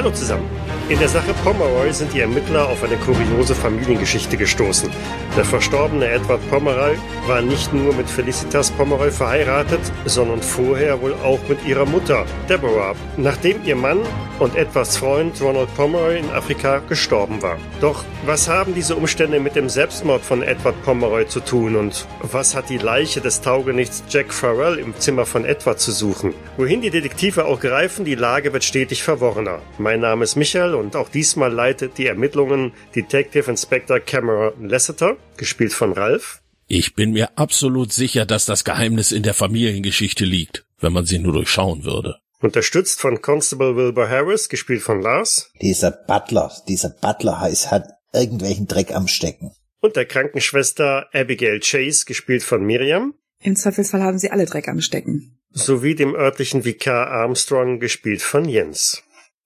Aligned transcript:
Hallo 0.00 0.12
zusammen. 0.12 0.48
In 0.88 0.98
der 0.98 1.10
Sache 1.10 1.34
Pomeroy 1.44 1.92
sind 1.92 2.14
die 2.14 2.20
Ermittler 2.20 2.66
auf 2.70 2.82
eine 2.82 2.96
kuriose 2.96 3.54
Familiengeschichte 3.54 4.38
gestoßen. 4.38 4.88
Der 5.36 5.44
verstorbene 5.44 6.08
Edward 6.08 6.40
Pomeroy 6.48 6.96
war 7.26 7.42
nicht 7.42 7.74
nur 7.74 7.92
mit 7.92 8.08
Felicitas 8.08 8.70
Pomeroy 8.70 9.10
verheiratet, 9.10 9.80
sondern 10.06 10.40
vorher 10.40 11.02
wohl 11.02 11.12
auch 11.22 11.38
mit 11.50 11.66
ihrer 11.66 11.84
Mutter, 11.84 12.24
Deborah, 12.48 12.94
nachdem 13.18 13.62
ihr 13.66 13.76
Mann 13.76 13.98
und 14.40 14.56
Edwards 14.56 14.96
Freund 14.96 15.40
Ronald 15.40 15.72
Pomeroy 15.76 16.18
in 16.18 16.30
Afrika 16.30 16.78
gestorben 16.88 17.42
war. 17.42 17.58
Doch 17.80 18.04
was 18.24 18.48
haben 18.48 18.74
diese 18.74 18.96
Umstände 18.96 19.38
mit 19.38 19.54
dem 19.54 19.68
Selbstmord 19.68 20.22
von 20.22 20.42
Edward 20.42 20.82
Pomeroy 20.82 21.26
zu 21.26 21.40
tun 21.40 21.76
und 21.76 22.06
was 22.22 22.54
hat 22.54 22.70
die 22.70 22.78
Leiche 22.78 23.20
des 23.20 23.40
Taugenichts 23.40 24.02
Jack 24.08 24.32
Farrell 24.32 24.78
im 24.78 24.98
Zimmer 24.98 25.26
von 25.26 25.44
Edward 25.44 25.80
zu 25.80 25.92
suchen? 25.92 26.34
Wohin 26.56 26.80
die 26.80 26.90
Detektive 26.90 27.44
auch 27.44 27.60
greifen, 27.60 28.04
die 28.04 28.14
Lage 28.14 28.52
wird 28.52 28.64
stetig 28.64 29.02
verworrener. 29.02 29.60
Mein 29.78 30.00
Name 30.00 30.24
ist 30.24 30.36
Michael 30.36 30.74
und 30.74 30.96
auch 30.96 31.08
diesmal 31.08 31.52
leitet 31.52 31.98
die 31.98 32.06
Ermittlungen 32.06 32.72
Detective 32.94 33.50
Inspector 33.50 34.00
Cameron 34.00 34.68
Lasseter, 34.68 35.16
gespielt 35.36 35.72
von 35.72 35.92
Ralph. 35.92 36.40
Ich 36.66 36.94
bin 36.94 37.12
mir 37.12 37.36
absolut 37.36 37.92
sicher, 37.92 38.26
dass 38.26 38.46
das 38.46 38.64
Geheimnis 38.64 39.10
in 39.10 39.24
der 39.24 39.34
Familiengeschichte 39.34 40.24
liegt, 40.24 40.64
wenn 40.78 40.92
man 40.92 41.04
sie 41.04 41.18
nur 41.18 41.32
durchschauen 41.32 41.84
würde. 41.84 42.20
Unterstützt 42.42 43.00
von 43.00 43.20
Constable 43.20 43.76
Wilbur 43.76 44.08
Harris, 44.08 44.48
gespielt 44.48 44.80
von 44.80 45.02
Lars. 45.02 45.50
Dieser 45.60 45.90
Butler, 45.90 46.50
dieser 46.68 46.88
Butler 46.88 47.38
heißt, 47.38 47.70
hat 47.70 47.88
irgendwelchen 48.14 48.66
Dreck 48.66 48.94
am 48.94 49.08
Stecken. 49.08 49.52
Und 49.80 49.96
der 49.96 50.06
Krankenschwester 50.06 51.08
Abigail 51.12 51.60
Chase, 51.60 52.06
gespielt 52.06 52.42
von 52.42 52.64
Miriam. 52.64 53.14
Im 53.42 53.56
Zweifelsfall 53.56 54.02
haben 54.02 54.18
sie 54.18 54.30
alle 54.30 54.46
Dreck 54.46 54.68
am 54.68 54.80
Stecken. 54.80 55.38
Sowie 55.52 55.94
dem 55.94 56.14
örtlichen 56.14 56.64
Vikar 56.64 57.08
Armstrong, 57.08 57.78
gespielt 57.78 58.22
von 58.22 58.46
Jens. 58.46 59.02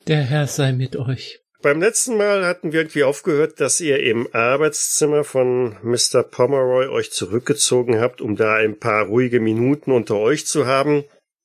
Der 0.07 0.23
Herr 0.23 0.47
sei 0.47 0.73
mit 0.73 0.97
euch. 0.97 1.41
Beim 1.63 1.81
letzten 1.81 2.17
Mal 2.17 2.45
hatten 2.45 2.73
wir 2.73 2.81
irgendwie 2.81 3.05
aufgehört, 3.05 3.59
dass 3.59 3.81
ihr 3.81 4.01
im 4.01 4.29
Arbeitszimmer 4.33 5.25
von 5.25 5.79
Mr. 5.83 6.23
Pomeroy 6.23 6.89
euch 6.89 7.11
zurückgezogen 7.11 8.01
habt, 8.01 8.21
um 8.21 8.37
da 8.37 8.55
ein 8.55 8.79
paar 8.79 9.07
ruhige 9.07 9.41
Minuten 9.41 9.91
unter 9.91 10.17
euch 10.17 10.47
zu 10.47 10.67
haben. 10.67 11.05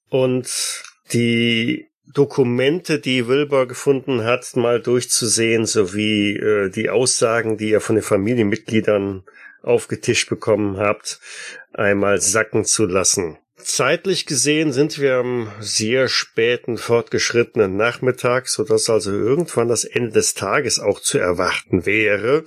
Und 0.10 0.84
die 1.14 1.90
Dokumente, 2.14 3.00
die 3.00 3.28
Wilbur 3.28 3.68
gefunden 3.68 4.24
hat, 4.24 4.56
mal 4.56 4.82
durchzusehen, 4.82 5.66
sowie 5.66 6.36
äh, 6.38 6.70
die 6.70 6.90
Aussagen, 6.90 7.58
die 7.58 7.70
ihr 7.70 7.82
von 7.82 7.96
den 7.96 8.04
Familienmitgliedern 8.04 9.24
aufgetischt 9.62 10.30
bekommen 10.30 10.78
habt, 10.78 11.20
einmal 11.74 12.20
sacken 12.22 12.66
zu 12.66 12.86
lassen. 12.86 13.38
Zeitlich 13.58 14.26
gesehen 14.26 14.72
sind 14.72 15.00
wir 15.00 15.16
am 15.16 15.52
sehr 15.60 16.08
späten, 16.08 16.78
fortgeschrittenen 16.78 17.76
Nachmittag, 17.76 18.48
so 18.48 18.64
dass 18.64 18.90
also 18.90 19.12
irgendwann 19.12 19.68
das 19.68 19.84
Ende 19.84 20.12
des 20.12 20.34
Tages 20.34 20.80
auch 20.80 21.02
zu 21.02 21.20
erwarten 21.20 21.86
wäre, 21.86 22.46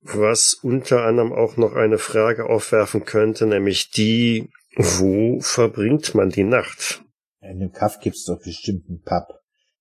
was 0.00 0.54
unter 0.54 1.04
anderem 1.04 1.32
auch 1.32 1.56
noch 1.56 1.74
eine 1.74 1.98
Frage 1.98 2.46
aufwerfen 2.46 3.04
könnte, 3.04 3.46
nämlich 3.46 3.90
die, 3.90 4.48
wo 4.74 5.40
verbringt 5.40 6.14
man 6.14 6.30
die 6.30 6.44
Nacht? 6.44 7.02
In 7.42 7.58
dem 7.58 7.72
Kaff 7.72 7.98
gibt's 8.00 8.24
doch 8.24 8.40
bestimmt 8.40 8.88
einen 8.88 9.02
Pub. 9.02 9.26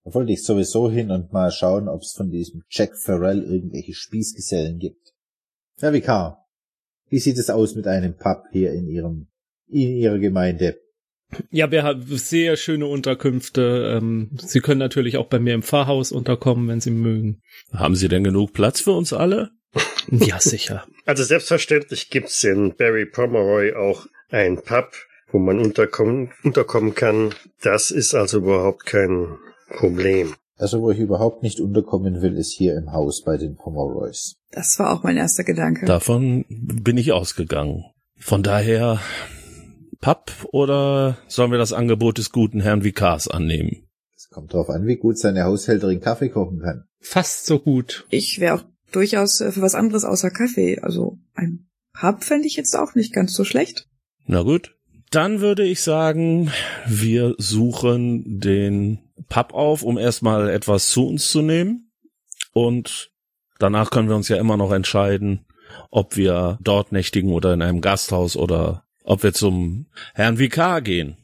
Da 0.04 0.14
wollte 0.14 0.32
ich 0.32 0.44
sowieso 0.44 0.90
hin 0.90 1.12
und 1.12 1.32
mal 1.32 1.52
schauen, 1.52 1.88
ob 1.88 2.02
es 2.02 2.14
von 2.14 2.30
diesem 2.30 2.64
Jack 2.70 2.98
Farrell 2.98 3.44
irgendwelche 3.44 3.94
Spießgesellen 3.94 4.80
gibt. 4.80 5.14
Herr 5.80 5.94
Vikar, 5.94 6.48
wie 7.10 7.20
sieht 7.20 7.38
es 7.38 7.50
aus 7.50 7.76
mit 7.76 7.86
einem 7.88 8.16
Pub 8.16 8.44
hier 8.52 8.74
in 8.74 8.88
Ihrem, 8.88 9.28
in 9.68 9.96
Ihrer 9.96 10.18
Gemeinde? 10.18 10.80
Ja, 11.50 11.72
wir 11.72 11.84
haben 11.84 12.04
sehr 12.18 12.58
schöne 12.58 12.88
Unterkünfte. 12.88 13.98
Ähm, 13.98 14.32
Sie 14.38 14.60
können 14.60 14.80
natürlich 14.80 15.18
auch 15.18 15.28
bei 15.28 15.40
mir 15.40 15.54
im 15.54 15.64
Pfarrhaus 15.64 16.12
unterkommen, 16.12 16.68
wenn 16.68 16.82
Sie 16.82 16.92
mögen. 16.92 17.42
Haben 17.72 17.96
Sie 17.96 18.08
denn 18.08 18.24
genug 18.24 18.54
Platz 18.54 18.82
für 18.82 18.92
uns 18.92 19.14
alle? 19.14 19.52
Ja, 20.10 20.40
sicher. 20.40 20.86
Also 21.06 21.24
selbstverständlich 21.24 22.10
gibt's 22.10 22.44
in 22.44 22.76
Barry 22.76 23.06
Pomeroy 23.06 23.74
auch 23.74 24.08
ein 24.30 24.62
Pub, 24.62 24.92
wo 25.32 25.40
man 25.40 25.60
unterkommen, 25.60 26.32
unterkommen 26.44 26.96
kann. 26.96 27.34
Das 27.62 27.92
ist 27.92 28.14
also 28.14 28.40
überhaupt 28.40 28.86
kein 28.86 29.38
Problem. 29.70 30.36
Also 30.58 30.82
wo 30.82 30.92
ich 30.92 31.00
überhaupt 31.00 31.42
nicht 31.42 31.60
unterkommen 31.60 32.22
will, 32.22 32.38
ist 32.38 32.52
hier 32.52 32.76
im 32.76 32.92
Haus 32.92 33.24
bei 33.24 33.38
den 33.38 33.56
Pomeroys. 33.56 34.36
Das 34.52 34.78
war 34.78 34.94
auch 34.94 35.04
mein 35.04 35.18
erster 35.18 35.44
Gedanke. 35.44 35.86
Davon 35.86 36.46
bin 36.50 36.98
ich 36.98 37.14
ausgegangen. 37.14 37.86
Von 38.18 38.44
daher, 38.44 39.00
Papp 40.00 40.32
oder 40.52 41.18
sollen 41.28 41.52
wir 41.52 41.58
das 41.58 41.74
Angebot 41.74 42.20
des 42.20 42.32
guten 42.32 42.62
Herrn 42.62 42.84
Vikars 42.84 43.28
annehmen? 43.28 43.88
Es 44.16 44.30
kommt 44.30 44.54
darauf 44.54 44.70
an, 44.70 44.86
wie 44.86 44.98
gut 44.98 45.18
seine 45.18 45.46
Haushälterin 45.46 46.00
Kaffee 46.00 46.30
kochen 46.30 46.60
kann. 46.60 46.84
Fast 47.00 47.48
so 47.48 47.58
gut. 47.58 48.06
Ich 48.12 48.40
wäre 48.40 48.56
auch 48.56 48.64
durchaus 48.92 49.42
äh, 49.42 49.52
für 49.52 49.62
was 49.62 49.74
anderes 49.74 50.06
außer 50.06 50.30
Kaffee. 50.30 50.80
Also 50.80 51.18
ein 51.34 51.68
Pub 51.94 52.24
fände 52.24 52.46
ich 52.46 52.56
jetzt 52.56 52.76
auch 52.76 52.94
nicht 52.94 53.14
ganz 53.14 53.34
so 53.34 53.44
schlecht. 53.44 53.90
Na 54.28 54.44
gut. 54.44 54.78
Dann 55.12 55.42
würde 55.42 55.64
ich 55.64 55.82
sagen, 55.82 56.52
wir 56.88 57.36
suchen 57.38 58.40
den 58.40 59.00
Pub 59.28 59.54
auf, 59.54 59.84
um 59.84 59.98
erstmal 59.98 60.50
etwas 60.50 60.90
zu 60.90 61.06
uns 61.06 61.30
zu 61.30 61.42
nehmen. 61.42 61.92
Und 62.54 63.12
danach 63.60 63.92
können 63.92 64.08
wir 64.08 64.16
uns 64.16 64.30
ja 64.30 64.38
immer 64.38 64.56
noch 64.56 64.72
entscheiden, 64.72 65.46
ob 65.90 66.16
wir 66.16 66.58
dort 66.62 66.94
nächtigen 66.94 67.34
oder 67.34 67.54
in 67.54 67.62
einem 67.62 67.82
Gasthaus 67.82 68.38
oder 68.38 68.86
ob 69.04 69.24
wir 69.24 69.34
zum 69.34 69.88
Herrn 70.14 70.40
Vikar 70.40 70.82
gehen. 70.82 71.18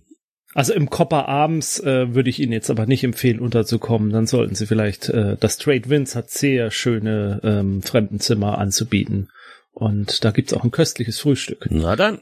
Also 0.53 0.73
im 0.73 0.89
Copper 0.89 1.29
abends 1.29 1.79
äh, 1.79 2.13
würde 2.13 2.29
ich 2.29 2.41
Ihnen 2.41 2.51
jetzt 2.51 2.69
aber 2.69 2.87
nicht 2.87 3.05
empfehlen, 3.05 3.39
unterzukommen. 3.39 4.11
Dann 4.11 4.27
sollten 4.27 4.55
Sie 4.55 4.65
vielleicht, 4.65 5.07
äh, 5.07 5.37
das 5.39 5.57
Trade 5.57 5.89
Winds 5.89 6.13
hat 6.13 6.29
sehr 6.29 6.71
schöne 6.71 7.39
ähm, 7.43 7.81
Fremdenzimmer 7.81 8.57
anzubieten. 8.57 9.29
Und 9.71 10.25
da 10.25 10.31
gibt's 10.31 10.53
auch 10.53 10.63
ein 10.63 10.71
köstliches 10.71 11.19
Frühstück. 11.19 11.67
Na 11.69 11.95
dann, 11.95 12.21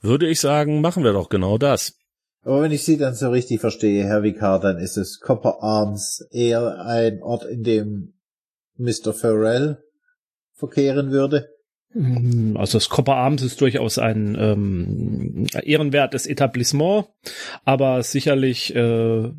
würde 0.00 0.28
ich 0.28 0.40
sagen, 0.40 0.80
machen 0.80 1.04
wir 1.04 1.12
doch 1.12 1.28
genau 1.28 1.58
das. 1.58 1.94
Aber 2.42 2.62
wenn 2.62 2.72
ich 2.72 2.84
Sie 2.84 2.96
dann 2.96 3.14
so 3.14 3.30
richtig 3.30 3.60
verstehe, 3.60 4.04
Herr 4.04 4.22
Vikar, 4.22 4.60
dann 4.60 4.78
ist 4.78 4.96
es 4.96 5.18
Copper 5.20 5.62
Arms 5.62 6.26
eher 6.30 6.84
ein 6.84 7.20
Ort, 7.22 7.44
in 7.44 7.64
dem 7.64 8.14
Mr. 8.76 9.12
Farrell 9.12 9.78
verkehren 10.54 11.10
würde. 11.10 11.48
Mm, 11.92 12.56
Also 12.56 12.78
das 12.78 12.88
Copper 12.88 13.16
Arms 13.16 13.42
ist 13.42 13.60
durchaus 13.60 13.98
ein 13.98 14.36
ähm, 14.38 15.46
ehrenwertes 15.64 16.26
Etablissement, 16.26 17.06
aber 17.64 18.02
sicherlich 18.04 18.74
äh, 18.76 19.30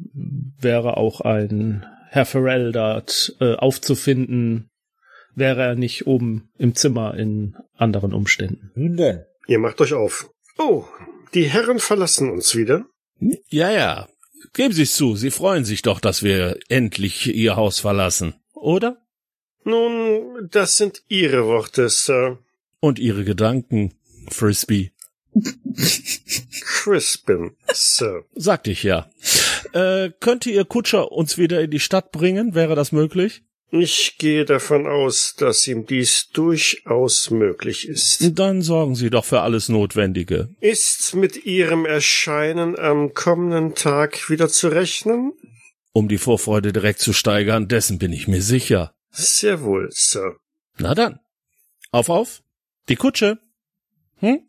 wäre 0.59 0.97
auch 0.97 1.22
ein 1.22 1.85
Herr 2.09 2.25
Farrell 2.25 2.72
dort 2.73 3.35
äh, 3.40 3.56
aufzufinden, 3.56 4.69
wäre 5.34 5.62
er 5.62 5.75
nicht 5.75 6.07
oben 6.07 6.50
im 6.57 6.75
Zimmer 6.75 7.13
in 7.16 7.56
anderen 7.78 8.13
Umständen. 8.13 8.72
Nun 8.75 8.97
denn. 8.97 9.23
Ihr 9.47 9.59
macht 9.59 9.79
euch 9.79 9.94
auf. 9.94 10.29
Oh, 10.57 10.85
die 11.34 11.45
Herren 11.45 11.79
verlassen 11.79 12.31
uns 12.31 12.56
wieder. 12.56 12.85
Ja, 13.50 13.72
ja. 13.72 14.07
Geben 14.53 14.73
Sie 14.73 14.84
es 14.84 14.95
zu, 14.95 15.16
Sie 15.16 15.31
freuen 15.31 15.66
sich 15.66 15.81
doch, 15.81 16.00
dass 16.00 16.23
wir 16.23 16.59
endlich 16.69 17.28
Ihr 17.28 17.56
Haus 17.56 17.79
verlassen, 17.79 18.35
oder? 18.53 19.01
Nun, 19.63 20.47
das 20.50 20.78
sind 20.78 21.03
Ihre 21.09 21.46
Worte, 21.46 21.90
Sir. 21.90 22.40
Und 22.79 23.00
Ihre 23.00 23.23
Gedanken, 23.23 23.94
Frisbee. 24.29 24.91
Crispin, 26.62 27.56
Sir. 27.72 28.25
Sagte 28.34 28.72
ich 28.72 28.84
ja. 28.84 29.09
Äh, 29.73 30.12
könnte 30.19 30.49
Ihr 30.49 30.66
Kutscher 30.66 31.11
uns 31.11 31.37
wieder 31.37 31.61
in 31.61 31.72
die 31.72 31.79
Stadt 31.79 32.11
bringen? 32.11 32.55
Wäre 32.55 32.76
das 32.76 32.91
möglich? 32.91 33.43
Ich 33.69 34.17
gehe 34.17 34.46
davon 34.46 34.87
aus, 34.87 35.35
dass 35.37 35.67
ihm 35.67 35.85
dies 35.85 36.29
durchaus 36.29 37.31
möglich 37.31 37.87
ist. 37.87 38.40
Dann 38.40 38.61
sorgen 38.61 38.96
Sie 38.96 39.09
doch 39.09 39.25
für 39.25 39.41
alles 39.41 39.67
Notwendige. 39.67 40.49
Ist 40.61 41.16
mit 41.16 41.46
Ihrem 41.46 41.85
Erscheinen 41.85 42.79
am 42.79 43.14
kommenden 43.14 43.75
Tag 43.75 44.29
wieder 44.29 44.47
zu 44.47 44.69
rechnen? 44.69 45.34
Um 45.91 46.08
die 46.08 46.17
Vorfreude 46.17 46.72
direkt 46.72 46.99
zu 46.99 47.11
steigern, 47.11 47.67
dessen 47.67 47.99
bin 47.99 48.14
ich 48.14 48.28
mir 48.28 48.41
sicher. 48.41 48.93
Sehr 49.11 49.64
wohl, 49.64 49.90
Sir. 49.91 50.37
Na 50.78 50.96
dann. 50.96 51.20
Auf, 51.91 52.09
auf. 52.09 52.43
Die 52.87 52.96
Kutsche. 52.96 53.40
Hm? 54.20 54.47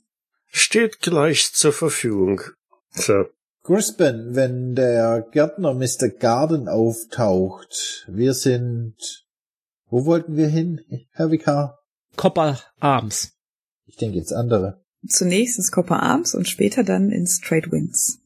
Steht 0.53 1.01
gleich 1.01 1.53
zur 1.53 1.73
Verfügung, 1.73 2.43
Sir. 2.91 3.31
Crispin, 3.69 4.35
wenn 4.35 4.75
der 4.75 5.27
Gärtner 5.31 5.75
Mr. 5.75 6.09
Garden 6.09 6.69
auftaucht, 6.69 8.07
wir 8.09 8.33
sind, 8.33 8.95
wo 9.91 10.07
wollten 10.07 10.39
wir 10.39 10.49
hin, 10.49 10.81
Herr 11.13 11.31
Vikar? 11.31 11.79
Copper 12.17 12.59
Arms. 12.81 13.33
Ich 13.85 13.97
denke 13.97 14.17
jetzt 14.17 14.33
andere. 14.33 14.81
Zunächst 15.07 15.59
ins 15.59 15.71
Copper 15.71 16.03
Arms 16.03 16.35
und 16.35 16.49
später 16.49 16.83
dann 16.83 17.11
ins 17.11 17.41
Trade 17.43 17.71
Winds. 17.71 18.21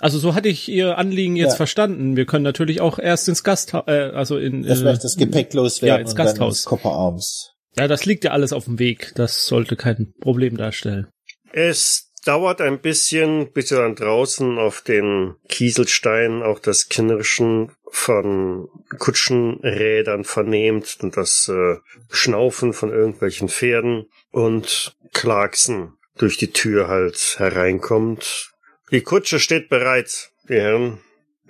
Also 0.00 0.18
so 0.18 0.34
hatte 0.34 0.48
ich 0.48 0.68
Ihr 0.68 0.98
Anliegen 0.98 1.36
jetzt 1.36 1.50
Ja. 1.52 1.56
verstanden. 1.58 2.16
Wir 2.16 2.26
können 2.26 2.42
natürlich 2.42 2.80
auch 2.80 2.98
erst 2.98 3.28
ins 3.28 3.44
Gasthaus, 3.44 3.84
äh, 3.86 4.10
also 4.12 4.38
in 4.38 4.64
Erst 4.64 4.82
äh, 4.82 4.98
das 4.98 5.16
Gepäck 5.16 5.54
loswerden 5.54 5.94
ja, 5.98 6.00
ins 6.00 6.10
und 6.10 6.18
dann 6.18 6.26
Gasthaus. 6.26 6.56
ins 6.58 6.64
Copper 6.64 6.90
Arms. 6.90 7.52
Ja, 7.76 7.86
das 7.86 8.06
liegt 8.06 8.24
ja 8.24 8.32
alles 8.32 8.52
auf 8.52 8.64
dem 8.64 8.80
Weg. 8.80 9.12
Das 9.14 9.46
sollte 9.46 9.76
kein 9.76 10.12
Problem 10.20 10.56
darstellen. 10.56 11.06
Es 11.52 12.08
dauert 12.24 12.60
ein 12.60 12.80
bisschen, 12.80 13.52
bis 13.52 13.70
ihr 13.70 13.78
dann 13.78 13.94
draußen 13.94 14.58
auf 14.58 14.80
den 14.80 15.34
Kieselsteinen 15.48 16.42
auch 16.42 16.58
das 16.58 16.88
Knirschen 16.88 17.72
von 17.88 18.68
Kutschenrädern 18.98 20.24
vernehmt 20.24 20.98
und 21.00 21.16
das 21.16 21.48
äh, 21.48 21.76
Schnaufen 22.10 22.72
von 22.72 22.90
irgendwelchen 22.90 23.48
Pferden 23.48 24.06
und 24.30 24.96
Clarkson 25.12 25.94
durch 26.16 26.38
die 26.38 26.52
Tür 26.52 26.88
halt 26.88 27.36
hereinkommt. 27.38 28.52
Die 28.90 29.02
Kutsche 29.02 29.40
steht 29.40 29.68
bereit, 29.68 30.30
die 30.48 30.54
Herren, 30.54 31.00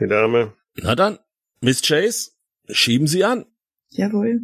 die 0.00 0.06
Dame. 0.06 0.54
Na 0.76 0.94
dann, 0.94 1.18
Miss 1.60 1.82
Chase, 1.82 2.30
schieben 2.68 3.06
Sie 3.06 3.24
an. 3.24 3.46
Jawohl. 3.90 4.40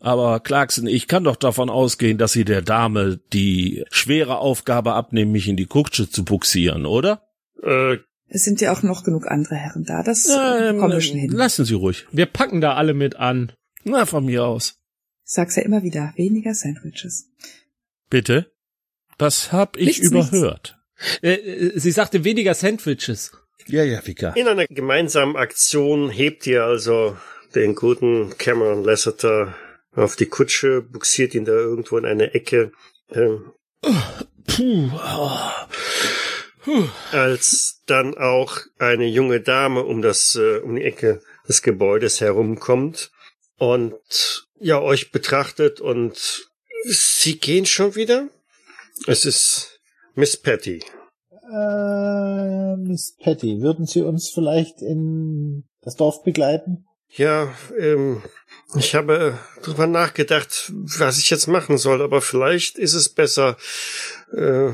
Aber 0.00 0.40
Clarkson, 0.40 0.86
ich 0.86 1.08
kann 1.08 1.24
doch 1.24 1.36
davon 1.36 1.70
ausgehen, 1.70 2.18
dass 2.18 2.32
Sie 2.32 2.44
der 2.44 2.62
Dame 2.62 3.18
die 3.32 3.84
schwere 3.90 4.38
Aufgabe 4.38 4.92
abnehmen, 4.92 5.32
mich 5.32 5.48
in 5.48 5.56
die 5.56 5.66
Kutsche 5.66 6.08
zu 6.10 6.24
buxieren, 6.24 6.84
oder? 6.86 7.22
Äh, 7.62 7.96
Es 8.28 8.44
sind 8.44 8.60
ja 8.60 8.72
auch 8.72 8.82
noch 8.82 9.04
genug 9.04 9.26
andere 9.26 9.54
Herren 9.54 9.84
da. 9.84 10.02
Das 10.02 10.28
Ähm, 10.28 10.76
äh, 10.76 10.78
kommen 10.78 10.92
wir 10.92 11.00
schon 11.00 11.16
hin. 11.16 11.30
Lassen 11.30 11.64
Sie 11.64 11.74
ruhig. 11.74 12.06
Wir 12.12 12.26
packen 12.26 12.60
da 12.60 12.74
alle 12.74 12.92
mit 12.94 13.16
an. 13.16 13.52
Na, 13.84 14.04
von 14.04 14.24
mir 14.26 14.44
aus. 14.44 14.74
Ich 15.24 15.32
sag's 15.32 15.56
ja 15.56 15.62
immer 15.62 15.82
wieder. 15.82 16.12
Weniger 16.16 16.54
Sandwiches. 16.54 17.28
Bitte? 18.10 18.52
Das 19.18 19.50
hab 19.52 19.76
ich 19.76 19.86
Nichts, 20.00 20.06
überhört. 20.08 20.76
Äh, 21.22 21.34
äh, 21.34 21.78
sie 21.78 21.90
sagte 21.90 22.22
weniger 22.24 22.54
Sandwiches. 22.54 23.32
Ja, 23.66 23.82
ja, 23.82 24.06
Vika. 24.06 24.30
in 24.34 24.46
einer 24.46 24.66
gemeinsamen 24.66 25.34
Aktion 25.36 26.10
hebt 26.10 26.46
ihr 26.46 26.62
also 26.64 27.16
den 27.54 27.74
guten 27.74 28.36
Cameron 28.38 28.84
Lasseter 28.84 29.54
auf 29.96 30.16
die 30.16 30.26
Kutsche, 30.26 30.82
buxiert 30.82 31.34
ihn 31.34 31.44
da 31.44 31.52
irgendwo 31.52 31.96
in 31.98 32.04
eine 32.04 32.34
Ecke. 32.34 32.72
Ähm, 33.10 33.52
Puh. 34.46 34.90
oh. 36.66 36.84
als 37.12 37.82
dann 37.86 38.16
auch 38.16 38.58
eine 38.78 39.06
junge 39.06 39.40
Dame 39.40 39.84
um 39.84 40.02
das 40.02 40.36
äh, 40.36 40.58
um 40.58 40.76
die 40.76 40.82
Ecke 40.82 41.20
des 41.48 41.62
Gebäudes 41.62 42.20
herumkommt 42.20 43.10
und 43.58 44.46
ja 44.58 44.80
euch 44.80 45.12
betrachtet 45.12 45.80
und 45.80 46.48
sie 46.84 47.38
gehen 47.38 47.66
schon 47.66 47.94
wieder. 47.94 48.28
Es 49.06 49.24
ist 49.24 49.80
Miss 50.14 50.36
Patty. 50.36 50.82
Äh, 51.30 52.76
Miss 52.76 53.16
Patty, 53.22 53.60
würden 53.60 53.86
Sie 53.86 54.02
uns 54.02 54.30
vielleicht 54.30 54.82
in 54.82 55.64
das 55.82 55.96
Dorf 55.96 56.24
begleiten? 56.24 56.86
Ja, 57.10 57.54
ähm, 57.78 58.22
ich 58.74 58.94
habe 58.94 59.38
drüber 59.62 59.86
nachgedacht, 59.86 60.72
was 60.72 61.18
ich 61.18 61.30
jetzt 61.30 61.46
machen 61.46 61.78
soll, 61.78 62.02
aber 62.02 62.20
vielleicht 62.20 62.78
ist 62.78 62.94
es 62.94 63.08
besser, 63.08 63.56
äh, 64.32 64.70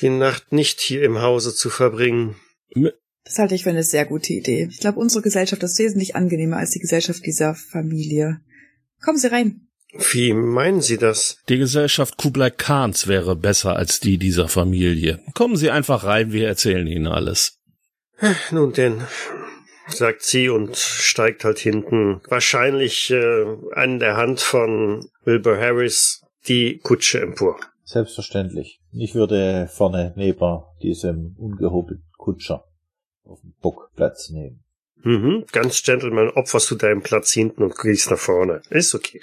die 0.00 0.08
Nacht 0.08 0.52
nicht 0.52 0.80
hier 0.80 1.02
im 1.02 1.20
Hause 1.20 1.54
zu 1.54 1.70
verbringen. 1.70 2.36
Das 3.24 3.38
halte 3.38 3.54
ich 3.54 3.64
für 3.64 3.70
eine 3.70 3.84
sehr 3.84 4.04
gute 4.04 4.32
Idee. 4.32 4.68
Ich 4.70 4.80
glaube, 4.80 4.98
unsere 4.98 5.22
Gesellschaft 5.22 5.62
ist 5.62 5.78
wesentlich 5.78 6.16
angenehmer 6.16 6.56
als 6.56 6.70
die 6.70 6.80
Gesellschaft 6.80 7.24
dieser 7.24 7.54
Familie. 7.54 8.40
Kommen 9.02 9.18
Sie 9.18 9.30
rein. 9.30 9.68
Wie 10.12 10.32
meinen 10.32 10.80
Sie 10.80 10.96
das? 10.96 11.38
Die 11.48 11.58
Gesellschaft 11.58 12.16
Kublai 12.16 12.50
Khans 12.50 13.08
wäre 13.08 13.36
besser 13.36 13.76
als 13.76 14.00
die 14.00 14.16
dieser 14.16 14.48
Familie. 14.48 15.20
Kommen 15.34 15.56
Sie 15.56 15.70
einfach 15.70 16.04
rein, 16.04 16.32
wir 16.32 16.48
erzählen 16.48 16.86
Ihnen 16.86 17.06
alles. 17.06 17.58
Nun 18.50 18.72
denn, 18.72 19.02
sagt 19.92 20.22
sie 20.22 20.48
und 20.48 20.76
steigt 20.76 21.44
halt 21.44 21.58
hinten, 21.58 22.20
wahrscheinlich 22.28 23.10
äh, 23.10 23.44
an 23.72 23.98
der 23.98 24.16
Hand 24.16 24.40
von 24.40 25.08
Wilbur 25.24 25.58
Harris, 25.58 26.22
die 26.48 26.78
Kutsche 26.78 27.20
empor. 27.20 27.58
Selbstverständlich. 27.84 28.80
Ich 28.92 29.14
würde 29.14 29.68
vorne 29.72 30.12
neben 30.16 30.62
diesem 30.82 31.36
ungehobelten 31.38 32.06
Kutscher 32.16 32.64
auf 33.24 33.40
dem 33.40 33.54
Bock 33.60 33.90
Platz 33.94 34.30
nehmen. 34.30 34.64
Mhm, 35.04 35.46
ganz 35.52 35.82
Gentleman, 35.82 36.30
opferst 36.30 36.70
du 36.70 36.76
deinen 36.76 37.02
Platz 37.02 37.32
hinten 37.32 37.62
und 37.62 37.76
gehst 37.76 38.10
nach 38.10 38.18
vorne. 38.18 38.62
Ist 38.70 38.94
okay. 38.94 39.20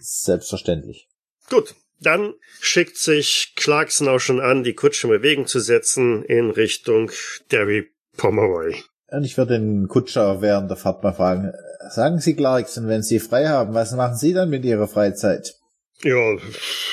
Selbstverständlich. 0.00 1.08
Gut, 1.50 1.74
dann 2.00 2.34
schickt 2.60 2.96
sich 2.96 3.52
Clarkson 3.56 4.08
auch 4.08 4.20
schon 4.20 4.40
an, 4.40 4.62
die 4.62 4.74
Kutsche 4.74 5.06
in 5.06 5.12
Bewegung 5.12 5.46
zu 5.46 5.60
setzen 5.60 6.24
in 6.24 6.50
Richtung 6.50 7.10
Derry 7.50 7.90
Pomeroy. 8.16 8.74
Und 9.10 9.24
ich 9.24 9.36
würde 9.38 9.58
den 9.58 9.88
Kutscher 9.88 10.42
während 10.42 10.70
der 10.70 10.76
Fahrt 10.76 11.02
mal 11.02 11.12
fragen, 11.14 11.52
sagen 11.90 12.18
Sie 12.20 12.34
Clarkson, 12.34 12.88
wenn 12.88 13.02
Sie 13.02 13.20
frei 13.20 13.48
haben, 13.48 13.74
was 13.74 13.92
machen 13.92 14.16
Sie 14.16 14.34
dann 14.34 14.50
mit 14.50 14.64
Ihrer 14.64 14.86
Freizeit? 14.88 15.54
Ja, 16.02 16.36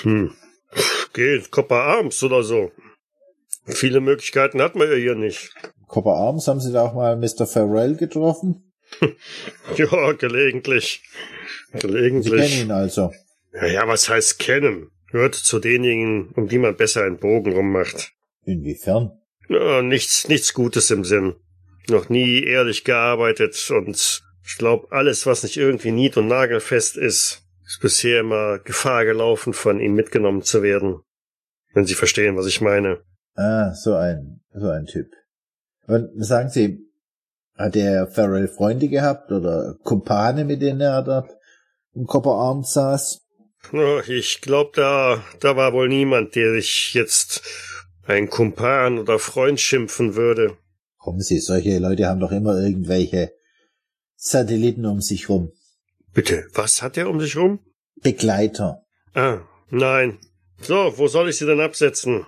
hm. 0.01 0.33
Geh 1.13 1.35
ins 1.35 1.51
Copper 1.51 1.81
Arms 1.81 2.23
oder 2.23 2.44
so. 2.44 2.71
Viele 3.65 4.00
Möglichkeiten 4.00 4.62
hat 4.62 4.75
man 4.75 4.89
ja 4.89 4.95
hier 4.95 5.15
nicht. 5.15 5.53
Copper 5.88 6.13
Arms, 6.13 6.47
haben 6.47 6.59
Sie 6.59 6.71
da 6.71 6.83
auch 6.83 6.94
mal 6.94 7.15
Mr. 7.17 7.45
Farrell 7.45 7.95
getroffen? 7.95 8.62
Ja, 9.77 10.12
gelegentlich. 10.13 11.01
Sie 11.73 11.79
kennen 11.79 11.94
Gelegentlich. 11.94 12.62
ihn 12.62 12.71
also. 12.71 13.12
Ja, 13.51 13.65
ja, 13.65 13.88
was 13.88 14.07
heißt 14.09 14.38
kennen? 14.39 14.91
Hört 15.09 15.33
zu 15.35 15.59
denjenigen, 15.59 16.29
um 16.35 16.47
die 16.47 16.59
man 16.59 16.77
besser 16.77 17.03
einen 17.03 17.17
Bogen 17.17 17.53
rummacht. 17.53 18.13
Inwiefern? 18.44 19.12
Ja, 19.50 19.81
nichts, 19.81 20.27
nichts 20.27 20.53
Gutes 20.53 20.91
im 20.91 21.03
Sinn. 21.03 21.35
Noch 21.90 22.10
nie 22.10 22.44
ehrlich 22.44 22.84
gearbeitet 22.84 23.70
und 23.72 24.22
ich 24.44 24.58
glaube, 24.58 24.88
alles, 24.92 25.26
was 25.26 25.44
nicht 25.44 25.58
irgendwie 25.58 25.92
nied- 25.92 26.18
und 26.18 26.28
nagelfest 26.28 26.98
ist, 26.98 27.44
ist 27.66 27.80
bisher 27.82 28.20
immer 28.20 28.60
Gefahr 28.60 29.06
gelaufen, 29.06 29.54
von 29.54 29.80
ihm 29.80 29.96
mitgenommen 29.96 30.44
zu 30.44 30.62
werden. 30.62 31.02
Wenn 31.74 31.86
Sie 31.86 31.96
verstehen, 31.96 32.38
was 32.38 32.46
ich 32.46 32.62
meine. 32.62 33.02
Ah, 33.36 33.74
so 33.74 33.96
ein, 33.96 34.42
so 34.54 34.70
ein 34.70 34.86
Typ. 34.86 35.08
Und 35.88 36.10
sagen 36.24 36.50
Sie, 36.50 36.80
hat 37.58 37.76
der 37.76 38.08
Farrell 38.08 38.48
Freunde 38.48 38.88
gehabt 38.88 39.32
oder 39.32 39.76
Kumpane, 39.84 40.46
mit 40.46 40.62
denen 40.62 40.82
er 40.82 41.02
da 41.02 41.28
im 41.94 42.06
Copper 42.06 42.32
Arms 42.32 42.74
saß? 42.74 43.22
Ja, 43.72 44.02
Ich 44.08 44.42
glaube, 44.42 44.72
da, 44.76 45.24
da 45.40 45.56
war 45.56 45.74
wohl 45.74 45.90
niemand, 45.90 46.36
der 46.36 46.54
sich 46.54 46.94
jetzt 46.94 47.42
ein 48.06 48.30
Kumpan 48.30 49.00
oder 49.00 49.18
Freund 49.18 49.60
schimpfen 49.60 50.16
würde. 50.16 50.58
Kommen 51.06 51.22
Sie, 51.22 51.38
solche 51.38 51.78
Leute 51.78 52.07
haben 52.07 52.19
doch 52.19 52.31
immer 52.31 52.60
irgendwelche 52.60 53.31
Satelliten 54.16 54.88
um 54.88 55.01
sich 55.01 55.29
rum. 55.29 55.51
Bitte, 56.15 56.48
was 56.56 56.82
hat 56.82 56.98
er 56.98 57.12
um 57.12 57.22
sich 57.22 57.38
rum? 57.38 57.60
Begleiter. 58.01 58.82
Ah, 59.13 59.41
nein. 59.70 60.18
So, 60.62 60.98
wo 60.98 61.08
soll 61.08 61.29
ich 61.29 61.38
sie 61.38 61.46
denn 61.46 61.62
absetzen? 61.62 62.25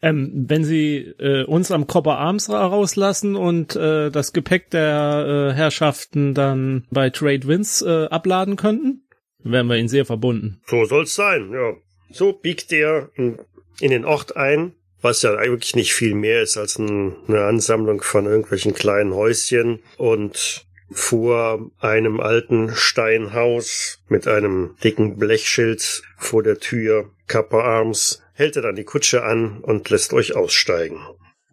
Ähm, 0.00 0.46
wenn 0.48 0.64
Sie 0.64 0.96
äh, 1.18 1.44
uns 1.44 1.70
am 1.70 1.86
Copper 1.86 2.16
Arms 2.16 2.48
ra- 2.48 2.64
rauslassen 2.66 3.36
und 3.36 3.76
äh, 3.76 4.08
das 4.10 4.32
Gepäck 4.32 4.70
der 4.70 5.50
äh, 5.50 5.54
Herrschaften 5.54 6.32
dann 6.32 6.86
bei 6.90 7.10
Trade 7.10 7.46
Winds 7.46 7.82
äh, 7.82 8.06
abladen 8.06 8.56
könnten, 8.56 9.06
wären 9.44 9.66
wir 9.66 9.76
Ihnen 9.76 9.88
sehr 9.88 10.06
verbunden. 10.06 10.62
So 10.66 10.86
soll's 10.86 11.14
sein, 11.14 11.50
ja. 11.52 11.74
So 12.10 12.32
biegt 12.32 12.72
er 12.72 13.10
in, 13.16 13.38
in 13.80 13.90
den 13.90 14.06
Ort 14.06 14.34
ein, 14.34 14.76
was 15.02 15.22
ja 15.22 15.34
eigentlich 15.36 15.76
nicht 15.76 15.92
viel 15.92 16.14
mehr 16.14 16.42
ist 16.42 16.56
als 16.56 16.78
ein, 16.78 17.16
eine 17.28 17.44
Ansammlung 17.44 18.02
von 18.02 18.26
irgendwelchen 18.26 18.72
kleinen 18.72 19.14
Häuschen 19.14 19.80
und 19.98 20.66
vor 20.90 21.70
einem 21.80 22.20
alten 22.20 22.70
Steinhaus 22.74 23.98
mit 24.08 24.28
einem 24.28 24.76
dicken 24.84 25.16
Blechschild 25.16 26.02
vor 26.18 26.42
der 26.42 26.58
Tür, 26.58 27.10
Kappa 27.26 27.60
Arms, 27.60 28.22
hält 28.34 28.56
er 28.56 28.62
dann 28.62 28.76
die 28.76 28.84
Kutsche 28.84 29.24
an 29.24 29.60
und 29.60 29.88
lässt 29.90 30.12
euch 30.12 30.36
aussteigen. 30.36 30.98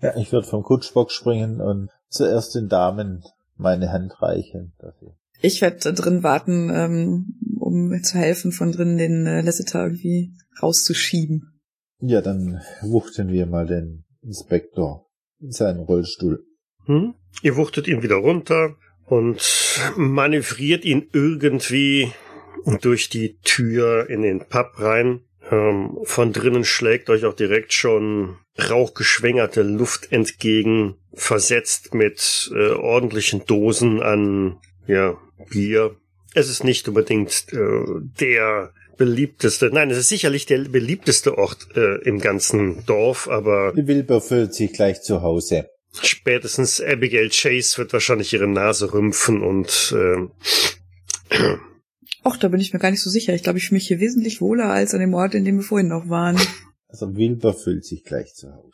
Ja, 0.01 0.15
ich 0.17 0.31
würde 0.31 0.47
vom 0.47 0.63
Kutschbock 0.63 1.11
springen 1.11 1.61
und 1.61 1.89
zuerst 2.09 2.55
den 2.55 2.69
Damen 2.69 3.23
meine 3.57 3.91
Hand 3.91 4.21
reichen. 4.21 4.73
Dafür. 4.79 5.15
Ich 5.41 5.61
werde 5.61 5.93
drin 5.93 6.23
warten, 6.23 6.69
ähm, 6.73 7.35
um 7.59 7.89
mir 7.89 8.01
zu 8.01 8.17
helfen, 8.17 8.51
von 8.51 8.71
drin 8.71 8.97
den 8.97 9.25
äh, 9.25 9.41
Lasseter 9.41 9.83
irgendwie 9.83 10.33
rauszuschieben. 10.61 11.58
Ja, 12.01 12.21
dann 12.21 12.61
wuchten 12.81 13.29
wir 13.29 13.45
mal 13.45 13.65
den 13.65 14.05
Inspektor 14.21 15.09
in 15.41 15.51
seinen 15.51 15.81
Rollstuhl. 15.81 16.45
Hm? 16.85 17.13
Ihr 17.41 17.55
wuchtet 17.55 17.87
ihn 17.87 18.03
wieder 18.03 18.15
runter 18.15 18.75
und 19.05 19.81
manövriert 19.95 20.85
ihn 20.85 21.09
irgendwie 21.13 22.11
durch 22.81 23.09
die 23.09 23.37
Tür 23.39 24.09
in 24.09 24.21
den 24.21 24.39
Pub 24.39 24.79
rein. 24.79 25.21
Ähm, 25.51 25.97
von 26.03 26.33
drinnen 26.33 26.63
schlägt 26.63 27.09
euch 27.09 27.25
auch 27.25 27.33
direkt 27.33 27.73
schon 27.73 28.37
rauchgeschwängerte 28.57 29.63
Luft 29.63 30.11
entgegen, 30.11 30.95
versetzt 31.13 31.93
mit 31.93 32.51
äh, 32.53 32.71
ordentlichen 32.71 33.45
Dosen 33.45 34.01
an 34.01 34.57
ja, 34.87 35.17
Bier. 35.49 35.95
Es 36.33 36.49
ist 36.49 36.63
nicht 36.63 36.87
unbedingt 36.87 37.47
äh, 37.51 37.85
der 38.19 38.73
beliebteste, 38.99 39.71
nein, 39.73 39.89
es 39.89 39.97
ist 39.97 40.09
sicherlich 40.09 40.45
der 40.45 40.59
beliebteste 40.59 41.37
Ort 41.39 41.69
äh, 41.75 42.03
im 42.07 42.19
ganzen 42.19 42.85
Dorf, 42.85 43.27
aber 43.27 43.73
Die 43.75 43.87
Wilbur 43.87 44.21
fühlt 44.21 44.53
sich 44.53 44.73
gleich 44.73 45.01
zu 45.01 45.23
Hause. 45.23 45.69
Spätestens 46.03 46.79
Abigail 46.79 47.31
Chase 47.31 47.79
wird 47.79 47.93
wahrscheinlich 47.93 48.31
ihre 48.33 48.47
Nase 48.47 48.93
rümpfen 48.93 49.41
und 49.41 49.95
äh, 49.97 50.27
Och, 52.23 52.37
da 52.37 52.49
bin 52.49 52.59
ich 52.59 52.73
mir 52.73 52.79
gar 52.79 52.91
nicht 52.91 53.01
so 53.01 53.09
sicher. 53.09 53.33
Ich 53.33 53.41
glaube, 53.41 53.57
ich 53.57 53.67
fühle 53.67 53.77
mich 53.77 53.87
hier 53.87 53.99
wesentlich 53.99 54.41
wohler 54.41 54.65
als 54.65 54.93
an 54.93 54.99
dem 54.99 55.13
Ort, 55.15 55.33
in 55.33 55.45
dem 55.45 55.57
wir 55.57 55.63
vorhin 55.63 55.87
noch 55.87 56.09
waren. 56.09 56.37
Also 56.89 57.15
Wilbur 57.15 57.53
fühlt 57.53 57.85
sich 57.85 58.03
gleich 58.03 58.35
zu 58.35 58.53
Hause. 58.53 58.71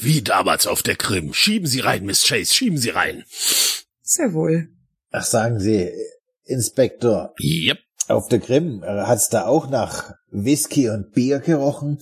wie 0.00 0.20
damals 0.22 0.66
auf 0.66 0.82
der 0.82 0.96
Krim. 0.96 1.32
Schieben 1.32 1.66
Sie 1.68 1.80
rein, 1.80 2.04
Miss 2.04 2.26
Chase, 2.26 2.52
schieben 2.52 2.76
Sie 2.78 2.90
rein. 2.90 3.24
Sehr 4.02 4.32
wohl. 4.34 4.68
Ach, 5.12 5.24
sagen 5.24 5.60
Sie, 5.60 5.90
Inspektor, 6.52 7.34
Yep. 7.40 7.78
auf 8.08 8.28
der 8.28 8.38
Krim 8.40 8.82
äh, 8.82 8.86
hat's 9.02 9.28
da 9.28 9.46
auch 9.46 9.68
nach 9.70 10.12
Whisky 10.30 10.88
und 10.88 11.12
Bier 11.12 11.40
gerochen? 11.40 11.98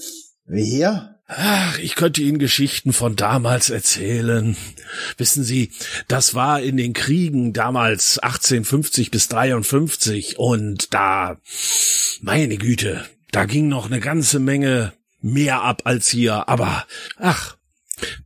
Wie 0.47 0.65
hier? 0.65 1.17
Ach, 1.33 1.79
ich 1.79 1.95
könnte 1.95 2.23
Ihnen 2.23 2.41
Geschichten 2.41 2.93
von 2.93 3.15
damals 3.15 3.71
erzählen. 3.71 4.57
Wissen 5.17 5.45
Sie, 5.45 5.71
das 6.09 6.35
war 6.35 6.61
in 6.61 6.77
den 6.77 6.93
Kriegen 6.93 7.53
damals 7.53 8.19
1850 8.19 9.13
bis 9.13 9.29
53 9.29 10.39
und 10.41 10.93
da, 10.93 11.37
meine 12.21 12.57
Güte, 12.57 13.05
da 13.31 13.45
ging 13.45 13.69
noch 13.69 13.87
eine 13.87 14.01
ganze 14.01 14.41
Menge 14.41 14.93
mehr 15.21 15.63
ab 15.63 15.83
als 15.85 16.09
hier, 16.09 16.49
aber 16.49 16.85
ach, 17.17 17.57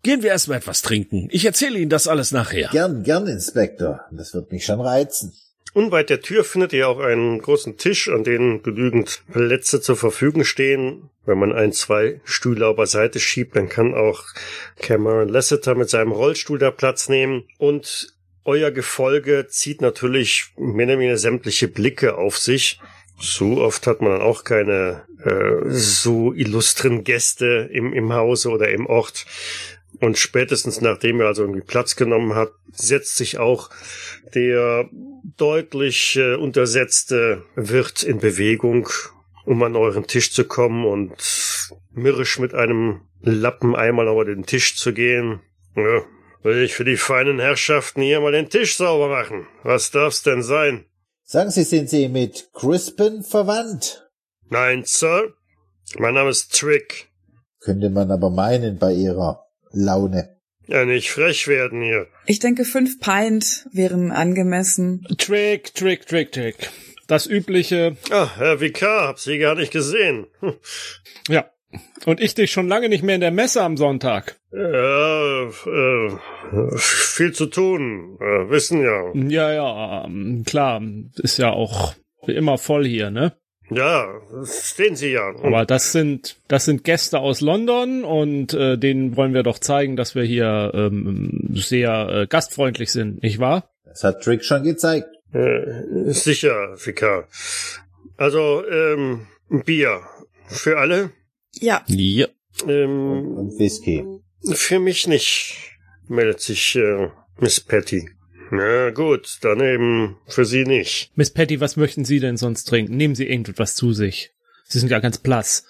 gehen 0.03 0.23
wir 0.23 0.31
erstmal 0.31 0.57
etwas 0.59 0.81
trinken. 0.81 1.29
Ich 1.31 1.45
erzähle 1.45 1.79
Ihnen 1.81 1.91
das 1.91 2.09
alles 2.09 2.33
nachher. 2.33 2.69
Gern, 2.71 3.03
gern, 3.03 3.27
Inspektor. 3.27 4.01
Das 4.13 4.33
wird 4.33 4.51
mich 4.51 4.65
schon 4.65 4.81
reizen. 4.81 5.35
Unweit 5.75 6.09
der 6.09 6.21
Tür 6.21 6.45
findet 6.45 6.73
ihr 6.73 6.89
auch 6.89 7.01
einen 7.01 7.41
großen 7.41 7.77
Tisch, 7.77 8.09
an 8.09 8.23
dem 8.23 8.63
genügend 8.63 9.25
Plätze 9.33 9.81
zur 9.81 9.97
Verfügung 9.97 10.45
stehen. 10.45 11.11
Wenn 11.27 11.39
man 11.39 11.53
ein, 11.53 11.73
zwei 11.73 12.21
Stühle 12.25 12.69
auf 12.69 12.87
Seite 12.87 13.19
schiebt, 13.19 13.57
dann 13.57 13.69
kann 13.69 13.93
auch 13.93 14.23
Cameron 14.81 15.29
Lasseter 15.29 15.75
mit 15.75 15.91
seinem 15.91 16.13
Rollstuhl 16.13 16.61
da 16.61 16.71
Platz 16.71 17.09
nehmen. 17.09 17.43
Und 17.59 18.15
euer 18.45 18.71
Gefolge 18.71 19.47
zieht 19.49 19.81
natürlich 19.81 20.53
mehr 20.57 20.87
oder 20.87 20.99
weniger 20.99 21.19
sämtliche 21.19 21.67
Blicke 21.67 22.17
auf 22.17 22.39
sich. 22.39 22.79
So 23.19 23.61
oft 23.61 23.87
hat 23.89 24.01
man 24.01 24.13
dann 24.13 24.23
auch 24.23 24.45
keine 24.45 25.03
äh, 25.25 25.69
so 25.71 26.33
illustren 26.33 27.03
Gäste 27.03 27.69
im, 27.73 27.93
im 27.93 28.13
Hause 28.13 28.51
oder 28.51 28.69
im 28.69 28.87
Ort. 28.87 29.27
Und 30.01 30.19
spätestens 30.19 30.81
nachdem 30.81 31.21
er 31.21 31.29
also 31.29 31.43
irgendwie 31.43 31.61
Platz 31.61 31.97
genommen 31.97 32.35
hat, 32.35 32.51
setzt 32.73 33.17
sich 33.17 33.39
auch 33.39 33.71
der 34.35 34.89
deutlich 35.37 36.17
äh, 36.17 36.35
untersetzte 36.35 37.45
Wirt 37.55 38.03
in 38.03 38.19
Bewegung, 38.19 38.89
um 39.45 39.63
an 39.63 39.77
euren 39.77 40.07
Tisch 40.07 40.33
zu 40.33 40.45
kommen 40.45 40.85
und 40.85 41.71
mürrisch 41.93 42.39
mit 42.39 42.55
einem 42.55 43.03
Lappen 43.21 43.75
einmal 43.75 44.09
über 44.09 44.25
den 44.25 44.45
Tisch 44.45 44.77
zu 44.77 44.93
gehen. 44.93 45.41
Ja, 45.77 46.03
will 46.43 46.63
ich 46.63 46.75
für 46.75 46.85
die 46.85 46.97
feinen 46.97 47.41
Herrschaften 47.41 48.03
hier 48.03 48.21
mal 48.21 48.33
den 48.33 48.51
Tisch 48.51 48.77
sauber 48.77 49.09
machen. 49.09 49.47
Was 49.63 49.91
darf's 49.91 50.23
denn 50.23 50.43
sein? 50.43 50.85
Sagen 51.23 51.51
Sie, 51.51 51.65
sind 51.65 51.89
Sie 51.89 52.09
mit 52.09 52.51
Crispin 52.53 53.23
verwandt? 53.23 54.09
Nein, 54.51 54.83
Sir. 54.85 55.33
Mein 55.99 56.15
Name 56.15 56.31
ist 56.31 56.59
Trick. 56.59 57.09
Könnte 57.61 57.89
man 57.89 58.11
aber 58.11 58.31
meinen 58.31 58.79
bei 58.79 58.93
Ihrer 58.93 59.44
Laune. 59.75 60.37
Ja, 60.67 60.85
nicht 60.85 61.11
frech 61.11 61.47
werden 61.47 61.83
hier. 61.83 62.07
Ich 62.27 62.39
denke, 62.39 62.65
fünf 62.65 62.99
Pint 62.99 63.67
wären 63.73 64.11
angemessen. 64.11 65.07
Trick, 65.19 65.75
Trick, 65.75 66.07
Trick, 66.07 66.33
Trick. 66.33 66.71
Das 67.07 67.27
übliche. 67.27 67.97
Ah, 68.11 68.31
Herr 68.37 68.61
Vikar, 68.61 69.09
hab 69.09 69.19
Sie 69.19 69.39
gar 69.39 69.55
nicht 69.55 69.73
gesehen. 69.73 70.27
Hm. 70.41 70.55
Ja. 71.29 71.51
Und 72.07 72.21
ich 72.21 72.35
dich 72.35 72.53
schon 72.53 72.69
lange 72.69 72.89
nicht 72.89 73.03
mehr 73.03 73.17
in 73.17 73.21
der 73.21 73.31
Messe 73.31 73.63
am 73.63 73.77
Sonntag. 73.77 74.39
Ja, 74.53 75.43
äh, 75.43 76.11
viel 76.77 77.33
zu 77.33 77.47
tun. 77.47 78.17
Äh, 78.21 78.49
wissen 78.49 78.81
ja. 78.81 79.13
Ja, 79.15 79.53
ja, 79.53 80.05
ähm, 80.05 80.45
klar. 80.47 80.81
Ist 81.17 81.39
ja 81.39 81.51
auch 81.51 81.95
wie 82.27 82.35
immer 82.35 82.59
voll 82.59 82.87
hier, 82.87 83.11
ne? 83.11 83.33
Ja, 83.71 84.21
das 84.31 84.77
sehen 84.77 84.95
Sie 84.95 85.13
ja. 85.13 85.35
Aber 85.43 85.65
das 85.65 85.93
sind 85.93 86.37
das 86.49 86.67
sind 86.67 86.85
Gäste 86.85 87.19
aus 87.19 87.41
London 87.41 88.05
und 88.05 88.53
äh, 88.53 88.77
denen 88.77 89.17
wollen 89.17 89.33
wir 89.33 89.43
doch 89.43 89.59
zeigen, 89.59 89.97
dass 89.97 90.15
wir 90.15 90.23
hier 90.23 90.71
ähm, 90.75 91.51
sehr 91.55 92.09
äh, 92.11 92.27
gastfreundlich 92.27 92.93
sind, 92.93 93.23
nicht 93.23 93.39
wahr? 93.39 93.71
Das 93.87 94.05
hat 94.05 94.23
Trick 94.23 94.45
schon 94.45 94.65
gezeigt. 94.65 95.09
Äh, 95.33 96.13
sicher, 96.13 96.77
Vikar. 96.77 97.27
Also, 98.17 98.63
ähm, 98.69 99.27
Bier. 99.65 100.01
Für 100.47 100.79
alle? 100.79 101.11
Ja, 101.55 101.83
Ja. 101.87 102.27
Ähm, 102.69 103.37
Und 103.37 103.59
Whisky. 103.59 104.05
für 104.53 104.79
mich 104.79 105.09
nicht, 105.09 105.57
meldet 106.07 106.41
sich 106.41 106.77
äh, 106.77 107.09
Miss 107.39 107.61
Patty. 107.61 108.09
Na 108.51 108.91
gut, 108.91 109.39
dann 109.43 109.61
eben 109.61 110.17
für 110.27 110.45
Sie 110.45 110.65
nicht. 110.65 111.11
Miss 111.17 111.33
Patty, 111.33 111.61
was 111.61 111.77
möchten 111.77 112.05
Sie 112.05 112.21
denn 112.21 112.37
sonst 112.37 112.65
trinken? 112.65 112.97
Nehmen 112.97 113.15
Sie 113.15 113.29
irgendetwas 113.29 113.75
zu 113.75 113.93
sich. 113.93 114.33
Sie 114.65 114.79
sind 114.79 114.91
ja 114.91 114.99
ganz 114.99 115.19
blass. 115.19 115.65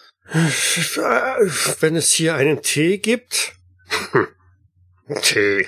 Wenn 1.80 1.96
es 1.96 2.12
hier 2.12 2.34
einen 2.34 2.62
Tee 2.62 2.98
gibt? 2.98 3.54
Hm. 4.12 4.26
Tee. 5.22 5.66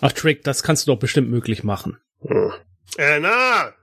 Ach, 0.00 0.12
Trick, 0.12 0.42
das 0.44 0.62
kannst 0.62 0.86
du 0.86 0.92
doch 0.92 0.98
bestimmt 0.98 1.30
möglich 1.30 1.62
machen. 1.62 1.98
Anna! 2.96 3.74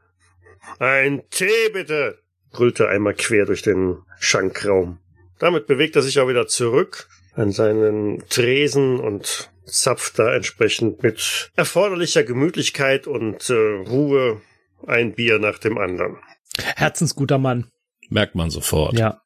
Ein 0.80 1.24
Tee 1.30 1.70
bitte! 1.72 2.20
brüllte 2.52 2.90
einmal 2.90 3.14
quer 3.14 3.46
durch 3.46 3.62
den 3.62 4.00
Schankraum. 4.20 5.00
Damit 5.40 5.68
bewegt 5.68 5.96
er 5.96 6.02
sich 6.02 6.20
auch 6.20 6.28
wieder 6.28 6.48
zurück 6.48 7.08
an 7.34 7.52
seinen 7.52 8.28
Tresen 8.30 9.00
und 9.00 9.51
zapft 9.72 10.20
da 10.20 10.34
entsprechend 10.34 11.02
mit 11.04 11.52
erforderlicher 11.56 12.24
Gemütlichkeit 12.24 13.08
und 13.08 13.50
äh, 13.50 13.54
Ruhe 13.54 14.42
ein 14.86 15.14
Bier 15.14 15.40
nach 15.40 15.58
dem 15.60 15.78
anderen. 15.78 16.18
Herzensguter 16.58 17.38
Mann. 17.38 17.70
Merkt 18.10 18.36
man 18.36 18.50
sofort. 18.50 18.98
Ja. 18.98 19.22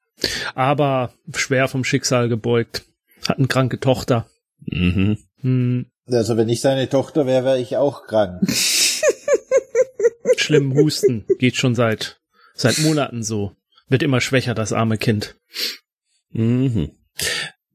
Aber 0.53 1.13
schwer 1.35 1.67
vom 1.67 1.83
Schicksal 1.83 2.29
gebeugt. 2.29 2.85
Hat 3.27 3.37
eine 3.37 3.47
kranke 3.47 3.79
Tochter. 3.79 4.29
Mhm. 4.59 5.17
Hm, 5.41 5.87
Also 6.07 6.37
wenn 6.37 6.49
ich 6.49 6.61
seine 6.61 6.87
Tochter 6.89 7.25
wäre, 7.25 7.43
wäre 7.45 7.59
ich 7.59 7.77
auch 7.77 8.05
krank. 8.05 8.41
schlimmen 10.37 10.75
Husten. 10.75 11.25
Geht 11.39 11.55
schon 11.55 11.75
seit, 11.75 12.21
seit 12.53 12.77
Monaten 12.79 13.23
so. 13.23 13.55
Wird 13.87 14.03
immer 14.03 14.21
schwächer, 14.21 14.53
das 14.53 14.73
arme 14.73 14.97
Kind. 14.97 15.35
Mhm. 16.29 16.91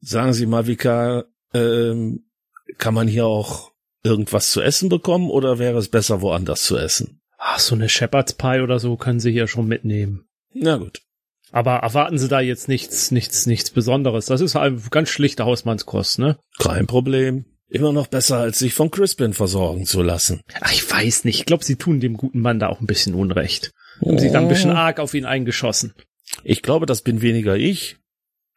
Sagen 0.01 0.33
Sie 0.33 0.45
mal, 0.45 0.67
Vika, 0.67 1.25
ähm, 1.53 2.25
kann 2.77 2.93
man 2.93 3.07
hier 3.07 3.25
auch 3.25 3.71
irgendwas 4.03 4.51
zu 4.51 4.61
essen 4.61 4.89
bekommen 4.89 5.29
oder 5.29 5.59
wäre 5.59 5.77
es 5.77 5.89
besser, 5.89 6.21
woanders 6.21 6.63
zu 6.63 6.77
essen? 6.77 7.21
Ach, 7.37 7.59
so 7.59 7.75
eine 7.75 7.89
Shepherd's 7.89 8.33
Pie 8.33 8.61
oder 8.61 8.79
so 8.79 8.97
können 8.97 9.19
Sie 9.19 9.31
hier 9.31 9.47
schon 9.47 9.67
mitnehmen. 9.67 10.25
Na 10.53 10.77
gut. 10.77 11.01
Aber 11.51 11.77
erwarten 11.77 12.17
Sie 12.17 12.27
da 12.27 12.39
jetzt 12.39 12.67
nichts, 12.67 13.11
nichts, 13.11 13.45
nichts 13.45 13.71
Besonderes. 13.71 14.27
Das 14.27 14.41
ist 14.41 14.55
halt 14.55 14.91
ganz 14.91 15.09
schlichte 15.09 15.45
Hausmannskost, 15.45 16.19
ne? 16.19 16.37
Kein 16.59 16.87
Problem. 16.87 17.45
Immer 17.67 17.93
noch 17.93 18.07
besser, 18.07 18.37
als 18.37 18.59
sich 18.59 18.73
von 18.73 18.91
Crispin 18.91 19.33
versorgen 19.33 19.85
zu 19.85 20.01
lassen. 20.01 20.41
Ach, 20.61 20.71
ich 20.71 20.89
weiß 20.89 21.23
nicht. 21.23 21.39
Ich 21.39 21.45
glaube, 21.45 21.63
Sie 21.63 21.77
tun 21.77 21.99
dem 21.99 22.17
guten 22.17 22.39
Mann 22.39 22.59
da 22.59 22.67
auch 22.67 22.81
ein 22.81 22.87
bisschen 22.87 23.15
Unrecht. 23.15 23.71
Haben 24.05 24.19
sich 24.19 24.31
da 24.31 24.39
ein 24.39 24.47
bisschen 24.47 24.71
arg 24.71 24.99
auf 24.99 25.13
ihn 25.13 25.25
eingeschossen. 25.25 25.93
Ich 26.43 26.61
glaube, 26.63 26.85
das 26.85 27.01
bin 27.01 27.21
weniger 27.21 27.55
ich. 27.55 27.97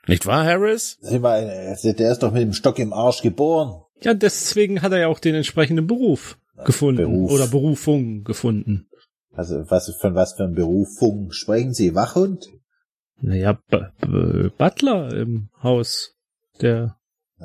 Nicht 0.07 0.27
wahr, 0.27 0.45
Harris? 0.45 0.99
Sieh 1.01 1.19
mal, 1.19 1.49
also 1.49 1.93
der 1.93 2.13
ist 2.13 2.23
doch 2.23 2.33
mit 2.33 2.43
dem 2.43 2.53
Stock 2.53 2.79
im 2.79 2.93
Arsch 2.93 3.23
geboren. 3.23 3.84
Ja, 4.01 4.15
deswegen 4.15 4.83
hat 4.83 4.93
er 4.93 4.99
ja 4.99 5.09
auch 5.09 5.19
den 5.19 5.35
entsprechenden 5.35 5.87
Beruf 5.87 6.39
gefunden. 6.65 7.03
Beruf. 7.03 7.33
Oder 7.33 7.47
Berufung 7.47 8.25
gefunden. 8.25 8.89
Also 9.33 9.65
was 9.69 9.95
von 10.01 10.15
was 10.15 10.35
für 10.35 10.45
einem 10.45 10.55
Berufung 10.55 11.33
sprechen 11.33 11.75
Sie? 11.75 11.95
Wachhund? 11.95 12.47
Naja, 13.21 13.59
B 13.71 13.79
B 14.01 14.51
Butler 14.57 15.13
im 15.15 15.49
Haus 15.63 16.15
der 16.61 16.97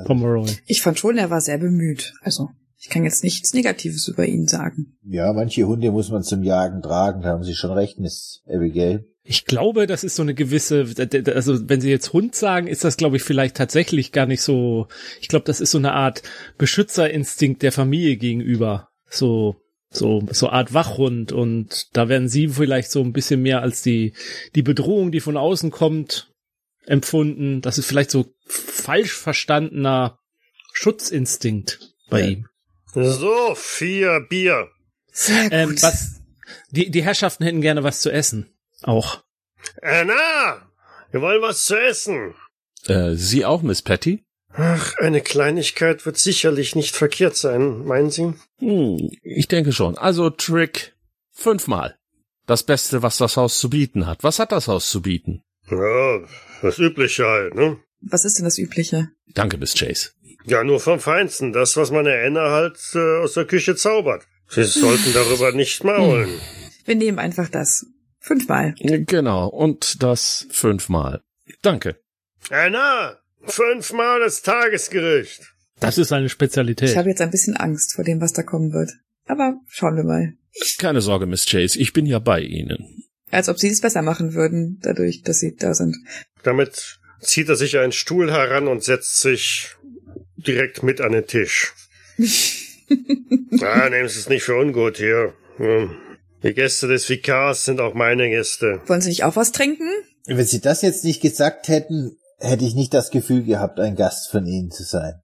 Pomeroy. 0.05 0.49
ich 0.65 0.81
fand 0.81 0.99
schon, 0.99 1.17
er 1.17 1.29
war 1.29 1.41
sehr 1.41 1.57
bemüht. 1.57 2.13
Also, 2.21 2.49
ich 2.77 2.89
kann 2.89 3.03
jetzt 3.03 3.23
nichts 3.23 3.53
Negatives 3.53 4.07
über 4.07 4.25
ihn 4.25 4.47
sagen. 4.47 4.97
Ja, 5.03 5.33
manche 5.33 5.65
Hunde 5.65 5.91
muss 5.91 6.11
man 6.11 6.23
zum 6.23 6.43
Jagen 6.43 6.81
tragen, 6.81 7.21
da 7.21 7.29
haben 7.29 7.43
Sie 7.43 7.55
schon 7.55 7.71
recht, 7.71 7.99
Miss 7.99 8.43
Abigail. 8.47 9.05
Ich 9.31 9.45
glaube, 9.45 9.85
das 9.85 10.03
ist 10.03 10.15
so 10.15 10.23
eine 10.23 10.33
gewisse, 10.33 10.87
also 11.35 11.69
wenn 11.69 11.81
Sie 11.81 11.91
jetzt 11.91 12.13
Hund 12.13 12.33
sagen, 12.33 12.65
ist 12.65 12.83
das, 12.83 12.97
glaube 12.97 13.17
ich, 13.17 13.21
vielleicht 13.21 13.55
tatsächlich 13.55 14.11
gar 14.11 14.25
nicht 14.25 14.41
so, 14.41 14.87
ich 15.21 15.27
glaube, 15.27 15.45
das 15.45 15.61
ist 15.61 15.69
so 15.69 15.77
eine 15.77 15.93
Art 15.93 16.23
Beschützerinstinkt 16.57 17.61
der 17.61 17.71
Familie 17.71 18.17
gegenüber. 18.17 18.89
So, 19.07 19.55
so, 19.91 20.23
so 20.31 20.49
Art 20.49 20.73
Wachhund 20.73 21.31
und 21.31 21.95
da 21.95 22.09
werden 22.09 22.27
Sie 22.27 22.47
vielleicht 22.47 22.89
so 22.89 23.03
ein 23.03 23.13
bisschen 23.13 23.43
mehr 23.43 23.61
als 23.61 23.83
die, 23.83 24.15
die 24.55 24.63
Bedrohung, 24.63 25.11
die 25.11 25.19
von 25.19 25.37
außen 25.37 25.69
kommt, 25.69 26.31
empfunden. 26.87 27.61
Das 27.61 27.77
ist 27.77 27.85
vielleicht 27.85 28.09
so 28.09 28.33
falsch 28.47 29.13
verstandener 29.13 30.17
Schutzinstinkt 30.73 31.79
bei 32.09 32.21
Ja. 32.21 32.27
ihm. 32.29 32.47
So, 32.95 33.53
vier 33.55 34.25
Bier. 34.27 34.69
Sehr 35.11 35.43
gut. 35.43 35.51
Ähm, 35.53 35.75
was, 35.83 36.19
die, 36.71 36.89
die 36.89 37.03
Herrschaften 37.03 37.43
hätten 37.43 37.61
gerne 37.61 37.83
was 37.83 38.01
zu 38.01 38.11
essen. 38.11 38.47
Auch. 38.83 39.23
Anna! 39.81 40.69
Wir 41.11 41.21
wollen 41.21 41.41
was 41.41 41.65
zu 41.65 41.75
essen. 41.75 42.35
Äh, 42.85 43.15
Sie 43.15 43.45
auch, 43.45 43.61
Miss 43.61 43.81
Patty? 43.81 44.23
Ach, 44.51 44.97
eine 44.97 45.21
Kleinigkeit 45.21 46.05
wird 46.05 46.17
sicherlich 46.17 46.75
nicht 46.75 46.95
verkehrt 46.95 47.35
sein, 47.35 47.85
meinen 47.85 48.09
Sie? 48.09 48.33
Hm, 48.59 49.11
ich 49.21 49.47
denke 49.47 49.71
schon. 49.73 49.97
Also 49.97 50.29
Trick 50.29 50.95
fünfmal. 51.31 51.97
Das 52.45 52.63
Beste, 52.63 53.03
was 53.03 53.17
das 53.17 53.37
Haus 53.37 53.59
zu 53.59 53.69
bieten 53.69 54.07
hat. 54.07 54.23
Was 54.23 54.39
hat 54.39 54.51
das 54.51 54.67
Haus 54.67 54.89
zu 54.89 55.01
bieten? 55.01 55.43
Ja, 55.69 56.19
das 56.61 56.79
Übliche 56.79 57.25
halt, 57.25 57.53
ne? 57.53 57.77
Was 58.01 58.25
ist 58.25 58.37
denn 58.37 58.45
das 58.45 58.57
Übliche? 58.57 59.09
Danke, 59.33 59.57
Miss 59.57 59.75
Chase. 59.75 60.11
Ja, 60.45 60.63
nur 60.63 60.79
vom 60.79 60.99
Feinsten. 60.99 61.53
Das, 61.53 61.77
was 61.77 61.91
meine 61.91 62.17
Anna 62.25 62.49
halt 62.49 62.79
äh, 62.95 63.21
aus 63.21 63.33
der 63.33 63.45
Küche 63.45 63.75
zaubert. 63.75 64.25
Sie 64.47 64.63
sollten 64.63 65.13
darüber 65.13 65.51
nicht 65.51 65.83
maulen. 65.83 66.29
Wir 66.85 66.95
nehmen 66.95 67.19
einfach 67.19 67.49
das. 67.49 67.85
Fünfmal. 68.19 68.75
Genau, 68.79 69.47
und 69.47 70.03
das 70.03 70.47
fünfmal. 70.51 71.21
Danke. 71.61 71.97
Anna, 72.49 73.17
fünfmal 73.43 74.19
das 74.19 74.41
Tagesgericht. 74.41 75.53
Das 75.79 75.97
ist 75.97 76.11
eine 76.11 76.29
Spezialität. 76.29 76.89
Ich 76.89 76.97
habe 76.97 77.09
jetzt 77.09 77.21
ein 77.21 77.31
bisschen 77.31 77.55
Angst 77.55 77.93
vor 77.93 78.03
dem, 78.03 78.19
was 78.21 78.33
da 78.33 78.43
kommen 78.43 78.73
wird. 78.73 78.91
Aber 79.25 79.55
schauen 79.67 79.95
wir 79.95 80.03
mal. 80.03 80.33
Keine 80.77 81.01
Sorge, 81.01 81.25
Miss 81.25 81.45
Chase, 81.45 81.79
ich 81.79 81.93
bin 81.93 82.05
ja 82.05 82.19
bei 82.19 82.41
Ihnen. 82.41 83.05
Als 83.31 83.47
ob 83.47 83.59
sie 83.59 83.69
es 83.69 83.81
besser 83.81 84.01
machen 84.01 84.33
würden, 84.33 84.79
dadurch, 84.81 85.21
dass 85.21 85.39
sie 85.39 85.55
da 85.55 85.73
sind. 85.73 85.95
Damit 86.43 86.99
zieht 87.21 87.47
er 87.47 87.55
sich 87.55 87.77
einen 87.77 87.91
Stuhl 87.91 88.31
heran 88.31 88.67
und 88.67 88.83
setzt 88.83 89.21
sich 89.21 89.75
direkt 90.35 90.83
mit 90.83 90.99
an 90.99 91.11
den 91.11 91.27
Tisch. 91.27 91.73
ah, 93.61 93.89
nehmen 93.89 94.09
Sie 94.09 94.19
es 94.19 94.29
nicht 94.29 94.43
für 94.43 94.55
ungut 94.55 94.97
hier. 94.97 95.33
Hm. 95.57 95.95
Die 96.41 96.53
Gäste 96.53 96.87
des 96.87 97.09
Vikars 97.09 97.65
sind 97.65 97.81
auch 97.81 97.93
meine 97.93 98.29
Gäste. 98.29 98.81
Wollen 98.87 99.01
Sie 99.01 99.09
nicht 99.09 99.25
auch 99.25 99.35
was 99.35 99.51
trinken? 99.51 99.89
Wenn 100.25 100.45
Sie 100.45 100.61
das 100.61 100.81
jetzt 100.81 101.03
nicht 101.03 101.21
gesagt 101.21 101.67
hätten, 101.67 102.17
hätte 102.37 102.63
ich 102.63 102.75
nicht 102.75 102.93
das 102.93 103.11
Gefühl 103.11 103.43
gehabt, 103.43 103.79
ein 103.79 103.97
Gast 103.97 104.31
von 104.31 104.45
Ihnen 104.45 104.71
zu 104.71 104.83
sein. 104.83 105.15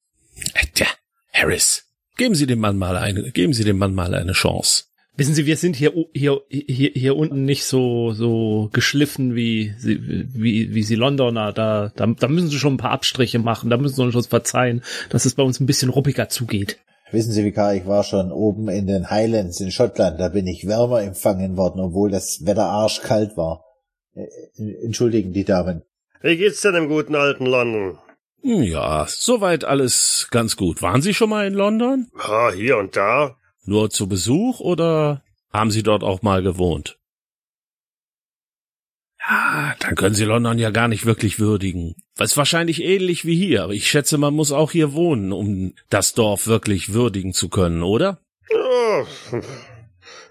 Äh, 0.53 0.65
Tja, 0.73 0.87
Harris, 1.31 1.85
geben 2.17 2.35
Sie 2.35 2.47
dem 2.47 2.59
Mann 2.59 2.77
mal 2.77 2.97
eine, 2.97 3.31
geben 3.31 3.53
Sie 3.53 3.63
dem 3.63 3.77
Mann 3.77 3.93
mal 3.93 4.13
eine 4.13 4.33
Chance. 4.33 4.85
Wissen 5.15 5.33
Sie, 5.33 5.45
wir 5.45 5.55
sind 5.55 5.77
hier 5.77 5.93
hier 6.13 6.41
hier 6.49 6.91
hier 6.93 7.15
unten 7.15 7.45
nicht 7.45 7.63
so 7.63 8.11
so 8.11 8.69
geschliffen 8.73 9.33
wie 9.33 9.73
sie 9.77 9.97
wie 10.01 10.75
wie 10.75 10.83
sie 10.83 10.95
Londoner. 10.95 11.53
Da 11.53 11.93
da, 11.95 12.07
da 12.07 12.27
müssen 12.27 12.49
Sie 12.49 12.59
schon 12.59 12.73
ein 12.73 12.77
paar 12.77 12.91
Abstriche 12.91 13.39
machen. 13.39 13.69
Da 13.69 13.77
müssen 13.77 13.95
Sie 13.95 14.03
uns 14.03 14.27
verzeihen, 14.27 14.83
dass 15.09 15.23
es 15.23 15.35
bei 15.35 15.43
uns 15.43 15.61
ein 15.61 15.67
bisschen 15.67 15.89
ruppiger 15.89 16.27
zugeht. 16.27 16.79
Wissen 17.11 17.31
Sie, 17.31 17.43
Vikar, 17.45 17.75
ich 17.75 17.85
war 17.85 18.03
schon 18.03 18.31
oben 18.31 18.67
in 18.67 18.87
den 18.87 19.09
Highlands 19.09 19.59
in 19.59 19.71
Schottland, 19.71 20.19
da 20.19 20.29
bin 20.29 20.47
ich 20.47 20.67
wärmer 20.67 21.01
empfangen 21.01 21.55
worden, 21.55 21.79
obwohl 21.79 22.09
das 22.09 22.45
Wetter 22.45 22.65
arschkalt 22.65 23.37
war. 23.37 23.63
Äh, 24.13 24.25
Entschuldigen 24.83 25.31
die 25.33 25.45
Damen. 25.45 25.83
Wie 26.21 26.37
geht's 26.37 26.61
denn 26.61 26.75
im 26.75 26.87
guten 26.87 27.15
alten 27.15 27.45
London? 27.45 27.99
Ja, 28.41 29.05
soweit 29.07 29.65
alles 29.65 30.27
ganz 30.31 30.55
gut. 30.55 30.81
Waren 30.81 31.01
Sie 31.01 31.13
schon 31.13 31.29
mal 31.29 31.47
in 31.47 31.53
London? 31.53 32.07
Ah, 32.17 32.51
hier 32.51 32.77
und 32.77 32.95
da. 32.95 33.35
Nur 33.65 33.89
zu 33.89 34.07
Besuch 34.07 34.59
oder 34.59 35.23
haben 35.51 35.71
Sie 35.71 35.83
dort 35.83 36.03
auch 36.03 36.21
mal 36.21 36.43
gewohnt? 36.43 36.97
Ja, 39.27 39.75
dann 39.79 39.95
können 39.95 40.15
Sie 40.15 40.25
London 40.25 40.59
ja 40.59 40.69
gar 40.69 40.87
nicht 40.87 41.05
wirklich 41.05 41.39
würdigen. 41.39 41.95
ist 42.19 42.37
wahrscheinlich 42.37 42.83
ähnlich 42.83 43.25
wie 43.25 43.35
hier, 43.35 43.63
aber 43.63 43.73
ich 43.73 43.89
schätze, 43.89 44.17
man 44.17 44.33
muss 44.33 44.51
auch 44.51 44.71
hier 44.71 44.93
wohnen, 44.93 45.31
um 45.31 45.73
das 45.89 46.13
Dorf 46.13 46.47
wirklich 46.47 46.93
würdigen 46.93 47.33
zu 47.33 47.49
können, 47.49 47.81
oder? 47.81 48.19
Ja, 48.51 49.05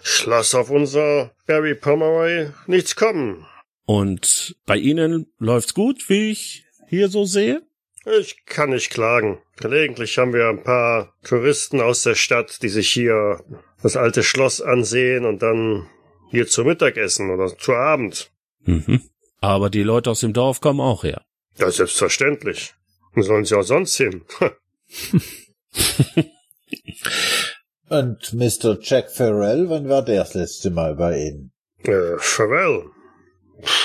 ich 0.02 0.26
lass 0.26 0.54
auf 0.54 0.70
unser 0.70 1.32
Barry 1.46 1.74
Pomeroy 1.74 2.50
nichts 2.66 2.94
kommen. 2.94 3.46
Und 3.86 4.56
bei 4.66 4.76
Ihnen 4.76 5.26
läuft's 5.38 5.74
gut, 5.74 6.08
wie 6.08 6.30
ich 6.30 6.64
hier 6.88 7.08
so 7.08 7.24
sehe? 7.24 7.62
Ich 8.20 8.44
kann 8.44 8.70
nicht 8.70 8.90
klagen. 8.90 9.38
Gelegentlich 9.56 10.18
haben 10.18 10.32
wir 10.32 10.48
ein 10.48 10.62
paar 10.62 11.14
Touristen 11.24 11.80
aus 11.80 12.02
der 12.02 12.14
Stadt, 12.14 12.62
die 12.62 12.68
sich 12.68 12.90
hier 12.90 13.42
das 13.82 13.96
alte 13.96 14.22
Schloss 14.22 14.60
ansehen 14.60 15.24
und 15.24 15.42
dann 15.42 15.88
hier 16.30 16.46
zu 16.46 16.64
Mittag 16.64 16.96
essen 16.96 17.30
oder 17.30 17.56
zu 17.56 17.72
Abend. 17.72 18.30
Mhm. 18.64 19.02
Aber 19.40 19.70
die 19.70 19.82
Leute 19.82 20.10
aus 20.10 20.20
dem 20.20 20.32
Dorf 20.32 20.60
kommen 20.60 20.80
auch 20.80 21.04
her. 21.04 21.22
Ja, 21.58 21.70
selbstverständlich. 21.70 22.74
Wo 23.14 23.22
sollen 23.22 23.44
sie 23.44 23.54
auch 23.56 23.62
sonst 23.62 23.96
hin? 23.96 24.24
Und 27.88 28.32
Mr. 28.32 28.78
Jack 28.80 29.10
Farrell, 29.10 29.68
wann 29.68 29.88
war 29.88 30.02
der 30.02 30.20
das 30.24 30.34
letzte 30.34 30.70
Mal 30.70 30.94
bei 30.96 31.18
Ihnen? 31.18 31.52
äh, 31.84 32.16
Farewell. 32.18 32.86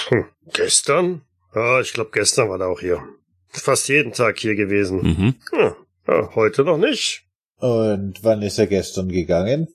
Hm, 0.08 0.26
gestern? 0.54 1.22
Ja, 1.54 1.80
ich 1.82 1.94
glaube, 1.94 2.12
gestern 2.14 2.50
war 2.50 2.60
er 2.60 2.68
auch 2.68 2.80
hier. 2.80 3.04
Fast 3.50 3.88
jeden 3.90 4.14
Tag 4.14 4.40
hier 4.40 4.56
gewesen. 4.56 5.02
Mhm. 5.02 5.36
Ja, 5.52 5.76
ja, 6.08 6.36
heute 6.36 6.64
noch 6.64 6.78
nicht. 6.78 7.26
Und 7.58 8.24
wann 8.24 8.42
ist 8.42 8.58
er 8.58 8.68
gestern 8.68 9.10
gegangen? 9.10 9.68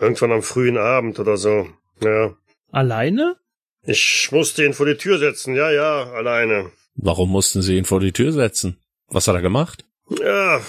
Irgendwann 0.00 0.32
am 0.32 0.42
frühen 0.42 0.76
Abend 0.76 1.18
oder 1.20 1.36
so. 1.36 1.68
Ja. 2.00 2.34
Alleine? 2.70 3.36
Ich 3.82 4.28
musste 4.32 4.64
ihn 4.64 4.74
vor 4.74 4.86
die 4.86 4.96
Tür 4.96 5.18
setzen. 5.18 5.54
Ja, 5.54 5.70
ja, 5.70 6.10
alleine. 6.12 6.70
Warum 6.94 7.30
mussten 7.30 7.62
Sie 7.62 7.76
ihn 7.76 7.84
vor 7.84 8.00
die 8.00 8.12
Tür 8.12 8.32
setzen? 8.32 8.78
Was 9.08 9.28
hat 9.28 9.34
er 9.36 9.42
gemacht? 9.42 9.84
Ja, 10.10 10.60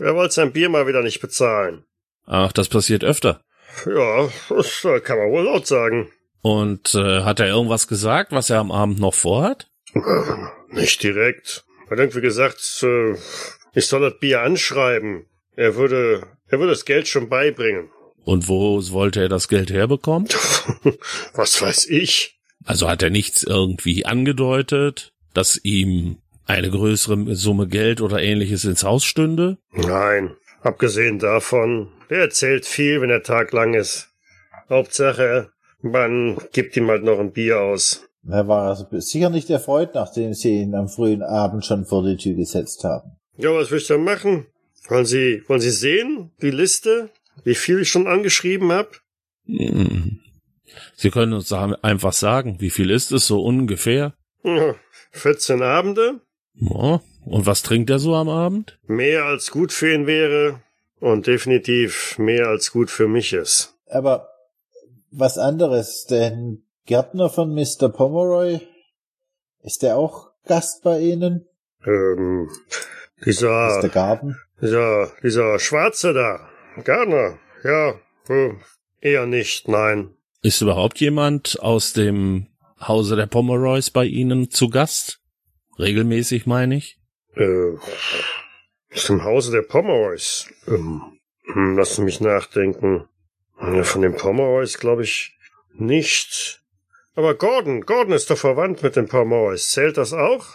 er 0.00 0.14
wollte 0.14 0.34
sein 0.34 0.52
Bier 0.52 0.68
mal 0.68 0.86
wieder 0.86 1.02
nicht 1.02 1.20
bezahlen. 1.20 1.84
Ach, 2.26 2.52
das 2.52 2.68
passiert 2.68 3.02
öfter. 3.02 3.42
Ja, 3.86 4.28
das 4.48 4.86
kann 5.04 5.18
man 5.18 5.30
wohl 5.30 5.44
laut 5.44 5.66
sagen. 5.66 6.10
Und 6.42 6.94
äh, 6.94 7.22
hat 7.22 7.40
er 7.40 7.48
irgendwas 7.48 7.86
gesagt, 7.88 8.32
was 8.32 8.50
er 8.50 8.58
am 8.58 8.72
Abend 8.72 8.98
noch 8.98 9.14
vorhat? 9.14 9.68
Nicht 10.68 11.02
direkt. 11.02 11.64
Er 11.86 11.92
hat 11.92 11.98
irgendwie 11.98 12.20
gesagt, 12.20 12.60
äh, 12.82 13.14
ich 13.74 13.86
soll 13.86 14.00
das 14.00 14.18
Bier 14.18 14.42
anschreiben. 14.42 15.26
Er 15.56 15.76
würde, 15.76 16.22
er 16.46 16.58
würde 16.58 16.72
das 16.72 16.84
Geld 16.84 17.08
schon 17.08 17.28
beibringen. 17.28 17.90
Und 18.24 18.48
wo 18.48 18.80
wollte 18.90 19.20
er 19.20 19.28
das 19.28 19.48
Geld 19.48 19.70
herbekommen? 19.70 20.28
Was 21.34 21.60
weiß 21.60 21.86
ich? 21.86 22.38
Also 22.64 22.88
hat 22.88 23.02
er 23.02 23.10
nichts 23.10 23.42
irgendwie 23.42 24.04
angedeutet, 24.04 25.12
dass 25.32 25.58
ihm 25.62 26.18
eine 26.46 26.70
größere 26.70 27.34
Summe 27.34 27.68
Geld 27.68 28.00
oder 28.00 28.20
ähnliches 28.20 28.64
ins 28.64 28.84
Haus 28.84 29.04
stünde? 29.04 29.58
Nein, 29.72 30.36
abgesehen 30.62 31.18
davon, 31.18 31.88
er 32.08 32.20
erzählt 32.20 32.66
viel, 32.66 33.00
wenn 33.00 33.08
der 33.08 33.22
Tag 33.22 33.52
lang 33.52 33.74
ist. 33.74 34.08
Hauptsache, 34.68 35.50
man 35.80 36.38
gibt 36.52 36.76
ihm 36.76 36.88
halt 36.88 37.04
noch 37.04 37.18
ein 37.18 37.32
Bier 37.32 37.60
aus. 37.60 38.06
Er 38.28 38.48
war 38.48 38.68
also 38.68 38.86
sicher 39.00 39.30
nicht 39.30 39.48
erfreut, 39.48 39.94
nachdem 39.94 40.34
Sie 40.34 40.60
ihn 40.60 40.74
am 40.74 40.88
frühen 40.88 41.22
Abend 41.22 41.64
schon 41.64 41.86
vor 41.86 42.04
die 42.04 42.16
Tür 42.16 42.34
gesetzt 42.34 42.84
haben. 42.84 43.12
Ja, 43.36 43.54
was 43.54 43.70
will 43.70 43.78
ich 43.78 43.86
denn 43.86 44.04
machen? 44.04 44.46
Wollen 44.88 45.06
Sie, 45.06 45.42
wollen 45.46 45.60
Sie 45.60 45.70
sehen, 45.70 46.32
die 46.42 46.50
Liste, 46.50 47.10
wie 47.44 47.54
viel 47.54 47.80
ich 47.80 47.88
schon 47.88 48.06
angeschrieben 48.06 48.72
habe? 48.72 48.90
Hm. 49.46 50.20
Sie 50.94 51.10
können 51.10 51.32
uns 51.32 51.52
einfach 51.52 52.12
sagen, 52.12 52.60
wie 52.60 52.70
viel 52.70 52.90
ist 52.90 53.10
es 53.12 53.26
so 53.26 53.42
ungefähr? 53.42 54.14
Ja, 54.44 54.74
14 55.12 55.62
Abende, 55.62 56.20
Ja. 56.54 57.00
Und 57.26 57.44
was 57.46 57.62
trinkt 57.62 57.90
er 57.90 57.98
so 57.98 58.14
am 58.14 58.28
Abend? 58.28 58.78
mehr 58.86 59.24
als 59.24 59.50
gut 59.50 59.72
für 59.72 59.92
ihn 59.92 60.06
wäre 60.06 60.62
und 61.00 61.26
definitiv 61.26 62.18
mehr 62.18 62.48
als 62.48 62.72
gut 62.72 62.90
für 62.90 63.08
mich 63.08 63.32
ist. 63.32 63.74
Aber 63.86 64.28
was 65.10 65.36
anderes, 65.38 66.06
denn 66.06 66.62
Gärtner 66.86 67.28
von 67.28 67.54
Mr. 67.54 67.88
Pomeroy, 67.90 68.60
ist 69.62 69.82
der 69.82 69.96
auch 69.96 70.30
Gast 70.46 70.82
bei 70.82 71.00
Ihnen? 71.00 71.46
Ähm, 71.84 72.48
dieser, 73.24 73.80
Mr. 73.82 73.88
Garden? 73.88 74.36
dieser, 74.62 75.10
dieser 75.22 75.58
Schwarze 75.58 76.12
da, 76.14 76.48
Gardner, 76.84 77.38
ja, 77.64 78.00
hm, 78.26 78.60
eher 79.00 79.26
nicht, 79.26 79.68
nein. 79.68 80.14
Ist 80.42 80.62
überhaupt 80.62 81.00
jemand 81.00 81.60
aus 81.60 81.92
dem 81.92 82.46
Hause 82.80 83.16
der 83.16 83.26
Pomeroys 83.26 83.90
bei 83.90 84.04
Ihnen 84.04 84.50
zu 84.50 84.70
Gast? 84.70 85.20
Regelmäßig 85.78 86.46
meine 86.46 86.76
ich. 86.76 86.98
Äh, 87.36 87.76
aus 88.94 89.04
dem 89.06 89.24
Hause 89.24 89.52
der 89.52 89.62
Pomeroys. 89.62 90.48
Ähm, 90.66 91.18
hm, 91.44 91.76
lass 91.76 91.98
mich 91.98 92.20
nachdenken. 92.20 93.06
Von 93.82 94.00
den 94.00 94.16
Pomeroys 94.16 94.78
glaube 94.78 95.02
ich 95.02 95.36
nicht. 95.74 96.62
Aber 97.14 97.34
Gordon, 97.34 97.82
Gordon 97.82 98.14
ist 98.14 98.30
doch 98.30 98.38
verwandt 98.38 98.82
mit 98.82 98.96
den 98.96 99.08
Pomeroys. 99.08 99.68
Zählt 99.68 99.98
das 99.98 100.14
auch? 100.14 100.46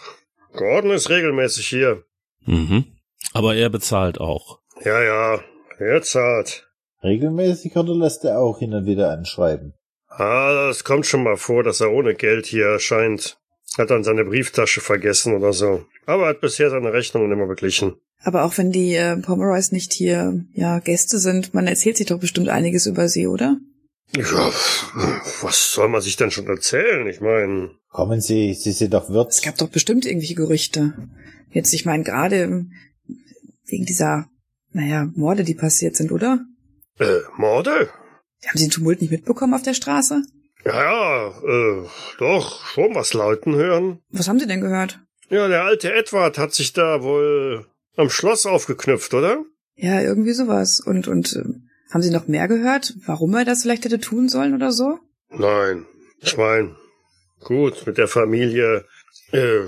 Gordon 0.52 0.90
ist 0.90 1.10
regelmäßig 1.10 1.68
hier. 1.68 2.04
Mhm. 2.44 2.84
Aber 3.32 3.54
er 3.54 3.70
bezahlt 3.70 4.18
auch. 4.20 4.58
Ja, 4.84 5.02
ja, 5.02 5.40
er 5.78 6.02
zahlt. 6.02 6.68
Regelmäßig 7.02 7.76
oder 7.76 7.94
lässt 7.94 8.24
er 8.24 8.38
auch 8.38 8.58
hin 8.58 8.74
und 8.74 8.86
wieder 8.86 9.10
anschreiben? 9.10 9.74
Ah, 10.08 10.68
das 10.68 10.84
kommt 10.84 11.06
schon 11.06 11.22
mal 11.22 11.36
vor, 11.36 11.62
dass 11.62 11.80
er 11.80 11.92
ohne 11.92 12.14
Geld 12.14 12.46
hier 12.46 12.66
erscheint. 12.66 13.38
Hat 13.76 13.90
dann 13.90 14.04
seine 14.04 14.24
Brieftasche 14.24 14.80
vergessen 14.80 15.34
oder 15.34 15.52
so. 15.52 15.84
Aber 16.06 16.24
er 16.24 16.28
hat 16.30 16.40
bisher 16.40 16.70
seine 16.70 16.92
Rechnungen 16.92 17.30
immer 17.30 17.46
beglichen. 17.46 17.96
Aber 18.22 18.44
auch 18.44 18.56
wenn 18.56 18.72
die 18.72 18.94
äh, 18.94 19.16
Pomeroys 19.18 19.72
nicht 19.72 19.92
hier 19.92 20.44
ja 20.54 20.78
Gäste 20.78 21.18
sind, 21.18 21.52
man 21.52 21.66
erzählt 21.66 21.98
sich 21.98 22.06
doch 22.06 22.18
bestimmt 22.18 22.48
einiges 22.48 22.86
über 22.86 23.08
sie, 23.08 23.26
oder? 23.26 23.58
Ja, 24.16 24.50
was 25.42 25.72
soll 25.72 25.88
man 25.88 26.00
sich 26.00 26.16
denn 26.16 26.30
schon 26.30 26.46
erzählen? 26.46 27.06
Ich 27.08 27.20
meine, 27.20 27.70
Kommen 27.96 28.20
Sie, 28.20 28.52
Sie 28.52 28.72
sind 28.72 28.92
doch 28.92 29.08
Wirt. 29.08 29.30
Es 29.30 29.40
gab 29.40 29.56
doch 29.56 29.70
bestimmt 29.70 30.04
irgendwelche 30.04 30.34
Gerüchte. 30.34 30.92
Jetzt, 31.50 31.72
ich 31.72 31.86
meine, 31.86 32.04
gerade 32.04 32.66
wegen 33.64 33.86
dieser, 33.86 34.28
naja, 34.76 35.10
Morde, 35.14 35.42
die 35.42 35.54
passiert 35.54 35.96
sind, 35.96 36.12
oder? 36.12 36.44
äh, 36.98 37.20
Morde? 37.36 37.88
Haben 38.46 38.58
Sie 38.58 38.66
den 38.66 38.70
Tumult 38.70 39.00
nicht 39.00 39.10
mitbekommen 39.10 39.54
auf 39.54 39.62
der 39.62 39.74
Straße? 39.74 40.22
Ja, 40.64 40.82
ja, 40.82 41.28
äh, 41.28 41.86
doch, 42.18 42.64
schon 42.66 42.94
was 42.94 43.14
lauten 43.14 43.54
hören. 43.54 44.00
Was 44.10 44.28
haben 44.28 44.38
Sie 44.38 44.46
denn 44.46 44.60
gehört? 44.60 45.00
Ja, 45.30 45.48
der 45.48 45.62
alte 45.64 45.92
Edward 45.92 46.38
hat 46.38 46.52
sich 46.54 46.72
da 46.72 47.02
wohl 47.02 47.66
am 47.96 48.10
Schloss 48.10 48.44
aufgeknüpft, 48.46 49.14
oder? 49.14 49.44
Ja, 49.76 50.00
irgendwie 50.00 50.32
sowas. 50.32 50.80
Und, 50.80 51.08
und 51.08 51.34
äh, 51.34 51.44
haben 51.92 52.02
Sie 52.02 52.10
noch 52.10 52.28
mehr 52.28 52.46
gehört? 52.48 52.94
Warum 53.06 53.34
er 53.34 53.44
das 53.44 53.62
vielleicht 53.62 53.84
hätte 53.86 53.98
tun 53.98 54.28
sollen 54.28 54.54
oder 54.54 54.72
so? 54.72 54.98
Nein, 55.30 55.86
ich 56.20 56.36
mein, 56.36 56.76
gut, 57.40 57.86
mit 57.86 57.96
der 57.96 58.08
Familie, 58.08 58.84
äh, 59.32 59.62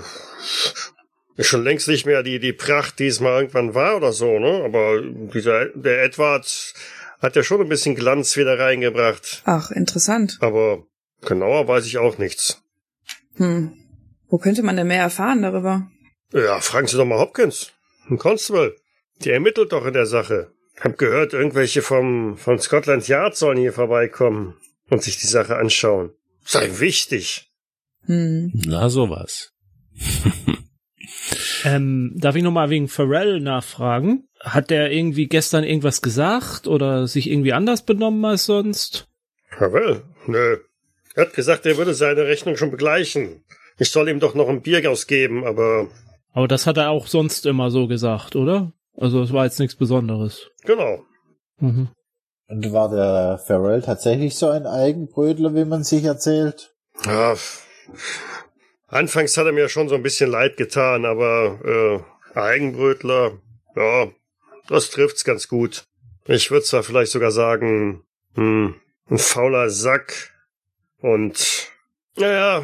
schon 1.47 1.63
längst 1.63 1.87
nicht 1.87 2.05
mehr 2.05 2.23
die, 2.23 2.39
die 2.39 2.53
Pracht, 2.53 2.99
die 2.99 3.07
es 3.07 3.19
mal 3.19 3.41
irgendwann 3.41 3.73
war 3.73 3.97
oder 3.97 4.11
so, 4.11 4.39
ne? 4.39 4.63
Aber 4.63 5.01
dieser, 5.01 5.67
der 5.69 6.03
Edward 6.03 6.73
hat 7.19 7.35
ja 7.35 7.43
schon 7.43 7.61
ein 7.61 7.69
bisschen 7.69 7.95
Glanz 7.95 8.35
wieder 8.37 8.59
reingebracht. 8.59 9.41
Ach, 9.45 9.71
interessant. 9.71 10.37
Aber 10.41 10.83
genauer 11.21 11.67
weiß 11.67 11.85
ich 11.85 11.97
auch 11.97 12.17
nichts. 12.17 12.61
Hm. 13.35 13.73
Wo 14.27 14.37
könnte 14.37 14.63
man 14.63 14.75
denn 14.75 14.87
mehr 14.87 15.01
erfahren 15.01 15.41
darüber? 15.41 15.89
Ja, 16.33 16.59
fragen 16.61 16.87
Sie 16.87 16.97
doch 16.97 17.05
mal 17.05 17.19
Hopkins. 17.19 17.71
Ein 18.09 18.17
Constable. 18.17 18.75
Die 19.23 19.31
ermittelt 19.31 19.71
doch 19.71 19.85
in 19.85 19.93
der 19.93 20.05
Sache. 20.05 20.51
Hab 20.79 20.97
gehört, 20.97 21.33
irgendwelche 21.33 21.81
vom, 21.81 22.37
von 22.37 22.59
Scotland 22.59 23.07
Yard 23.07 23.35
sollen 23.35 23.57
hier 23.57 23.73
vorbeikommen 23.73 24.55
und 24.89 25.03
sich 25.03 25.17
die 25.17 25.27
Sache 25.27 25.57
anschauen. 25.57 26.11
Sei 26.45 26.69
wichtig. 26.79 27.51
Hm. 28.05 28.51
Na, 28.65 28.89
sowas. 28.89 29.51
Ähm, 31.65 32.13
darf 32.15 32.35
ich 32.35 32.43
nochmal 32.43 32.69
wegen 32.69 32.87
Pharrell 32.87 33.39
nachfragen? 33.39 34.27
Hat 34.39 34.69
der 34.69 34.91
irgendwie 34.91 35.27
gestern 35.27 35.63
irgendwas 35.63 36.01
gesagt 36.01 36.67
oder 36.67 37.07
sich 37.07 37.29
irgendwie 37.29 37.53
anders 37.53 37.83
benommen 37.83 38.23
als 38.25 38.45
sonst? 38.45 39.07
Jawohl, 39.59 40.03
nö. 40.27 40.57
Er 41.15 41.25
hat 41.25 41.33
gesagt, 41.33 41.65
er 41.65 41.77
würde 41.77 41.93
seine 41.93 42.25
Rechnung 42.25 42.55
schon 42.55 42.71
begleichen. 42.71 43.43
Ich 43.77 43.89
soll 43.91 44.09
ihm 44.09 44.19
doch 44.19 44.35
noch 44.35 44.47
ein 44.47 44.61
Bier 44.61 44.89
ausgeben, 44.89 45.45
aber 45.45 45.87
Aber 46.33 46.47
das 46.47 46.67
hat 46.67 46.77
er 46.77 46.89
auch 46.91 47.07
sonst 47.07 47.45
immer 47.45 47.71
so 47.71 47.87
gesagt, 47.87 48.35
oder? 48.35 48.71
Also 48.95 49.21
es 49.21 49.33
war 49.33 49.45
jetzt 49.45 49.59
nichts 49.59 49.75
Besonderes. 49.75 50.49
genau. 50.63 51.03
Mhm. 51.59 51.89
Und 52.47 52.71
war 52.73 52.89
der 52.89 53.39
Farrell 53.45 53.81
tatsächlich 53.81 54.35
so 54.35 54.49
ein 54.49 54.65
Eigenbrötler, 54.65 55.53
wie 55.55 55.65
man 55.65 55.83
sich 55.83 56.03
erzählt? 56.03 56.73
Ja, 57.05 57.35
anfangs 58.89 59.37
hat 59.37 59.45
er 59.45 59.51
mir 59.51 59.69
schon 59.69 59.89
so 59.89 59.95
ein 59.95 60.03
bisschen 60.03 60.29
leid 60.29 60.57
getan, 60.57 61.05
aber 61.05 62.03
äh, 62.35 62.37
Eigenbrötler, 62.37 63.39
ja, 63.75 64.07
das 64.67 64.89
trifft's 64.91 65.23
ganz 65.23 65.47
gut. 65.47 65.83
Ich 66.25 66.51
würde 66.51 66.65
zwar 66.65 66.83
vielleicht 66.83 67.11
sogar 67.11 67.31
sagen, 67.31 68.03
hm, 68.35 68.75
ein 69.09 69.17
fauler 69.17 69.69
Sack. 69.69 70.31
Und 71.01 71.71
naja, 72.17 72.63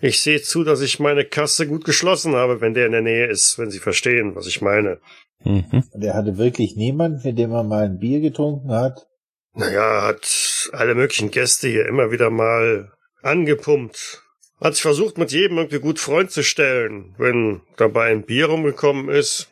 ich 0.00 0.22
sehe 0.22 0.40
zu, 0.40 0.64
dass 0.64 0.80
ich 0.80 0.98
meine 0.98 1.24
Kasse 1.24 1.66
gut 1.66 1.84
geschlossen 1.84 2.34
habe, 2.34 2.60
wenn 2.60 2.74
der 2.74 2.86
in 2.86 2.92
der 2.92 3.02
Nähe 3.02 3.26
ist, 3.26 3.58
wenn 3.58 3.70
Sie 3.70 3.80
verstehen, 3.80 4.34
was 4.34 4.46
ich 4.46 4.62
meine. 4.62 4.98
Mhm. 5.44 5.84
Und 5.92 6.02
er 6.02 6.14
hatte 6.14 6.38
wirklich 6.38 6.76
niemand, 6.76 7.24
mit 7.24 7.38
dem 7.38 7.52
er 7.52 7.64
mal 7.64 7.84
ein 7.84 7.98
Bier 7.98 8.20
getrunken 8.20 8.70
hat? 8.72 9.06
Naja, 9.54 10.02
hat 10.02 10.70
alle 10.72 10.94
möglichen 10.94 11.30
Gäste 11.30 11.68
hier 11.68 11.86
immer 11.86 12.10
wieder 12.10 12.30
mal 12.30 12.92
angepumpt. 13.22 14.22
Hat 14.60 14.74
sich 14.74 14.82
versucht, 14.82 15.16
mit 15.18 15.32
jedem 15.32 15.56
irgendwie 15.58 15.78
gut 15.80 15.98
Freund 15.98 16.30
zu 16.30 16.42
stellen. 16.42 17.14
Wenn 17.18 17.62
dabei 17.76 18.10
ein 18.10 18.24
Bier 18.24 18.46
rumgekommen 18.46 19.08
ist, 19.08 19.48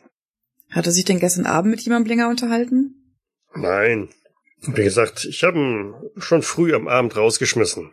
Hat 0.69 0.85
er 0.85 0.91
sich 0.91 1.05
denn 1.05 1.19
gestern 1.19 1.45
Abend 1.47 1.71
mit 1.71 1.81
jemandem 1.81 2.09
länger 2.09 2.29
unterhalten? 2.29 2.95
nein. 3.55 4.09
Wie 4.61 4.83
gesagt, 4.83 5.23
ich 5.23 5.43
habe 5.43 5.57
ihn 5.57 5.93
schon 6.17 6.41
früh 6.41 6.75
am 6.75 6.89
Abend 6.89 7.15
rausgeschmissen. 7.15 7.91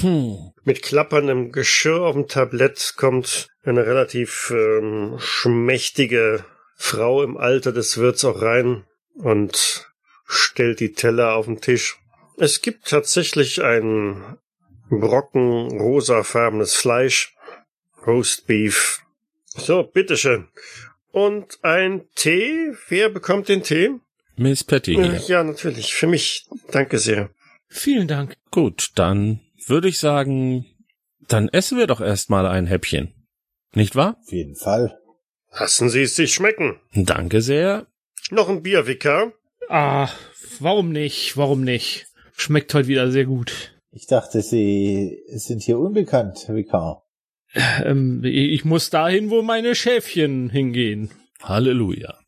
Hm. 0.00 0.36
Mit 0.64 0.82
klapperndem 0.82 1.52
Geschirr 1.52 2.02
auf 2.02 2.14
dem 2.14 2.26
Tablett 2.26 2.94
kommt 2.96 3.46
eine 3.62 3.86
relativ 3.86 4.52
ähm, 4.52 5.14
schmächtige 5.20 6.44
Frau 6.74 7.22
im 7.22 7.36
Alter 7.36 7.72
des 7.72 7.98
Wirts 7.98 8.24
auch 8.24 8.42
rein 8.42 8.84
und 9.14 9.88
stellt 10.26 10.80
die 10.80 10.92
Teller 10.92 11.34
auf 11.34 11.46
den 11.46 11.60
Tisch. 11.60 11.96
Es 12.36 12.62
gibt 12.62 12.88
tatsächlich 12.88 13.62
ein 13.62 14.36
Brocken 14.90 15.78
rosafarbenes 15.80 16.74
Fleisch, 16.74 17.34
Roast 18.06 18.46
Beef. 18.46 19.02
So, 19.46 19.82
bitteschön. 19.82 20.48
Und 21.10 21.58
ein 21.62 22.04
Tee? 22.14 22.72
Wer 22.88 23.08
bekommt 23.08 23.48
den 23.48 23.62
Tee? 23.62 23.90
Miss 24.36 24.62
Patty 24.62 24.94
Äh, 24.94 25.18
hier. 25.18 25.20
Ja, 25.26 25.42
natürlich. 25.42 25.94
Für 25.94 26.06
mich. 26.06 26.46
Danke 26.70 26.98
sehr. 26.98 27.30
Vielen 27.68 28.06
Dank. 28.08 28.36
Gut, 28.50 28.90
dann 28.94 29.40
würde 29.66 29.88
ich 29.88 29.98
sagen, 29.98 30.64
dann 31.26 31.48
essen 31.48 31.76
wir 31.76 31.86
doch 31.86 32.00
erstmal 32.00 32.46
ein 32.46 32.66
Häppchen. 32.66 33.12
Nicht 33.74 33.96
wahr? 33.96 34.16
Auf 34.22 34.32
jeden 34.32 34.54
Fall. 34.56 34.98
Lassen 35.52 35.90
Sie 35.90 36.02
es 36.02 36.14
sich 36.16 36.32
schmecken. 36.32 36.78
Danke 36.94 37.42
sehr. 37.42 37.86
Noch 38.30 38.48
ein 38.48 38.62
Bier, 38.62 38.86
Vikar? 38.86 39.32
Ah, 39.68 40.08
warum 40.60 40.92
nicht? 40.92 41.36
Warum 41.36 41.62
nicht? 41.62 42.06
Schmeckt 42.36 42.72
heute 42.74 42.88
wieder 42.88 43.10
sehr 43.10 43.24
gut. 43.24 43.74
Ich 43.90 44.06
dachte, 44.06 44.42
Sie 44.42 45.22
sind 45.28 45.62
hier 45.62 45.78
unbekannt, 45.78 46.44
Herr 46.46 46.56
Vikar. 46.56 47.04
Ähm, 47.82 48.22
ich 48.24 48.64
muss 48.64 48.90
dahin, 48.90 49.30
wo 49.30 49.42
meine 49.42 49.74
Schäfchen 49.74 50.50
hingehen. 50.50 51.10
Halleluja. 51.42 52.18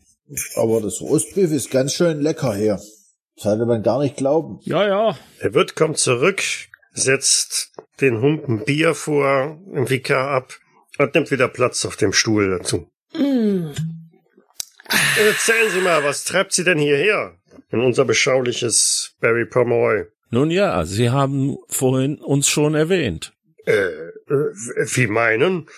Aber 0.56 0.80
das 0.80 1.00
Rostbeef 1.00 1.50
ist 1.50 1.70
ganz 1.70 1.92
schön 1.92 2.20
lecker 2.20 2.54
hier. 2.54 2.74
Das 2.74 3.44
sollte 3.44 3.66
man 3.66 3.82
gar 3.82 4.00
nicht 4.00 4.16
glauben. 4.16 4.60
Ja, 4.62 4.86
ja. 4.86 5.18
Der 5.42 5.54
Wirt 5.54 5.76
kommt 5.76 5.98
zurück, 5.98 6.42
setzt 6.92 7.72
den 8.00 8.22
Humpen 8.22 8.64
Bier 8.64 8.94
vor 8.94 9.60
im 9.72 9.90
Vikar 9.90 10.30
ab 10.30 10.54
und 10.98 11.14
nimmt 11.14 11.30
wieder 11.30 11.48
Platz 11.48 11.84
auf 11.84 11.96
dem 11.96 12.12
Stuhl 12.12 12.58
dazu. 12.58 12.90
Erzählen 15.18 15.70
Sie 15.72 15.80
mal, 15.80 16.02
was 16.04 16.24
treibt 16.24 16.52
Sie 16.52 16.64
denn 16.64 16.78
hierher? 16.78 17.36
In 17.70 17.80
unser 17.80 18.04
beschauliches 18.04 19.16
Barry 19.20 19.46
Pomeroy. 19.46 20.06
Nun 20.30 20.50
ja, 20.50 20.84
Sie 20.84 21.10
haben 21.10 21.58
vorhin 21.68 22.18
uns 22.18 22.48
schon 22.48 22.74
erwähnt. 22.74 23.32
Äh, 23.66 23.72
äh, 23.72 24.12
wie 24.28 25.08
meinen? 25.08 25.68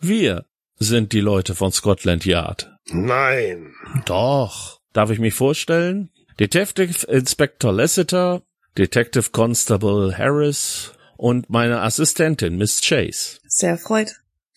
Wir 0.00 0.44
sind 0.78 1.12
die 1.12 1.20
Leute 1.20 1.54
von 1.54 1.70
Scotland 1.70 2.26
Yard. 2.26 2.68
Nein. 2.86 3.72
Doch. 4.04 4.80
Darf 4.92 5.10
ich 5.10 5.20
mich 5.20 5.34
vorstellen? 5.34 6.10
Detective 6.38 7.06
Inspector 7.06 7.72
Lasseter, 7.72 8.42
Detective 8.76 9.30
Constable 9.30 10.16
Harris 10.18 10.92
und 11.16 11.48
meine 11.48 11.80
Assistentin 11.82 12.56
Miss 12.56 12.80
Chase. 12.80 13.38
Sehr 13.46 13.70
erfreut. 13.70 14.16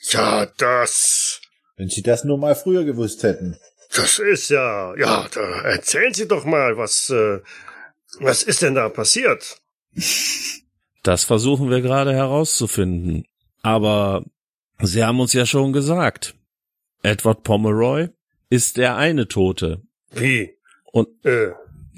Ja, 0.09 0.47
das. 0.57 1.41
Wenn 1.77 1.89
Sie 1.89 2.01
das 2.01 2.23
nur 2.23 2.39
mal 2.39 2.55
früher 2.55 2.83
gewusst 2.83 3.21
hätten. 3.23 3.59
Das 3.95 4.19
ist 4.19 4.49
ja. 4.49 4.95
Ja, 4.97 5.27
da 5.33 5.61
erzählen 5.61 6.13
Sie 6.13 6.27
doch 6.27 6.45
mal, 6.45 6.77
was. 6.77 7.11
Äh, 7.11 7.41
was 8.19 8.43
ist 8.43 8.61
denn 8.61 8.75
da 8.75 8.89
passiert? 8.89 9.61
Das 11.03 11.23
versuchen 11.23 11.69
wir 11.69 11.81
gerade 11.81 12.13
herauszufinden. 12.13 13.25
Aber 13.61 14.23
Sie 14.81 15.03
haben 15.03 15.19
uns 15.19 15.33
ja 15.33 15.45
schon 15.45 15.73
gesagt. 15.73 16.35
Edward 17.01 17.43
Pomeroy 17.43 18.09
ist 18.49 18.77
der 18.77 18.95
eine 18.97 19.27
Tote. 19.27 19.81
Wie? 20.11 20.57
Und 20.91 21.07
Äh, 21.25 21.51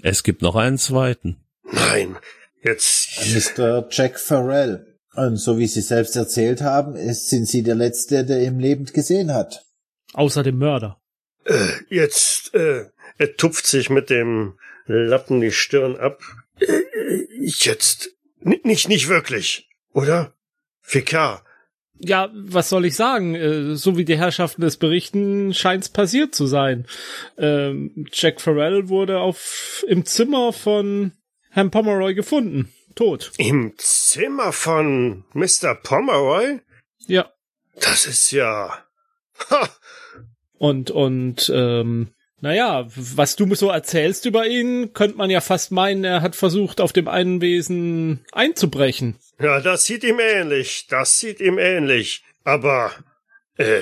es 0.03 0.23
gibt 0.23 0.41
noch 0.41 0.55
einen 0.55 0.77
zweiten. 0.77 1.37
nein. 1.63 2.17
Jetzt. 2.63 3.19
Mr. 3.57 3.87
Jack 3.91 4.19
Farrell. 4.19 4.97
Und 5.15 5.37
so 5.37 5.57
wie 5.57 5.67
Sie 5.67 5.81
selbst 5.81 6.15
erzählt 6.15 6.61
haben, 6.61 6.95
ist, 6.95 7.29
sind 7.29 7.47
Sie 7.47 7.63
der 7.63 7.75
Letzte, 7.75 8.25
der 8.25 8.41
ihn 8.43 8.59
lebend 8.59 8.93
gesehen 8.93 9.33
hat. 9.33 9.65
Außer 10.13 10.43
dem 10.43 10.57
Mörder. 10.57 10.99
Äh, 11.45 11.55
jetzt. 11.89 12.53
Äh, 12.53 12.85
er 13.17 13.37
tupft 13.37 13.65
sich 13.67 13.89
mit 13.89 14.09
dem 14.09 14.59
Lappen 14.87 15.41
die 15.41 15.51
Stirn 15.51 15.97
ab. 15.97 16.21
Jetzt. 17.39 18.09
N 18.41 18.59
nicht, 18.63 18.87
nicht 18.87 19.07
wirklich. 19.07 19.69
Oder? 19.93 20.33
Vikar. 20.81 21.43
Ja, 21.99 22.29
was 22.33 22.69
soll 22.69 22.85
ich 22.85 22.95
sagen? 22.95 23.35
Äh, 23.35 23.75
so 23.75 23.97
wie 23.97 24.05
die 24.05 24.17
Herrschaften 24.17 24.63
es 24.63 24.77
berichten, 24.77 25.53
scheint's 25.53 25.89
passiert 25.89 26.35
zu 26.35 26.45
sein. 26.45 26.85
Ähm, 27.37 28.05
Jack 28.13 28.39
Farrell 28.39 28.89
wurde 28.89 29.19
auf 29.19 29.83
im 29.87 30.05
Zimmer 30.05 30.53
von 30.53 31.13
Herrn 31.49 31.71
Pomeroy 31.71 32.13
gefunden. 32.13 32.71
Tot. 32.95 33.31
Im 33.37 33.73
Zimmer 33.77 34.51
von 34.51 35.23
Mr. 35.33 35.75
Pomeroy? 35.75 36.59
Ja. 37.07 37.31
Das 37.79 38.07
ist 38.07 38.31
ja. 38.31 38.83
Ha! 39.49 39.69
Und, 40.57 40.89
und, 40.89 41.51
ähm, 41.53 42.09
naja, 42.41 42.87
was 42.95 43.35
du 43.35 43.53
so 43.55 43.69
erzählst 43.69 44.25
über 44.25 44.45
ihn, 44.45 44.93
könnte 44.93 45.17
man 45.17 45.29
ja 45.29 45.41
fast 45.41 45.71
meinen, 45.71 46.03
er 46.03 46.21
hat 46.21 46.35
versucht, 46.35 46.81
auf 46.81 46.93
dem 46.93 47.07
einen 47.07 47.41
Wesen 47.41 48.25
einzubrechen. 48.31 49.15
Ja, 49.39 49.59
das 49.59 49.85
sieht 49.85 50.03
ihm 50.03 50.19
ähnlich. 50.19 50.87
Das 50.89 51.19
sieht 51.19 51.39
ihm 51.39 51.57
ähnlich. 51.57 52.23
Aber, 52.43 52.91
äh, 53.57 53.81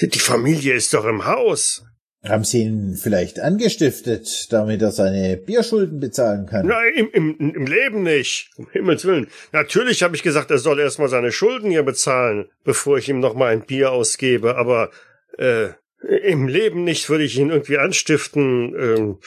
die 0.00 0.18
Familie 0.18 0.74
ist 0.74 0.94
doch 0.94 1.04
im 1.04 1.26
Haus. 1.26 1.84
Haben 2.26 2.44
Sie 2.44 2.62
ihn 2.62 2.96
vielleicht 2.96 3.38
angestiftet, 3.38 4.50
damit 4.50 4.80
er 4.80 4.92
seine 4.92 5.36
Bierschulden 5.36 6.00
bezahlen 6.00 6.46
kann? 6.46 6.66
Nein, 6.66 6.92
im, 6.94 7.10
im, 7.12 7.54
im 7.54 7.66
Leben 7.66 8.02
nicht. 8.02 8.48
Um 8.56 8.66
Himmels 8.70 9.04
Willen. 9.04 9.26
Natürlich 9.52 10.02
habe 10.02 10.16
ich 10.16 10.22
gesagt, 10.22 10.50
er 10.50 10.56
soll 10.56 10.80
erstmal 10.80 11.10
seine 11.10 11.32
Schulden 11.32 11.70
hier 11.70 11.82
bezahlen, 11.82 12.48
bevor 12.64 12.96
ich 12.96 13.10
ihm 13.10 13.20
nochmal 13.20 13.52
ein 13.52 13.66
Bier 13.66 13.92
ausgebe, 13.92 14.56
aber 14.56 14.90
äh, 15.36 15.68
im 16.04 16.48
Leben 16.48 16.84
nicht 16.84 17.08
würde 17.08 17.24
ich 17.24 17.38
ihn 17.38 17.50
irgendwie 17.50 17.78
anstiften. 17.78 18.74
Ähm, 18.78 19.18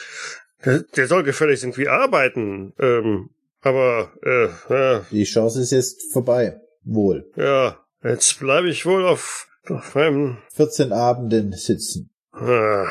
der, 0.64 0.80
der 0.96 1.06
soll 1.06 1.22
gefälligst 1.22 1.64
irgendwie 1.64 1.88
arbeiten. 1.88 2.72
Ähm, 2.78 3.30
aber 3.60 4.12
äh, 4.22 4.48
ja, 4.72 5.06
Die 5.10 5.24
Chance 5.24 5.60
ist 5.60 5.72
jetzt 5.72 6.12
vorbei. 6.12 6.60
Wohl. 6.84 7.30
ja, 7.36 7.76
jetzt 8.02 8.40
bleibe 8.40 8.70
ich 8.70 8.86
wohl 8.86 9.04
auf, 9.04 9.46
auf 9.68 9.94
meinem. 9.94 10.38
14 10.54 10.92
Abenden 10.92 11.52
sitzen. 11.52 12.10
Ah, 12.32 12.86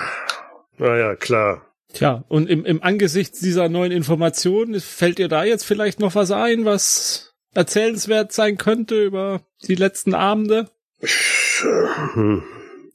naja, 0.77 1.15
klar. 1.15 1.65
Tja, 1.93 2.23
und 2.27 2.47
im, 2.49 2.63
im 2.65 2.83
Angesicht 2.83 3.41
dieser 3.41 3.69
neuen 3.69 3.91
Informationen, 3.91 4.79
fällt 4.79 5.17
dir 5.17 5.29
da 5.29 5.45
jetzt 5.45 5.65
vielleicht 5.65 5.99
noch 5.99 6.13
was 6.13 6.31
ein, 6.31 6.65
was 6.65 7.33
erzählenswert 7.55 8.33
sein 8.33 8.57
könnte 8.57 9.03
über 9.03 9.41
die 9.67 9.75
letzten 9.75 10.13
Abende? 10.13 10.69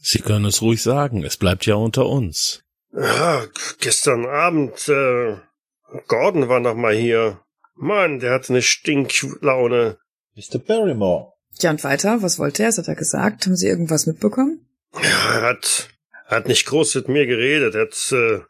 Sie 0.03 0.19
können 0.19 0.45
es 0.47 0.61
ruhig 0.62 0.83
sagen, 0.83 1.23
es 1.23 1.37
bleibt 1.37 1.65
ja 1.65 1.77
unter 1.77 2.07
uns. 2.07 2.65
Ja, 2.93 3.45
gestern 3.81 4.27
Abend, 4.27 4.88
äh, 4.88 5.37
Gordon 6.09 6.49
war 6.49 6.61
noch 6.61 6.75
mal 6.75 6.95
hier. 6.95 7.41
Mann, 7.77 8.19
der 8.19 8.33
hatte 8.33 8.53
eine 8.53 8.62
Stinklaune. 8.62 9.99
Mr. 10.35 10.59
Barrymore. 10.59 11.33
Ja, 11.61 11.71
und 11.71 11.85
weiter? 11.85 12.21
Was 12.23 12.38
wollte 12.38 12.65
er? 12.65 12.71
Was 12.71 12.79
hat 12.79 12.88
er 12.88 12.97
gesagt? 12.97 13.47
Haben 13.47 13.57
Sie 13.57 13.69
irgendwas 13.69 14.07
mitbekommen? 14.07 14.67
Ja, 14.95 15.35
er 15.35 15.43
hat, 15.43 15.88
er 16.29 16.38
hat 16.38 16.49
nicht 16.49 16.67
groß 16.67 16.97
mit 16.97 17.09
mir 17.09 17.27
geredet. 17.27 17.75
Er 17.75 17.83
hat 17.83 18.12
äh, 18.12 18.41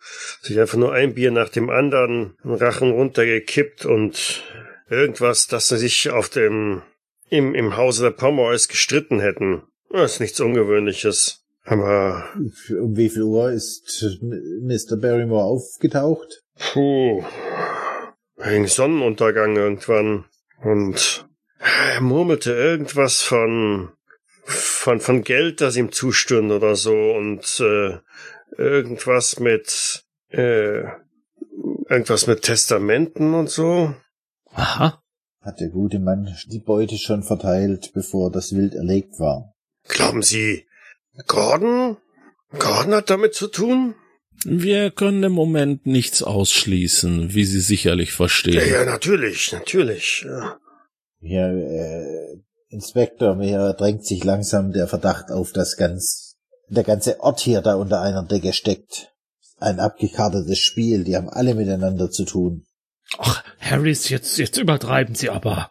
sich 0.41 0.59
einfach 0.59 0.79
nur 0.79 0.93
ein 0.93 1.15
Bier 1.15 1.33
nach 1.33 1.51
dem 1.51 1.69
anderen 1.69 2.37
im 2.43 2.55
Rachen 2.55 2.93
runtergekippt 2.93 3.85
und 3.85 4.43
irgendwas, 4.88 5.49
dass 5.49 5.69
sie 5.69 5.79
sich 5.79 6.11
auf 6.11 6.29
dem 6.29 6.83
im, 7.29 7.55
im 7.55 7.77
Hause 7.77 8.05
der 8.05 8.11
Pomeroys 8.11 8.69
gestritten 8.69 9.21
hätten. 9.21 9.62
Das 9.91 10.15
ist 10.15 10.21
nichts 10.21 10.41
Ungewöhnliches. 10.41 11.42
Aber 11.64 12.25
Um 12.70 12.96
wie 12.96 13.09
viel 13.09 13.22
Uhr 13.22 13.53
ist 13.53 14.05
Mr. 14.20 14.96
Barrymore 14.96 15.44
aufgetaucht? 15.44 16.42
Puh. 16.72 17.22
Wegen 18.37 18.66
Sonnenuntergang 18.66 19.57
irgendwann. 19.57 20.25
Und 20.62 21.29
er 21.94 22.01
murmelte 22.01 22.53
irgendwas 22.53 23.22
von, 23.22 23.90
von, 24.44 25.01
von 25.01 25.22
Geld, 25.22 25.61
das 25.61 25.77
ihm 25.77 25.92
zustünde 25.92 26.57
oder 26.57 26.75
so. 26.75 26.94
Und 26.94 27.61
äh, 27.61 27.98
irgendwas 28.59 29.38
mit, 29.38 30.05
äh, 30.31 30.83
irgendwas 31.88 32.27
mit 32.27 32.42
Testamenten 32.42 33.35
und 33.35 33.51
so. 33.51 33.94
Aha. 34.55 35.01
Hat 35.40 35.61
der 35.61 35.68
gute 35.68 35.98
Mann 35.98 36.37
die 36.46 36.61
Beute 36.61 36.98
schon 36.98 37.22
verteilt, 37.22 37.92
bevor 37.94 38.31
das 38.31 38.55
Wild 38.55 38.75
erlegt 38.75 39.18
war? 39.18 39.55
Glauben 39.88 40.22
Sie, 40.22 40.66
Gordon? 41.27 41.96
Gordon 42.59 42.94
hat 42.94 43.11
damit 43.11 43.35
zu 43.35 43.48
tun? 43.48 43.94
Wir 44.44 44.90
können 44.90 45.22
im 45.22 45.33
Moment 45.33 45.87
nichts 45.87 46.22
ausschließen, 46.22 47.35
wie 47.35 47.44
Sie 47.44 47.61
sicherlich 47.61 48.11
Ja, 48.11 48.16
verstehen. 48.16 48.70
ja, 48.70 48.85
natürlich, 48.85 49.53
natürlich. 49.53 50.25
Ja. 50.27 50.59
Ja, 51.20 51.48
äh, 51.53 52.38
Inspektor, 52.68 53.37
mir 53.37 53.75
drängt 53.75 54.05
sich 54.05 54.25
langsam 54.25 54.72
der 54.72 54.88
Verdacht 54.88 55.31
auf, 55.31 55.53
dass 55.53 55.77
ganz, 55.77 56.37
der 56.68 56.83
ganze 56.83 57.20
Ort 57.20 57.38
hier 57.40 57.61
da 57.61 57.75
unter 57.77 58.01
einer 58.01 58.25
Decke 58.25 58.53
steckt. 58.53 59.12
Ein 59.59 59.79
abgekartetes 59.79 60.59
Spiel, 60.59 61.05
die 61.05 61.14
haben 61.14 61.29
alle 61.29 61.55
miteinander 61.55 62.11
zu 62.11 62.25
tun. 62.25 62.64
Ach, 63.18 63.44
Harrys, 63.61 64.09
jetzt, 64.09 64.38
jetzt 64.38 64.57
übertreiben 64.57 65.14
Sie 65.14 65.31
aber. 65.31 65.70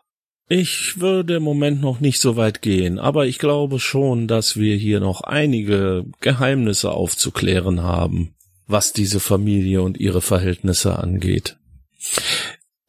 Ich 0.54 1.00
würde 1.00 1.36
im 1.36 1.44
Moment 1.44 1.80
noch 1.80 2.02
nicht 2.02 2.20
so 2.20 2.36
weit 2.36 2.62
gehen, 2.62 3.00
aber 3.00 3.26
ich 3.26 3.40
glaube 3.40 3.80
schon, 3.80 4.28
dass 4.28 4.58
wir 4.58 4.76
hier 4.76 5.00
noch 5.00 5.22
einige 5.22 6.04
Geheimnisse 6.20 6.92
aufzuklären 6.92 7.84
haben, 7.84 8.36
was 8.68 8.92
diese 8.92 9.22
Familie 9.22 9.82
und 9.82 9.98
ihre 9.98 10.20
Verhältnisse 10.20 11.00
angeht. 11.00 11.58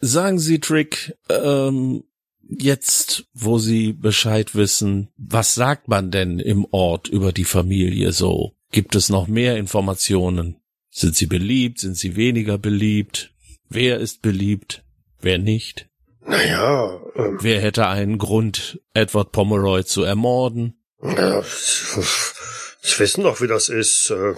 Sagen 0.00 0.40
Sie, 0.40 0.58
Trick, 0.58 1.16
ähm, 1.28 2.02
jetzt, 2.48 3.26
wo 3.32 3.58
Sie 3.58 3.92
Bescheid 3.92 4.56
wissen, 4.56 5.10
was 5.16 5.54
sagt 5.54 5.86
man 5.86 6.10
denn 6.10 6.40
im 6.40 6.66
Ort 6.72 7.06
über 7.06 7.30
die 7.30 7.44
Familie 7.44 8.10
so? 8.10 8.56
Gibt 8.72 8.96
es 8.96 9.08
noch 9.08 9.28
mehr 9.28 9.56
Informationen? 9.56 10.56
Sind 10.90 11.14
sie 11.14 11.26
beliebt? 11.26 11.78
Sind 11.78 11.96
sie 11.96 12.16
weniger 12.16 12.58
beliebt? 12.58 13.32
Wer 13.68 14.00
ist 14.00 14.20
beliebt? 14.20 14.82
Wer 15.20 15.38
nicht? 15.38 15.91
Naja, 16.24 17.00
ähm, 17.16 17.38
Wer 17.40 17.60
hätte 17.60 17.88
einen 17.88 18.18
Grund, 18.18 18.80
Edward 18.94 19.32
Pomeroy 19.32 19.84
zu 19.84 20.02
ermorden? 20.04 20.78
Ja, 21.02 21.42
Sie 21.42 22.98
wissen 22.98 23.24
doch, 23.24 23.40
wie 23.40 23.48
das 23.48 23.68
ist. 23.68 24.10
Äh, 24.10 24.34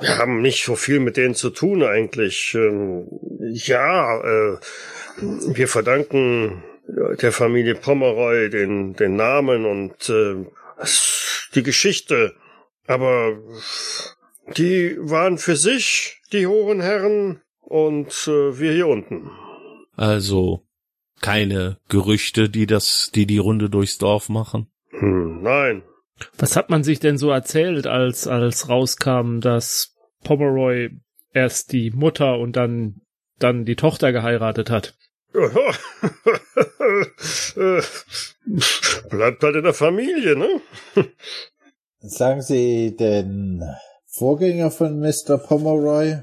Wir 0.00 0.18
haben 0.18 0.40
nicht 0.40 0.64
so 0.64 0.76
viel 0.76 0.98
mit 1.00 1.16
denen 1.16 1.34
zu 1.34 1.50
tun 1.50 1.82
eigentlich. 1.82 2.54
Ähm, 2.54 3.06
Ja, 3.52 4.18
äh, 4.20 4.58
wir 5.20 5.68
verdanken 5.68 6.64
der 6.86 7.32
Familie 7.32 7.74
Pomeroy 7.74 8.48
den, 8.50 8.94
den 8.94 9.16
Namen 9.16 9.64
und 9.66 10.08
äh, 10.08 10.46
die 11.54 11.62
Geschichte. 11.62 12.34
Aber 12.86 13.38
die 14.56 14.96
waren 14.98 15.38
für 15.38 15.54
sich, 15.56 16.20
die 16.32 16.46
hohen 16.46 16.80
Herren, 16.80 17.40
und 17.60 18.26
wir 18.26 18.72
hier 18.72 18.88
unten. 18.88 19.30
Also 20.00 20.66
keine 21.20 21.76
Gerüchte, 21.90 22.48
die 22.48 22.64
das, 22.64 23.10
die 23.14 23.26
die 23.26 23.36
Runde 23.36 23.68
durchs 23.68 23.98
Dorf 23.98 24.30
machen. 24.30 24.72
Hm, 24.88 25.42
nein. 25.42 25.82
Was 26.38 26.56
hat 26.56 26.70
man 26.70 26.82
sich 26.82 27.00
denn 27.00 27.18
so 27.18 27.28
erzählt, 27.28 27.86
als, 27.86 28.26
als 28.26 28.70
rauskam, 28.70 29.40
dass 29.40 29.94
Pomeroy 30.24 30.88
erst 31.34 31.72
die 31.72 31.90
Mutter 31.90 32.38
und 32.38 32.56
dann, 32.56 33.02
dann 33.38 33.66
die 33.66 33.76
Tochter 33.76 34.10
geheiratet 34.12 34.70
hat? 34.70 34.94
Bleibt 39.10 39.42
halt 39.42 39.56
in 39.56 39.64
der 39.64 39.74
Familie, 39.74 40.34
ne? 40.34 40.62
Sagen 41.98 42.40
Sie 42.40 42.96
den 42.96 43.62
Vorgänger 44.06 44.70
von 44.70 44.98
Mr. 44.98 45.36
Pomeroy? 45.36 46.22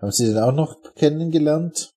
Haben 0.00 0.12
Sie 0.12 0.28
den 0.28 0.38
auch 0.38 0.54
noch 0.54 0.76
kennengelernt? 0.94 1.92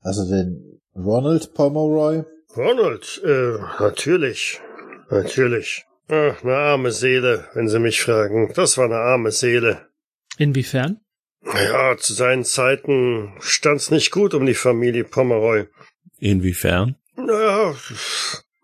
Also 0.00 0.28
den 0.28 0.80
Ronald 0.94 1.54
Pomeroy? 1.54 2.22
Ronald, 2.56 3.20
äh, 3.24 3.58
natürlich. 3.78 4.60
Natürlich. 5.10 5.84
Ach, 6.08 6.42
eine 6.42 6.56
arme 6.56 6.90
Seele, 6.90 7.48
wenn 7.54 7.68
Sie 7.68 7.78
mich 7.78 8.02
fragen. 8.02 8.52
Das 8.54 8.78
war 8.78 8.86
eine 8.86 8.96
arme 8.96 9.30
Seele. 9.30 9.88
Inwiefern? 10.38 11.00
Ja, 11.44 11.96
zu 11.96 12.12
seinen 12.12 12.44
Zeiten 12.44 13.34
stand's 13.40 13.90
nicht 13.90 14.10
gut 14.10 14.34
um 14.34 14.46
die 14.46 14.54
Familie 14.54 15.04
Pomeroy. 15.04 15.66
Inwiefern? 16.18 16.96
Naja, 17.16 17.74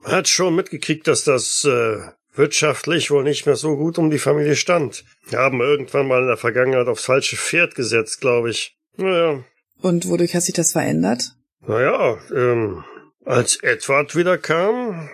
man 0.03 0.13
hat 0.13 0.29
schon 0.29 0.55
mitgekriegt, 0.55 1.07
dass 1.07 1.25
das 1.25 1.65
äh, 1.65 1.99
wirtschaftlich 2.35 3.11
wohl 3.11 3.25
nicht 3.25 3.47
mehr 3.47 3.57
so 3.57 3.77
gut 3.77 3.99
um 3.99 4.11
die 4.11 4.19
Familie 4.19 4.57
stand. 4.57 5.05
Wir 5.29 5.39
haben 5.39 5.61
irgendwann 5.61 6.09
mal 6.09 6.21
in 6.21 6.29
der 6.29 6.37
Vergangenheit 6.37 6.87
aufs 6.87 7.05
falsche 7.05 7.37
Pferd 7.37 7.75
gesetzt, 7.75 8.21
glaube 8.21 8.51
ich. 8.51 8.77
Naja, 8.97 9.45
Und 9.87 10.09
wodurch 10.09 10.35
hat 10.35 10.43
sich 10.43 10.55
das 10.55 10.73
verändert? 10.73 11.37
naja, 11.61 12.19
ähm, 12.35 12.85
als 13.25 13.57
Edward 13.63 14.17
wieder 14.17 14.37
kam, 14.37 15.09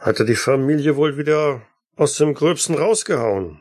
hatte 0.00 0.24
die 0.24 0.34
Familie 0.34 0.96
wohl 0.96 1.16
wieder 1.16 1.62
aus 1.94 2.16
dem 2.16 2.34
Gröbsten 2.34 2.74
rausgehauen. 2.74 3.60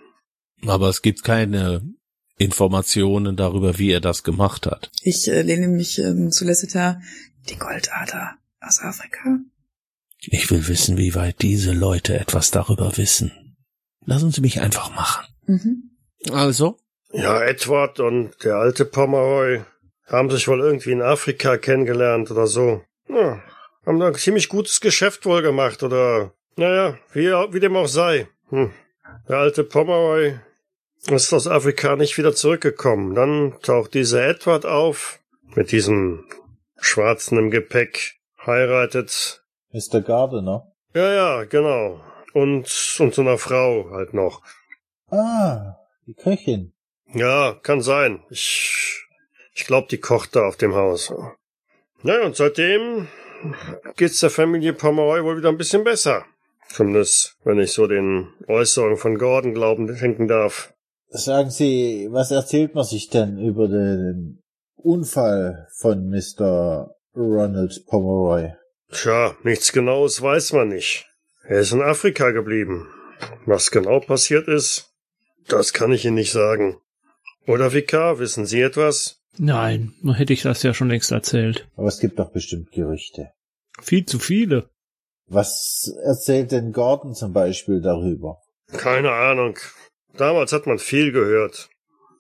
Aber 0.65 0.89
es 0.89 1.03
gibt 1.03 1.23
keine 1.23 1.83
Informationen 2.37 3.35
darüber, 3.35 3.77
wie 3.77 3.91
er 3.91 4.01
das 4.01 4.23
gemacht 4.23 4.65
hat. 4.65 4.89
Ich 5.03 5.27
äh, 5.27 5.43
lehne 5.43 5.67
mich 5.67 5.99
ähm, 5.99 6.31
zu 6.31 6.45
Lasseter. 6.45 6.99
Die 7.47 7.57
Goldader 7.57 8.35
aus 8.59 8.79
Afrika. 8.81 9.37
Ich 10.21 10.49
will 10.49 10.67
wissen, 10.67 10.97
wie 10.97 11.13
weit 11.13 11.43
diese 11.43 11.73
Leute 11.73 12.19
etwas 12.19 12.49
darüber 12.49 12.97
wissen. 12.97 13.55
Lassen 14.03 14.31
Sie 14.31 14.41
mich 14.41 14.61
einfach 14.61 14.95
machen. 14.95 15.27
Mhm. 15.45 15.91
Also? 16.31 16.79
Ja, 17.11 17.39
Edward 17.41 17.99
und 17.99 18.31
der 18.43 18.55
alte 18.55 18.85
Pomeroy 18.85 19.61
haben 20.09 20.29
sich 20.29 20.47
wohl 20.47 20.61
irgendwie 20.61 20.91
in 20.91 21.01
Afrika 21.01 21.57
kennengelernt 21.57 22.31
oder 22.31 22.47
so. 22.47 22.83
Ja, 23.07 23.41
haben 23.85 23.99
da 23.99 24.07
ein 24.07 24.15
ziemlich 24.15 24.49
gutes 24.49 24.81
Geschäft 24.81 25.25
wohl 25.25 25.41
gemacht 25.41 25.83
oder, 25.83 26.33
naja, 26.55 26.97
wie, 27.13 27.27
wie 27.27 27.59
dem 27.59 27.75
auch 27.75 27.87
sei. 27.87 28.27
Hm. 28.49 28.71
Der 29.27 29.37
alte 29.37 29.63
Pomeroy 29.63 30.39
ist 31.07 31.33
aus 31.33 31.47
Afrika 31.47 31.95
nicht 31.95 32.17
wieder 32.17 32.33
zurückgekommen. 32.33 33.15
Dann 33.15 33.55
taucht 33.61 33.93
dieser 33.93 34.27
Edward 34.27 34.65
auf 34.65 35.19
mit 35.55 35.71
diesem 35.71 36.25
Schwarzen 36.79 37.37
im 37.37 37.51
Gepäck, 37.51 38.19
heiratet. 38.45 39.43
Mr. 39.71 40.01
Gardiner? 40.01 40.71
Ja, 40.93 41.13
ja, 41.13 41.43
genau. 41.45 42.01
Und, 42.33 42.97
und 42.99 43.13
so 43.13 43.21
einer 43.21 43.37
Frau 43.37 43.89
halt 43.91 44.13
noch. 44.13 44.41
Ah, 45.09 45.75
die 46.05 46.13
Köchin. 46.13 46.73
Ja, 47.13 47.53
kann 47.63 47.81
sein. 47.81 48.23
Ich, 48.29 49.07
ich 49.59 49.67
glaube, 49.67 49.87
die 49.91 49.97
kocht 49.97 50.37
da 50.37 50.47
auf 50.47 50.55
dem 50.55 50.73
Haus. 50.73 51.13
Naja, 52.01 52.25
und 52.25 52.35
seitdem 52.37 53.09
geht's 53.97 54.21
der 54.21 54.29
Familie 54.29 54.71
Pomeroy 54.71 55.21
wohl 55.23 55.37
wieder 55.37 55.49
ein 55.49 55.57
bisschen 55.57 55.83
besser. 55.83 56.25
Zumindest, 56.69 57.35
wenn 57.43 57.59
ich 57.59 57.73
so 57.73 57.85
den 57.85 58.29
Äußerungen 58.47 58.95
von 58.95 59.17
Gordon 59.17 59.53
glauben 59.53 59.87
denken 59.87 60.29
darf. 60.29 60.73
Sagen 61.09 61.49
Sie, 61.49 62.07
was 62.09 62.31
erzählt 62.31 62.73
man 62.73 62.85
sich 62.85 63.09
denn 63.09 63.37
über 63.37 63.67
den 63.67 64.41
Unfall 64.77 65.67
von 65.75 66.09
Mr. 66.09 66.95
Ronald 67.13 67.85
Pomeroy? 67.87 68.53
Tja, 68.91 69.35
nichts 69.43 69.73
Genaues 69.73 70.21
weiß 70.21 70.53
man 70.53 70.69
nicht. 70.69 71.05
Er 71.43 71.59
ist 71.59 71.73
in 71.73 71.81
Afrika 71.81 72.31
geblieben. 72.31 72.87
Was 73.45 73.71
genau 73.71 73.99
passiert 73.99 74.47
ist, 74.47 74.93
das 75.47 75.73
kann 75.73 75.91
ich 75.91 76.05
Ihnen 76.05 76.15
nicht 76.15 76.31
sagen. 76.31 76.79
Oder 77.45 77.73
Vikar, 77.73 78.19
wissen 78.19 78.45
Sie 78.45 78.61
etwas? 78.61 79.18
Nein, 79.37 79.93
nur 80.01 80.15
hätte 80.15 80.33
ich 80.33 80.41
das 80.41 80.63
ja 80.63 80.73
schon 80.73 80.89
längst 80.89 81.11
erzählt. 81.11 81.67
Aber 81.75 81.87
es 81.87 81.99
gibt 81.99 82.19
doch 82.19 82.31
bestimmt 82.31 82.71
Gerüchte. 82.71 83.31
Viel 83.81 84.05
zu 84.05 84.19
viele. 84.19 84.69
Was 85.27 85.93
erzählt 86.03 86.51
denn 86.51 86.71
Gordon 86.73 87.13
zum 87.13 87.33
Beispiel 87.33 87.81
darüber? 87.81 88.39
Keine 88.71 89.11
Ahnung. 89.11 89.57
Damals 90.17 90.51
hat 90.51 90.65
man 90.65 90.79
viel 90.79 91.11
gehört. 91.11 91.69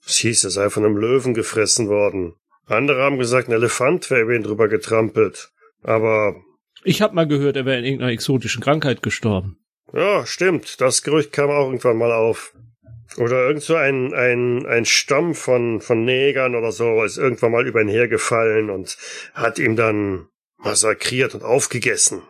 Es 0.05 0.17
hieß, 0.17 0.43
er 0.45 0.49
sei 0.51 0.69
von 0.69 0.85
einem 0.85 0.97
Löwen 0.97 1.33
gefressen 1.33 1.89
worden. 1.89 2.35
Andere 2.67 3.01
haben 3.01 3.17
gesagt, 3.17 3.47
ein 3.49 3.53
Elefant 3.53 4.09
wäre 4.11 4.21
über 4.21 4.35
ihn 4.35 4.43
drüber 4.43 4.67
getrampelt. 4.67 5.49
Aber 5.81 6.35
Ich 6.83 7.01
hab 7.01 7.13
mal 7.13 7.27
gehört, 7.27 7.55
er 7.57 7.65
wäre 7.65 7.79
in 7.79 7.85
irgendeiner 7.85 8.11
exotischen 8.11 8.61
Krankheit 8.61 9.01
gestorben. 9.01 9.57
ja, 9.91 10.25
stimmt, 10.25 10.79
das 10.79 11.01
Gerücht 11.01 11.31
kam 11.33 11.49
auch 11.49 11.65
irgendwann 11.65 11.97
mal 11.97 12.11
auf. 12.11 12.53
Oder 13.17 13.47
irgend 13.47 13.63
so 13.63 13.75
ein, 13.75 14.13
ein, 14.13 14.65
ein 14.65 14.85
Stamm 14.85 15.35
von, 15.35 15.81
von 15.81 16.05
Negern 16.05 16.55
oder 16.55 16.71
so 16.71 17.03
ist 17.03 17.17
irgendwann 17.17 17.51
mal 17.51 17.67
über 17.67 17.81
ihn 17.81 17.87
hergefallen 17.87 18.69
und 18.69 18.97
hat 19.33 19.59
ihn 19.59 19.75
dann 19.75 20.27
massakriert 20.57 21.33
und 21.35 21.43
aufgegessen. 21.43 22.21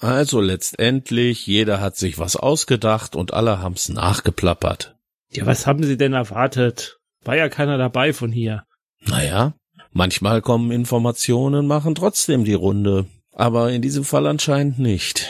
Also 0.00 0.40
letztendlich, 0.40 1.46
jeder 1.46 1.80
hat 1.80 1.96
sich 1.96 2.18
was 2.18 2.36
ausgedacht 2.36 3.16
und 3.16 3.34
alle 3.34 3.58
haben's 3.58 3.88
nachgeplappert. 3.88 4.96
Ja, 5.30 5.44
was 5.44 5.66
haben 5.66 5.82
Sie 5.82 5.96
denn 5.96 6.12
erwartet? 6.12 6.98
War 7.24 7.36
ja 7.36 7.48
keiner 7.48 7.78
dabei 7.78 8.12
von 8.12 8.30
hier. 8.30 8.64
Naja, 9.00 9.54
manchmal 9.90 10.40
kommen 10.40 10.70
Informationen, 10.70 11.66
machen 11.66 11.94
trotzdem 11.94 12.44
die 12.44 12.54
Runde. 12.54 13.06
Aber 13.32 13.70
in 13.70 13.82
diesem 13.82 14.04
Fall 14.04 14.26
anscheinend 14.26 14.78
nicht. 14.78 15.28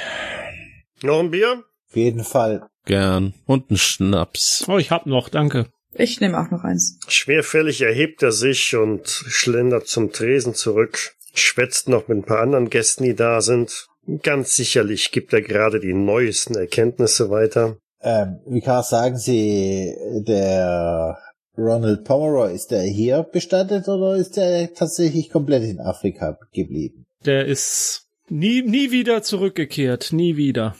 Noch 1.02 1.20
ein 1.20 1.30
Bier? 1.30 1.64
Auf 1.88 1.96
jeden 1.96 2.24
Fall. 2.24 2.68
Gern. 2.88 3.34
Und 3.44 3.70
ein 3.70 3.76
Schnaps. 3.76 4.64
Oh, 4.66 4.78
ich 4.78 4.90
hab 4.90 5.04
noch, 5.04 5.28
danke. 5.28 5.66
Ich 5.92 6.20
nehme 6.20 6.40
auch 6.40 6.50
noch 6.50 6.64
eins. 6.64 6.98
Schwerfällig 7.06 7.82
erhebt 7.82 8.22
er 8.22 8.32
sich 8.32 8.74
und 8.76 9.06
schlendert 9.06 9.86
zum 9.88 10.10
Tresen 10.10 10.54
zurück, 10.54 11.14
schwätzt 11.34 11.90
noch 11.90 12.08
mit 12.08 12.18
ein 12.18 12.24
paar 12.24 12.40
anderen 12.40 12.70
Gästen, 12.70 13.04
die 13.04 13.14
da 13.14 13.42
sind. 13.42 13.88
Ganz 14.22 14.56
sicherlich 14.56 15.12
gibt 15.12 15.34
er 15.34 15.42
gerade 15.42 15.80
die 15.80 15.92
neuesten 15.92 16.54
Erkenntnisse 16.54 17.28
weiter. 17.28 17.76
Ähm, 18.00 18.40
Vikar, 18.46 18.82
sagen 18.82 19.18
Sie, 19.18 19.94
der 20.26 21.18
Ronald 21.58 22.04
Pomeroy, 22.04 22.54
ist 22.54 22.70
der 22.70 22.84
hier 22.84 23.22
bestattet 23.22 23.86
oder 23.88 24.16
ist 24.16 24.38
der 24.38 24.72
tatsächlich 24.72 25.28
komplett 25.28 25.64
in 25.64 25.80
Afrika 25.80 26.38
geblieben? 26.54 27.04
Der 27.26 27.44
ist 27.44 28.06
nie, 28.30 28.62
nie 28.62 28.92
wieder 28.92 29.22
zurückgekehrt. 29.22 30.10
Nie 30.12 30.36
wieder. 30.36 30.74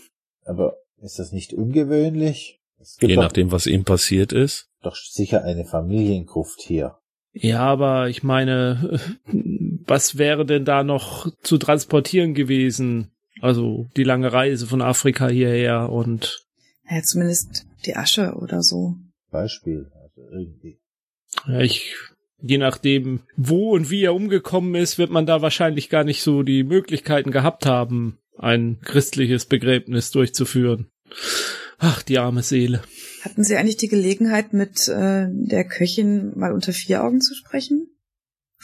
Aber 0.47 0.79
ist 1.03 1.19
das 1.19 1.33
nicht 1.33 1.53
ungewöhnlich? 1.55 2.61
Es 2.81 2.97
gibt 2.99 3.11
Je 3.11 3.17
nachdem, 3.17 3.51
was 3.53 3.67
ihm 3.67 3.85
passiert 3.85 4.33
ist. 4.33 4.69
doch 4.83 4.95
sicher 4.97 5.45
eine 5.45 5.65
Familiengruft 5.65 6.61
hier. 6.61 6.97
Ja, 7.33 7.61
aber 7.61 8.09
ich 8.09 8.23
meine, 8.23 9.01
was 9.87 10.19
wäre 10.19 10.45
denn 10.47 10.65
da 10.65 10.83
noch 10.85 11.31
zu 11.43 11.59
transportieren 11.59 12.35
gewesen? 12.35 13.11
Also 13.41 13.87
die 13.97 14.05
lange 14.05 14.33
Reise 14.33 14.67
von 14.67 14.83
Afrika 14.83 15.29
hierher 15.29 15.91
und 15.91 16.45
Ja, 16.89 17.03
zumindest 17.03 17.67
die 17.87 17.95
Asche 17.97 18.35
oder 18.35 18.63
so. 18.63 18.95
Beispiel, 19.31 19.91
also 20.03 20.23
irgendwie. 20.33 20.79
ja, 21.47 21.61
ich, 21.61 21.95
je 22.41 22.59
nachdem, 22.59 23.21
wo 23.37 23.73
und 23.73 23.91
wie 23.91 24.03
er 24.05 24.15
umgekommen 24.15 24.75
ist, 24.75 24.99
wird 24.99 25.11
man 25.11 25.27
da 25.27 25.43
wahrscheinlich 25.43 25.89
gar 25.91 26.03
nicht 26.05 26.23
so 26.23 26.43
die 26.43 26.65
Möglichkeiten 26.65 27.31
gehabt 27.31 27.67
haben, 27.67 28.19
ein 28.39 28.79
christliches 28.83 29.45
Begräbnis 29.47 30.11
durchzuführen. 30.11 30.87
Ach, 31.79 32.03
die 32.03 32.19
arme 32.19 32.43
Seele. 32.43 32.83
Hatten 33.23 33.45
Sie 33.45 33.57
eigentlich 33.57 33.77
die 33.77 33.89
Gelegenheit, 33.89 34.53
mit 34.53 34.89
äh, 34.89 35.27
der 35.31 35.65
Köchin 35.65 36.33
mal 36.37 36.53
unter 36.53 36.73
vier 36.73 37.05
Augen 37.05 37.21
zu 37.21 37.35
sprechen? 37.35 37.89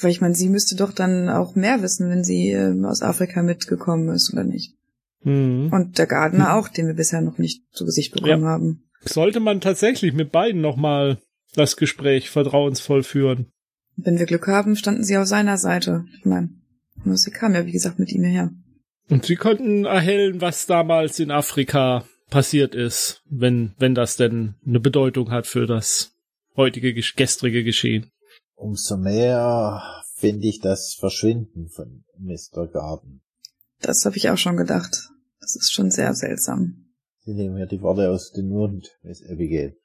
Weil 0.01 0.11
ich 0.11 0.21
meine, 0.21 0.35
sie 0.35 0.49
müsste 0.49 0.75
doch 0.75 0.93
dann 0.93 1.29
auch 1.29 1.55
mehr 1.55 1.81
wissen, 1.83 2.11
wenn 2.11 2.25
sie 2.25 2.51
äh, 2.51 2.75
aus 2.85 3.03
Afrika 3.03 3.43
mitgekommen 3.43 4.09
ist, 4.09 4.33
oder 4.33 4.43
nicht? 4.45 4.75
Hm. 5.23 5.71
Und 5.73 5.99
der 5.99 6.07
Gardener 6.07 6.55
auch, 6.55 6.69
den 6.69 6.87
wir 6.87 6.95
bisher 6.95 7.21
noch 7.21 7.39
nicht 7.39 7.63
zu 7.73 7.85
Gesicht 7.85 8.13
bekommen 8.13 8.43
Ja. 8.43 8.49
haben. 8.49 8.85
Sollte 9.03 9.39
man 9.41 9.61
tatsächlich 9.61 10.13
mit 10.13 10.33
beiden 10.33 10.61
nochmal 10.61 11.19
das 11.55 11.77
Gespräch 11.77 12.31
vertrauensvoll 12.31 13.03
führen. 13.03 13.47
Wenn 13.97 14.19
wir 14.19 14.27
Glück 14.27 14.49
haben, 14.49 14.75
standen 14.77 15.05
sie 15.05 15.17
auf 15.17 15.27
seiner 15.27 15.57
Seite. 15.57 16.05
Ich 16.19 16.25
meine, 16.25 16.49
sie 17.05 17.31
kam 17.31 17.55
ja, 17.55 17.65
wie 17.67 17.73
gesagt, 17.73 17.99
mit 17.99 18.11
ihm 18.11 18.25
hierher. 18.25 18.51
Und 19.11 19.27
sie 19.27 19.37
konnten 19.37 19.85
erhellen, 19.85 20.41
was 20.41 20.67
damals 20.67 21.19
in 21.21 21.31
Afrika 21.31 22.05
passiert 22.31 22.75
ist, 22.75 23.23
wenn, 23.29 23.75
wenn 23.79 23.95
das 23.95 24.17
denn 24.17 24.55
eine 24.67 24.81
Bedeutung 24.81 25.31
hat 25.31 25.47
für 25.47 25.67
das 25.67 26.13
heutige, 26.57 26.95
gestrige 26.95 27.65
Geschehen. 27.65 28.11
Umso 28.55 28.97
mehr 28.97 29.83
finde 30.17 30.47
ich 30.47 30.61
das 30.61 30.95
Verschwinden 30.95 31.69
von 31.69 32.05
Mr. 32.19 32.67
Garden. 32.67 33.23
Das 33.81 34.05
habe 34.05 34.17
ich 34.17 34.31
auch 34.31 34.39
schon 34.39 34.57
gedacht. 34.57 35.11
Das 35.41 35.57
ist 35.57 35.73
schon 35.73 35.91
sehr 35.91 36.15
seltsam. 36.15 36.87
Sie 37.25 37.35
nehmen 37.35 37.55
mir 37.55 37.67
die 37.67 37.83
Worte 37.83 38.11
aus 38.11 38.33
dem 38.33 38.49
Mund, 38.49 38.89
Miss 39.03 39.23
Abigail. 39.29 39.77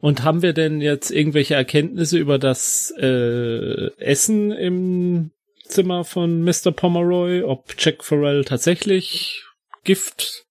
Und 0.00 0.22
haben 0.22 0.42
wir 0.42 0.52
denn 0.52 0.80
jetzt 0.80 1.10
irgendwelche 1.10 1.54
Erkenntnisse 1.54 2.18
über 2.18 2.38
das 2.38 2.94
äh, 2.96 3.90
Essen 3.98 4.52
im 4.52 5.32
Zimmer 5.64 6.04
von 6.04 6.42
Mr. 6.42 6.72
Pomeroy, 6.72 7.42
ob 7.42 7.74
Jack 7.78 8.04
Farrell 8.04 8.44
tatsächlich 8.44 9.44
Gift 9.82 10.44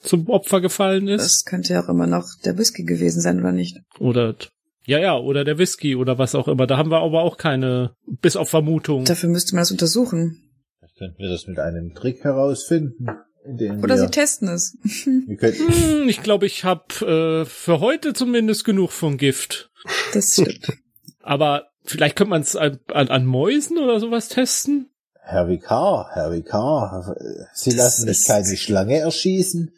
zum 0.00 0.28
Opfer 0.28 0.60
gefallen 0.60 1.08
ist? 1.08 1.22
Das 1.22 1.44
könnte 1.44 1.74
ja 1.74 1.84
auch 1.84 1.88
immer 1.88 2.06
noch 2.06 2.26
der 2.44 2.58
Whisky 2.58 2.84
gewesen 2.84 3.20
sein, 3.20 3.40
oder 3.40 3.52
nicht? 3.52 3.78
Oder 3.98 4.36
ja, 4.84 5.00
ja, 5.00 5.18
oder 5.18 5.44
der 5.44 5.58
Whisky 5.58 5.96
oder 5.96 6.16
was 6.18 6.34
auch 6.34 6.46
immer. 6.46 6.66
Da 6.66 6.76
haben 6.76 6.90
wir 6.90 7.00
aber 7.00 7.22
auch 7.22 7.38
keine, 7.38 7.96
bis 8.06 8.36
auf 8.36 8.50
Vermutung. 8.50 9.04
Dafür 9.04 9.28
müsste 9.28 9.54
man 9.54 9.62
das 9.62 9.72
untersuchen. 9.72 10.42
Vielleicht 10.78 10.96
könnten 10.98 11.18
wir 11.18 11.28
das 11.28 11.46
mit 11.48 11.58
einem 11.58 11.92
Trick 11.92 12.22
herausfinden, 12.22 13.08
Oder 13.44 13.96
wir, 13.96 13.98
sie 13.98 14.10
testen 14.10 14.48
es. 14.48 14.78
Hm, 15.06 16.08
ich 16.08 16.22
glaube, 16.22 16.46
ich 16.46 16.64
habe 16.64 17.42
äh, 17.42 17.44
für 17.44 17.80
heute 17.80 18.12
zumindest 18.12 18.64
genug 18.64 18.92
von 18.92 19.16
Gift. 19.16 19.70
Das 20.12 20.34
stimmt. 20.34 20.68
Aber 21.20 21.66
vielleicht 21.86 22.16
könnte 22.16 22.30
man 22.30 22.42
es 22.42 22.56
an, 22.56 22.78
an, 22.88 23.08
an 23.08 23.26
Mäusen 23.26 23.78
oder 23.78 24.00
sowas 24.00 24.28
testen. 24.28 24.90
Herr 25.22 25.48
Vikar, 25.48 26.10
Herr 26.12 26.32
Vikar, 26.32 27.16
Sie 27.52 27.70
Das 27.70 27.78
lassen 27.78 28.06
mich 28.06 28.24
keine 28.24 28.56
Schlange 28.56 28.98
erschießen. 28.98 29.72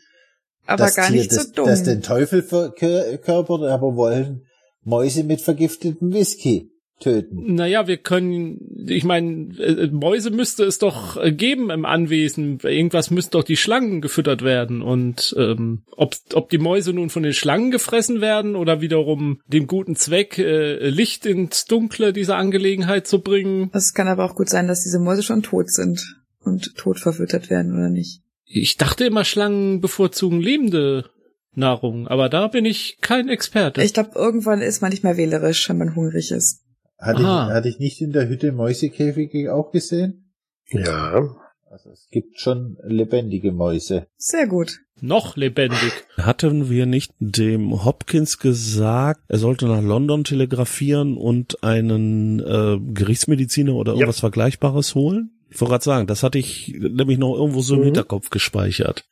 Aber 0.67 0.85
das 0.85 0.97
gar 0.97 1.07
Tier, 1.09 1.23
nicht 1.23 1.33
das, 1.33 1.45
so 1.45 1.53
dumm. 1.53 1.67
das 1.67 1.83
den 1.85 2.03
Teufel 2.03 2.43
verkörpert, 2.43 3.63
aber 3.63 3.97
wollen 3.97 4.45
Mäuse 4.83 5.25
mit 5.25 5.41
vergiftetem 5.41 6.13
Whisky 6.13 6.71
töten. 6.99 7.55
Naja, 7.55 7.87
wir 7.87 7.97
können, 7.97 8.87
ich 8.87 9.05
meine, 9.05 9.57
äh, 9.59 9.89
Mäuse 9.89 10.31
müsste 10.31 10.65
es 10.65 10.79
doch 10.79 11.17
äh, 11.17 11.33
geben 11.33 11.71
im 11.71 11.85
Anwesen. 11.85 12.59
Irgendwas 12.63 13.11
müsste 13.11 13.33
doch 13.33 13.45
die 13.45 13.57
Schlangen 13.57 14.01
gefüttert 14.01 14.43
werden. 14.43 14.83
Und 14.83 15.35
ähm, 15.39 15.83
ob, 15.97 16.15
ob 16.35 16.51
die 16.51 16.59
Mäuse 16.59 16.93
nun 16.93 17.11
von 17.11 17.23
den 17.23 17.33
Schlangen 17.33 17.71
gefressen 17.71 18.21
werden 18.21 18.57
oder 18.57 18.81
wiederum 18.81 19.41
dem 19.47 19.67
guten 19.67 19.97
Zweck, 19.97 20.39
äh, 20.39 20.89
Licht 20.89 21.27
ins 21.27 21.67
Dunkle 21.67 22.13
dieser 22.13 22.37
Angelegenheit 22.37 23.07
zu 23.07 23.21
bringen. 23.21 23.71
Es 23.73 23.95
kann 23.95 24.09
aber 24.09 24.25
auch 24.25 24.35
gut 24.35 24.49
sein, 24.49 24.69
dass 24.69 24.83
diese 24.83 24.99
Mäuse 24.99 25.23
schon 25.23 25.43
tot 25.43 25.71
sind 25.71 26.17
und 26.41 26.77
tot 26.77 26.99
verfüttert 26.99 27.51
werden, 27.51 27.75
oder 27.75 27.91
nicht? 27.91 28.23
Ich 28.45 28.77
dachte 28.77 29.05
immer, 29.05 29.25
Schlangen 29.25 29.81
bevorzugen 29.81 30.41
lebende 30.41 31.11
Nahrung, 31.55 32.09
aber 32.09 32.29
da 32.29 32.49
bin 32.49 32.65
ich 32.65 32.99
kein 33.01 33.29
Experte. 33.29 33.83
Ich 33.83 33.93
glaube, 33.93 34.13
irgendwann 34.15 34.63
ist 34.63 34.81
man 34.81 34.91
nicht 34.91 35.05
mehr 35.05 35.17
wählerisch, 35.17 35.69
wenn 35.69 35.79
man 35.79 35.95
hungrig 35.95 36.31
ist. 36.31 36.63
Hatte 36.99 37.23
ich, 37.23 37.27
hatte 37.29 37.69
ich 37.69 37.79
nicht 37.79 38.01
in 38.01 38.13
der 38.13 38.29
Hütte 38.29 38.53
Mäusekäfige 38.53 39.55
auch 39.55 39.71
gesehen? 39.71 40.33
Ja, 40.71 41.37
Also 41.71 41.91
es 41.91 42.09
gibt 42.11 42.41
schon 42.41 42.77
lebendige 42.83 43.53
Mäuse. 43.53 44.07
Sehr 44.17 44.47
gut. 44.47 44.81
Noch 45.01 45.37
lebendig. 45.37 45.93
Hatten 46.17 46.69
wir 46.71 46.87
nicht 46.87 47.13
dem 47.21 47.85
Hopkins 47.85 48.39
gesagt, 48.39 49.21
er 49.29 49.39
sollte 49.39 49.67
nach 49.67 49.81
London 49.83 50.25
telegrafieren 50.25 51.17
und 51.17 51.63
einen 51.63 52.41
äh, 52.41 52.79
Gerichtsmediziner 52.95 53.75
oder 53.75 53.93
Ja. 53.93 53.99
irgendwas 54.01 54.21
Vergleichbares 54.21 54.95
holen? 54.97 55.31
Ich 55.51 55.61
wollte 55.61 55.71
gerade 55.73 55.85
sagen, 55.85 56.07
das 56.09 56.23
hatte 56.25 56.39
ich 56.39 56.75
nämlich 56.79 57.19
noch 57.19 57.35
irgendwo 57.37 57.61
so 57.63 57.75
im 57.75 57.81
Mhm. 57.81 57.85
Hinterkopf 57.85 58.31
gespeichert. 58.31 59.07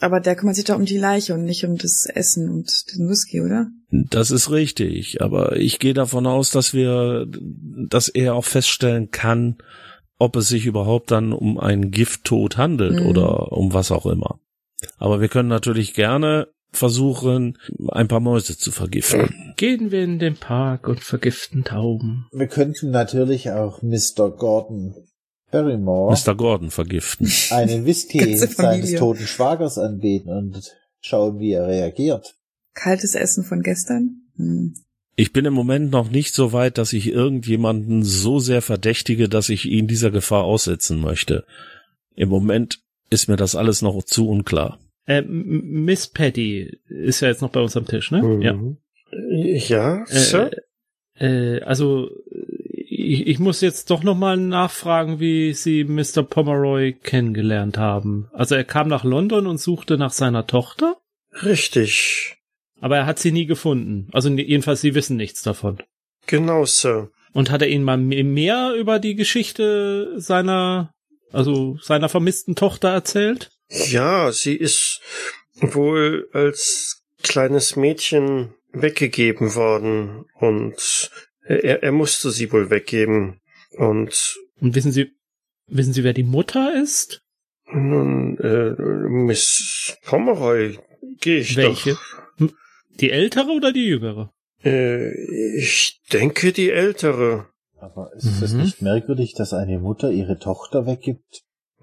Aber 0.00 0.20
der 0.20 0.36
kümmert 0.36 0.56
sich 0.56 0.64
doch 0.64 0.76
um 0.76 0.84
die 0.84 0.98
Leiche 0.98 1.34
und 1.34 1.44
nicht 1.44 1.64
um 1.64 1.76
das 1.76 2.06
Essen 2.06 2.48
und 2.50 2.70
den 2.94 3.08
Whisky, 3.08 3.40
oder? 3.40 3.68
Das 3.90 4.30
ist 4.30 4.50
richtig, 4.50 5.20
aber 5.22 5.56
ich 5.56 5.78
gehe 5.78 5.94
davon 5.94 6.26
aus, 6.26 6.50
dass 6.50 6.72
wir, 6.74 7.26
dass 7.88 8.08
er 8.08 8.34
auch 8.34 8.44
feststellen 8.44 9.10
kann, 9.10 9.56
ob 10.18 10.36
es 10.36 10.48
sich 10.48 10.66
überhaupt 10.66 11.10
dann 11.10 11.32
um 11.32 11.58
einen 11.58 11.90
Gifttod 11.90 12.56
handelt 12.56 13.00
Mhm. 13.00 13.06
oder 13.06 13.52
um 13.52 13.72
was 13.72 13.90
auch 13.90 14.06
immer. 14.06 14.40
Aber 14.98 15.20
wir 15.20 15.28
können 15.28 15.48
natürlich 15.48 15.94
gerne 15.94 16.48
versuchen, 16.70 17.56
ein 17.88 18.08
paar 18.08 18.20
Mäuse 18.20 18.58
zu 18.58 18.70
vergiften. 18.70 19.54
Gehen 19.56 19.90
wir 19.90 20.04
in 20.04 20.18
den 20.18 20.36
Park 20.36 20.86
und 20.86 21.00
vergiften 21.00 21.64
Tauben. 21.64 22.26
Wir 22.32 22.46
könnten 22.46 22.90
natürlich 22.90 23.50
auch 23.50 23.80
Mr. 23.82 24.30
Gordon 24.30 24.94
Barrymore 25.50 26.12
Mr. 26.12 26.34
Gordon 26.34 26.70
vergiften. 26.70 27.30
einen 27.50 27.84
Whisky 27.84 28.36
seines 28.36 28.94
toten 28.94 29.26
Schwagers 29.26 29.78
anbieten 29.78 30.30
und 30.30 30.76
schauen, 31.00 31.38
wie 31.40 31.52
er 31.52 31.66
reagiert. 31.66 32.34
Kaltes 32.74 33.14
Essen 33.14 33.44
von 33.44 33.62
gestern? 33.62 34.22
Hm. 34.36 34.74
Ich 35.16 35.32
bin 35.32 35.44
im 35.44 35.54
Moment 35.54 35.90
noch 35.90 36.10
nicht 36.10 36.32
so 36.32 36.52
weit, 36.52 36.78
dass 36.78 36.92
ich 36.92 37.08
irgendjemanden 37.08 38.04
so 38.04 38.38
sehr 38.38 38.62
verdächtige, 38.62 39.28
dass 39.28 39.48
ich 39.48 39.66
ihn 39.66 39.88
dieser 39.88 40.12
Gefahr 40.12 40.44
aussetzen 40.44 41.00
möchte. 41.00 41.44
Im 42.14 42.28
Moment 42.28 42.78
ist 43.10 43.28
mir 43.28 43.36
das 43.36 43.56
alles 43.56 43.82
noch 43.82 44.00
zu 44.04 44.28
unklar. 44.28 44.78
Äh, 45.06 45.22
Miss 45.22 46.06
Patty 46.06 46.78
ist 46.88 47.20
ja 47.20 47.28
jetzt 47.28 47.42
noch 47.42 47.50
bei 47.50 47.60
uns 47.60 47.76
am 47.76 47.86
Tisch, 47.86 48.12
ne? 48.12 48.38
Ja. 48.42 48.52
Mhm. 48.52 48.76
Ja, 49.10 50.04
Sir? 50.06 50.50
Äh, 51.16 51.56
äh, 51.56 51.62
also 51.62 52.10
ich, 53.12 53.26
ich 53.26 53.38
muss 53.38 53.60
jetzt 53.60 53.90
doch 53.90 54.02
noch 54.02 54.16
mal 54.16 54.36
nachfragen, 54.36 55.20
wie 55.20 55.52
Sie 55.54 55.84
Mr. 55.84 56.22
Pomeroy 56.22 56.92
kennengelernt 56.92 57.78
haben. 57.78 58.28
Also 58.32 58.54
er 58.54 58.64
kam 58.64 58.88
nach 58.88 59.04
London 59.04 59.46
und 59.46 59.58
suchte 59.58 59.96
nach 59.98 60.12
seiner 60.12 60.46
Tochter, 60.46 60.96
Richtig. 61.44 62.36
aber 62.80 62.96
er 62.98 63.06
hat 63.06 63.18
sie 63.18 63.32
nie 63.32 63.46
gefunden. 63.46 64.08
Also 64.12 64.28
jedenfalls 64.30 64.80
Sie 64.80 64.94
wissen 64.94 65.16
nichts 65.16 65.42
davon. 65.42 65.78
Genau, 66.26 66.64
Sir. 66.64 67.10
Und 67.32 67.50
hat 67.50 67.62
er 67.62 67.68
Ihnen 67.68 67.84
mal 67.84 67.96
me- 67.98 68.24
mehr 68.24 68.74
über 68.78 68.98
die 68.98 69.14
Geschichte 69.14 70.14
seiner, 70.16 70.92
also 71.32 71.76
seiner 71.80 72.08
vermissten 72.08 72.54
Tochter 72.56 72.88
erzählt? 72.88 73.50
Ja, 73.68 74.32
sie 74.32 74.54
ist 74.54 75.00
wohl 75.60 76.28
als 76.32 77.02
kleines 77.22 77.76
Mädchen 77.76 78.54
weggegeben 78.72 79.54
worden 79.54 80.24
und 80.34 81.10
er, 81.48 81.82
er 81.82 81.92
musste 81.92 82.30
sie 82.30 82.50
wohl 82.52 82.70
weggeben. 82.70 83.40
Und 83.76 84.36
Und 84.60 84.74
wissen 84.74 84.92
Sie, 84.92 85.12
wissen 85.66 85.92
Sie, 85.92 86.04
wer 86.04 86.12
die 86.14 86.22
Mutter 86.24 86.74
ist? 86.82 87.22
nun, 87.70 88.38
äh, 88.38 88.70
Miss 89.10 89.98
Pomeroy, 90.04 90.78
gehe 91.20 91.40
ich 91.40 91.54
Welche? 91.56 91.98
doch. 92.38 92.50
Die 93.00 93.10
ältere 93.10 93.50
oder 93.50 93.72
die 93.72 93.84
jüngere? 93.86 94.32
Äh, 94.64 95.12
ich 95.58 96.00
denke 96.12 96.52
die 96.52 96.70
ältere. 96.70 97.46
Aber 97.78 98.10
ist 98.16 98.42
es 98.42 98.54
Mhm. 98.54 98.62
nicht 98.62 98.82
merkwürdig, 98.82 99.34
dass 99.34 99.52
eine 99.52 99.78
Mutter 99.78 100.10
ihre 100.10 100.38
Tochter 100.38 100.86
weggibt? 100.86 101.42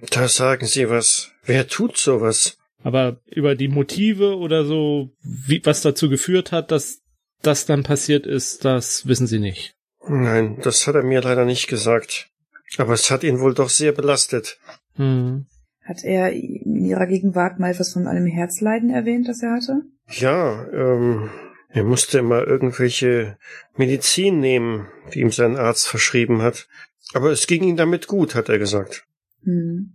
Da 0.10 0.28
sagen 0.28 0.66
Sie 0.66 0.90
was. 0.90 1.32
Wer 1.46 1.68
tut 1.68 1.98
sowas? 1.98 2.58
Aber 2.84 3.22
über 3.28 3.56
die 3.56 3.70
Motive 3.70 4.36
oder 4.38 4.66
so, 4.66 5.12
wie, 5.22 5.62
was 5.66 5.82
dazu 5.82 6.10
geführt 6.10 6.52
hat, 6.52 6.72
dass 6.72 7.02
das 7.42 7.66
dann 7.66 7.84
passiert 7.84 8.26
ist, 8.26 8.66
das 8.66 9.08
wissen 9.08 9.28
Sie 9.28 9.40
nicht. 9.40 9.76
Nein, 10.08 10.60
das 10.62 10.88
hat 10.88 10.96
er 10.96 11.04
mir 11.04 11.22
leider 11.22 11.46
nicht 11.46 11.68
gesagt. 11.68 12.30
Aber 12.78 12.94
es 12.94 13.10
hat 13.12 13.24
ihn 13.24 13.40
wohl 13.40 13.54
doch 13.54 13.70
sehr 13.70 13.92
belastet. 13.92 14.60
Hm. 14.96 15.46
Hat 15.84 16.04
er 16.04 16.32
in 16.32 16.84
ihrer 16.86 17.06
Gegenwart 17.06 17.60
mal 17.60 17.72
etwas 17.72 17.94
von 17.94 18.08
einem 18.08 18.26
Herzleiden 18.26 18.90
erwähnt, 18.90 19.28
das 19.28 19.44
er 19.44 19.54
hatte? 19.54 19.82
Ja, 20.10 20.68
ähm, 20.72 21.30
er 21.70 21.84
musste 21.84 22.20
immer 22.20 22.48
irgendwelche 22.48 23.38
Medizin 23.76 24.40
nehmen, 24.40 24.88
die 25.14 25.22
ihm 25.22 25.32
sein 25.32 25.58
Arzt 25.58 25.88
verschrieben 25.88 26.42
hat. 26.42 26.68
Aber 27.14 27.32
es 27.32 27.48
ging 27.48 27.64
ihm 27.64 27.78
damit 27.78 28.08
gut, 28.08 28.34
hat 28.34 28.50
er 28.50 28.58
gesagt. 28.58 29.06
Hm. 29.44 29.94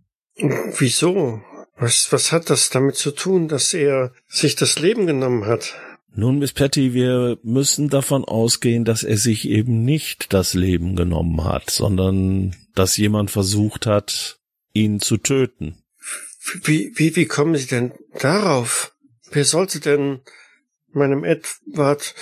Wieso? 0.78 1.42
Was, 1.76 2.12
was 2.12 2.30
hat 2.30 2.50
das 2.50 2.70
damit 2.70 2.96
zu 2.96 3.10
tun, 3.10 3.48
dass 3.48 3.74
er 3.74 4.12
sich 4.28 4.54
das 4.54 4.78
Leben 4.78 5.06
genommen 5.06 5.46
hat? 5.46 5.74
Nun, 6.14 6.38
Miss 6.38 6.52
Patty, 6.52 6.92
wir 6.92 7.38
müssen 7.42 7.88
davon 7.88 8.24
ausgehen, 8.24 8.84
dass 8.84 9.04
er 9.04 9.16
sich 9.16 9.48
eben 9.48 9.84
nicht 9.84 10.32
das 10.32 10.54
Leben 10.54 10.96
genommen 10.96 11.44
hat, 11.44 11.70
sondern 11.70 12.56
dass 12.74 12.96
jemand 12.96 13.30
versucht 13.30 13.86
hat, 13.86 14.40
ihn 14.72 15.00
zu 15.00 15.18
töten. 15.18 15.82
Wie, 16.64 16.92
wie, 16.96 17.14
wie 17.14 17.26
kommen 17.26 17.54
Sie 17.56 17.66
denn 17.66 17.92
darauf? 18.18 18.94
Wer 19.30 19.44
sollte 19.44 19.80
denn 19.80 20.20
meinem 20.92 21.24
Edward... 21.24 22.14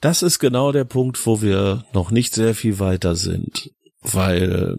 Das 0.00 0.22
ist 0.22 0.40
genau 0.40 0.72
der 0.72 0.84
Punkt, 0.84 1.24
wo 1.26 1.42
wir 1.42 1.86
noch 1.92 2.10
nicht 2.10 2.34
sehr 2.34 2.56
viel 2.56 2.80
weiter 2.80 3.14
sind, 3.14 3.70
weil 4.00 4.78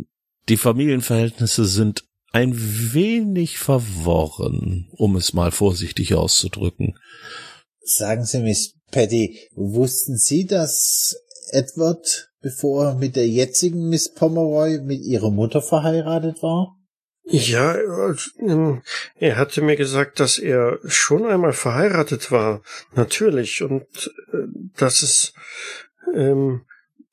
die 0.49 0.57
Familienverhältnisse 0.57 1.63
sind 1.63 2.03
ein 2.33 2.53
wenig 2.93 3.59
verworren, 3.59 4.89
um 4.91 5.15
es 5.15 5.33
mal 5.33 5.51
vorsichtig 5.51 6.15
auszudrücken. 6.15 6.97
Sagen 7.83 8.25
Sie, 8.25 8.39
Miss 8.39 8.73
Patty, 8.91 9.39
wussten 9.55 10.17
Sie, 10.17 10.45
dass 10.45 11.15
Edward, 11.51 12.31
bevor 12.41 12.85
er 12.85 12.95
mit 12.95 13.15
der 13.15 13.27
jetzigen 13.27 13.89
Miss 13.89 14.13
Pomeroy 14.13 14.79
mit 14.79 15.03
ihrer 15.03 15.31
Mutter 15.31 15.61
verheiratet 15.61 16.41
war? 16.41 16.77
Ja, 17.25 17.75
äh, 17.75 18.15
ähm, 18.39 18.81
er 19.15 19.37
hatte 19.37 19.61
mir 19.61 19.77
gesagt, 19.77 20.19
dass 20.19 20.37
er 20.37 20.79
schon 20.85 21.25
einmal 21.25 21.53
verheiratet 21.53 22.31
war. 22.31 22.61
Natürlich. 22.95 23.63
Und 23.63 24.11
äh, 24.33 24.37
dass 24.75 25.03
es 25.03 25.33
ähm, 26.13 26.65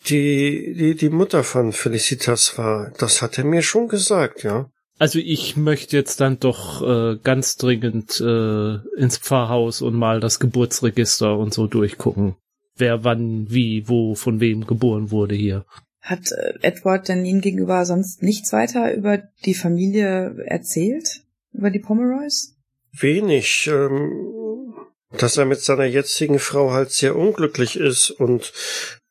die, 0.08 0.74
die, 0.76 0.94
die 0.96 1.10
Mutter 1.10 1.44
von 1.44 1.72
Felicitas 1.72 2.58
war. 2.58 2.92
Das 2.98 3.22
hat 3.22 3.38
er 3.38 3.44
mir 3.44 3.62
schon 3.62 3.88
gesagt, 3.88 4.42
ja. 4.42 4.70
Also 5.00 5.18
ich 5.18 5.56
möchte 5.56 5.96
jetzt 5.96 6.20
dann 6.20 6.40
doch 6.40 6.82
äh, 6.82 7.16
ganz 7.24 7.56
dringend 7.56 8.20
äh, 8.20 8.74
ins 8.98 9.16
Pfarrhaus 9.16 9.80
und 9.80 9.94
mal 9.94 10.20
das 10.20 10.40
Geburtsregister 10.40 11.38
und 11.38 11.54
so 11.54 11.66
durchgucken. 11.66 12.36
Wer 12.76 13.02
wann, 13.02 13.46
wie, 13.48 13.88
wo, 13.88 14.14
von 14.14 14.40
wem 14.40 14.66
geboren 14.66 15.10
wurde 15.10 15.34
hier. 15.34 15.64
Hat 16.02 16.30
äh, 16.32 16.52
Edward 16.60 17.08
denn 17.08 17.24
Ihnen 17.24 17.40
gegenüber 17.40 17.86
sonst 17.86 18.22
nichts 18.22 18.52
weiter 18.52 18.92
über 18.92 19.22
die 19.46 19.54
Familie 19.54 20.36
erzählt? 20.44 21.22
Über 21.54 21.70
die 21.70 21.78
Pomeroys? 21.78 22.58
Wenig. 22.92 23.70
Ähm, 23.72 24.74
dass 25.16 25.38
er 25.38 25.46
mit 25.46 25.60
seiner 25.60 25.86
jetzigen 25.86 26.38
Frau 26.38 26.72
halt 26.72 26.90
sehr 26.90 27.16
unglücklich 27.16 27.76
ist 27.76 28.10
und 28.10 28.52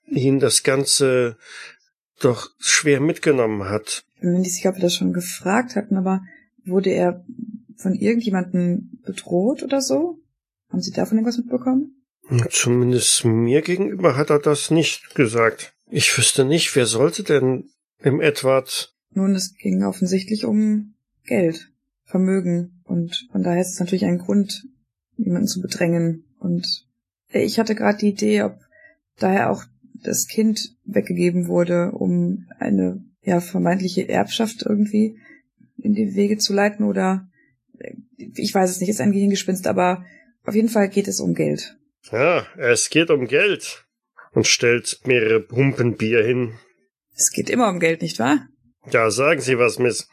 ihn 0.05 0.39
das 0.39 0.61
Ganze 0.61 1.35
doch 2.19 2.51
schwer 2.59 2.99
mitgenommen 2.99 3.69
hat. 3.69 4.03
Ich 4.19 4.21
bin 4.21 4.33
mir 4.33 4.39
nicht 4.39 4.53
sicher, 4.53 4.71
ob 4.71 4.75
wir 4.75 4.81
das 4.81 4.95
schon 4.95 5.13
gefragt 5.13 5.77
hatten, 5.77 5.95
aber 5.95 6.25
wurde 6.65 6.89
er 6.89 7.23
von 7.77 7.93
irgendjemandem 7.93 8.99
bedroht 9.05 9.63
oder 9.63 9.79
so? 9.79 10.19
Haben 10.69 10.81
Sie 10.81 10.91
davon 10.91 11.17
irgendwas 11.17 11.37
mitbekommen? 11.37 12.03
Zumindest 12.49 13.23
mir 13.23 13.61
gegenüber 13.61 14.17
hat 14.17 14.29
er 14.29 14.39
das 14.39 14.71
nicht 14.71 15.15
gesagt. 15.15 15.73
Ich 15.89 16.17
wüsste 16.17 16.43
nicht, 16.43 16.75
wer 16.75 16.85
sollte 16.85 17.23
denn 17.23 17.69
im 18.03 18.19
Edward. 18.19 18.93
Nun, 19.13 19.35
es 19.35 19.53
ging 19.53 19.85
offensichtlich 19.85 20.43
um 20.43 20.95
Geld, 21.23 21.71
Vermögen 22.03 22.81
und 22.83 23.29
von 23.31 23.41
daher 23.41 23.61
ist 23.61 23.71
es 23.71 23.79
natürlich 23.79 24.03
ein 24.03 24.17
Grund, 24.17 24.67
jemanden 25.15 25.47
zu 25.47 25.61
bedrängen. 25.61 26.25
Und 26.39 26.89
ich 27.31 27.57
hatte 27.57 27.73
gerade 27.73 27.99
die 27.99 28.09
Idee, 28.09 28.43
ob 28.43 28.59
daher 29.17 29.49
auch 29.49 29.63
das 29.93 30.27
Kind 30.27 30.75
weggegeben 30.83 31.47
wurde, 31.47 31.93
um 31.93 32.49
eine 32.59 33.01
ja 33.29 33.39
vermeintliche 33.39 34.09
Erbschaft 34.09 34.63
irgendwie 34.65 35.19
in 35.77 35.93
die 35.93 36.15
Wege 36.15 36.37
zu 36.37 36.53
leiten 36.53 36.85
oder 36.85 37.27
ich 38.17 38.53
weiß 38.53 38.69
es 38.69 38.79
nicht, 38.79 38.89
ist 38.89 39.01
ein 39.01 39.11
Gehirngespinst, 39.11 39.67
aber 39.67 40.05
auf 40.43 40.55
jeden 40.55 40.69
Fall 40.69 40.89
geht 40.89 41.07
es 41.07 41.19
um 41.19 41.33
Geld. 41.33 41.77
Ja, 42.11 42.45
es 42.57 42.89
geht 42.89 43.09
um 43.09 43.27
Geld. 43.27 43.85
Und 44.31 44.45
stellt 44.45 44.99
mehrere 45.05 45.39
Pumpen 45.39 45.95
Bier 45.95 46.23
hin. 46.23 46.53
Es 47.15 47.31
geht 47.31 47.49
immer 47.49 47.67
um 47.69 47.79
Geld, 47.79 48.03
nicht 48.03 48.19
wahr? 48.19 48.47
Ja, 48.91 49.09
sagen 49.09 49.41
Sie 49.41 49.57
was, 49.57 49.79
Miss. 49.79 50.07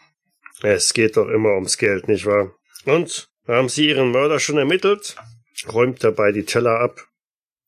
Es 0.62 0.94
geht 0.94 1.18
doch 1.18 1.28
immer 1.28 1.54
ums 1.54 1.76
Geld, 1.76 2.08
nicht 2.08 2.24
wahr? 2.24 2.52
Und? 2.86 3.28
Haben 3.46 3.68
Sie 3.68 3.88
Ihren 3.88 4.10
Mörder 4.10 4.40
schon 4.40 4.56
ermittelt? 4.56 5.16
Räumt 5.70 6.02
dabei 6.02 6.32
die 6.32 6.44
Teller 6.44 6.80
ab. 6.80 7.06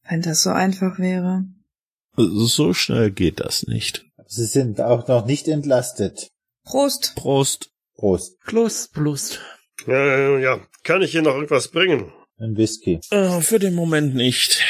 Wenn 0.09 0.23
das 0.23 0.43
so 0.43 0.51
einfach 0.51 0.99
wäre. 0.99 1.45
So 2.17 2.73
schnell 2.73 3.11
geht 3.11 3.41
das 3.41 3.67
nicht. 3.67 4.08
Sie 4.31 4.45
sind 4.45 4.81
auch 4.83 5.09
noch 5.09 5.25
nicht 5.25 5.49
entlastet. 5.49 6.29
Prost! 6.65 7.15
Prost. 7.17 7.71
Prost. 7.95 8.39
Plus, 8.45 8.89
plus. 8.89 9.39
Ja, 9.87 10.39
ja. 10.39 10.61
Kann 10.85 11.01
ich 11.01 11.15
Ihnen 11.15 11.25
noch 11.25 11.35
irgendwas 11.35 11.69
bringen? 11.69 12.13
Ein 12.39 12.57
Whisky. 12.57 13.01
Äh, 13.11 13.41
für 13.41 13.59
den 13.59 13.75
Moment 13.75 14.15
nicht. 14.15 14.63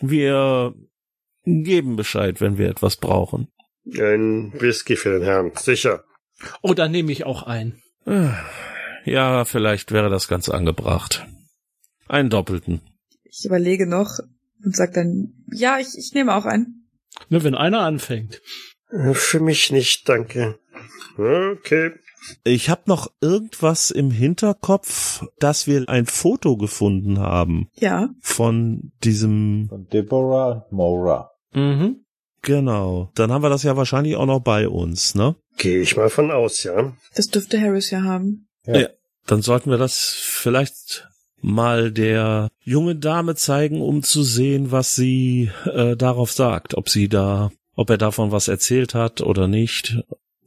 Wir 0.00 0.74
geben 1.44 1.94
Bescheid, 1.94 2.40
wenn 2.40 2.58
wir 2.58 2.68
etwas 2.68 2.96
brauchen. 2.96 3.46
Ein 3.86 4.52
Whisky 4.60 4.96
für 4.96 5.18
den 5.18 5.22
Herrn, 5.22 5.52
sicher. 5.56 6.02
Oh, 6.60 6.74
da 6.74 6.88
nehme 6.88 7.12
ich 7.12 7.24
auch 7.24 7.44
ein. 7.44 7.80
Äh, 8.06 8.30
Ja, 9.04 9.44
vielleicht 9.44 9.92
wäre 9.92 10.10
das 10.10 10.26
ganz 10.26 10.48
angebracht. 10.48 11.24
Einen 12.08 12.28
doppelten. 12.28 12.80
Ich 13.22 13.44
überlege 13.44 13.86
noch 13.86 14.18
und 14.64 14.74
sag 14.74 14.94
dann, 14.94 15.44
ja, 15.52 15.78
ich, 15.78 15.96
ich 15.96 16.12
nehme 16.12 16.34
auch 16.34 16.44
einen. 16.44 16.83
Nur 17.28 17.44
wenn 17.44 17.54
einer 17.54 17.80
anfängt. 17.80 18.40
Für 19.12 19.40
mich 19.40 19.70
nicht, 19.72 20.08
danke. 20.08 20.58
Okay. 21.16 21.92
Ich 22.42 22.70
habe 22.70 22.82
noch 22.86 23.08
irgendwas 23.20 23.90
im 23.90 24.10
Hinterkopf, 24.10 25.24
dass 25.38 25.66
wir 25.66 25.88
ein 25.88 26.06
Foto 26.06 26.56
gefunden 26.56 27.18
haben 27.18 27.68
Ja. 27.76 28.08
von 28.20 28.92
diesem. 29.02 29.66
Von 29.68 29.86
Deborah 29.88 30.66
Mora. 30.70 31.30
Mhm. 31.52 32.04
Genau. 32.42 33.10
Dann 33.14 33.30
haben 33.32 33.42
wir 33.42 33.50
das 33.50 33.62
ja 33.62 33.76
wahrscheinlich 33.76 34.16
auch 34.16 34.26
noch 34.26 34.40
bei 34.40 34.68
uns, 34.68 35.14
ne? 35.14 35.36
Gehe 35.56 35.80
ich 35.80 35.96
mal 35.96 36.10
von 36.10 36.30
aus, 36.30 36.62
ja. 36.62 36.92
Das 37.14 37.28
dürfte 37.28 37.60
Harris 37.60 37.90
ja 37.90 38.02
haben. 38.02 38.48
Ja. 38.66 38.76
Ja. 38.80 38.88
Dann 39.26 39.40
sollten 39.42 39.70
wir 39.70 39.78
das 39.78 39.98
vielleicht 40.18 41.08
mal 41.44 41.92
der 41.92 42.48
junge 42.60 42.96
Dame 42.96 43.34
zeigen, 43.34 43.82
um 43.82 44.02
zu 44.02 44.22
sehen, 44.22 44.72
was 44.72 44.94
sie 44.94 45.50
äh, 45.66 45.94
darauf 45.94 46.32
sagt, 46.32 46.74
ob 46.74 46.88
sie 46.88 47.08
da, 47.08 47.52
ob 47.76 47.90
er 47.90 47.98
davon 47.98 48.32
was 48.32 48.48
erzählt 48.48 48.94
hat 48.94 49.20
oder 49.20 49.46
nicht. 49.46 49.98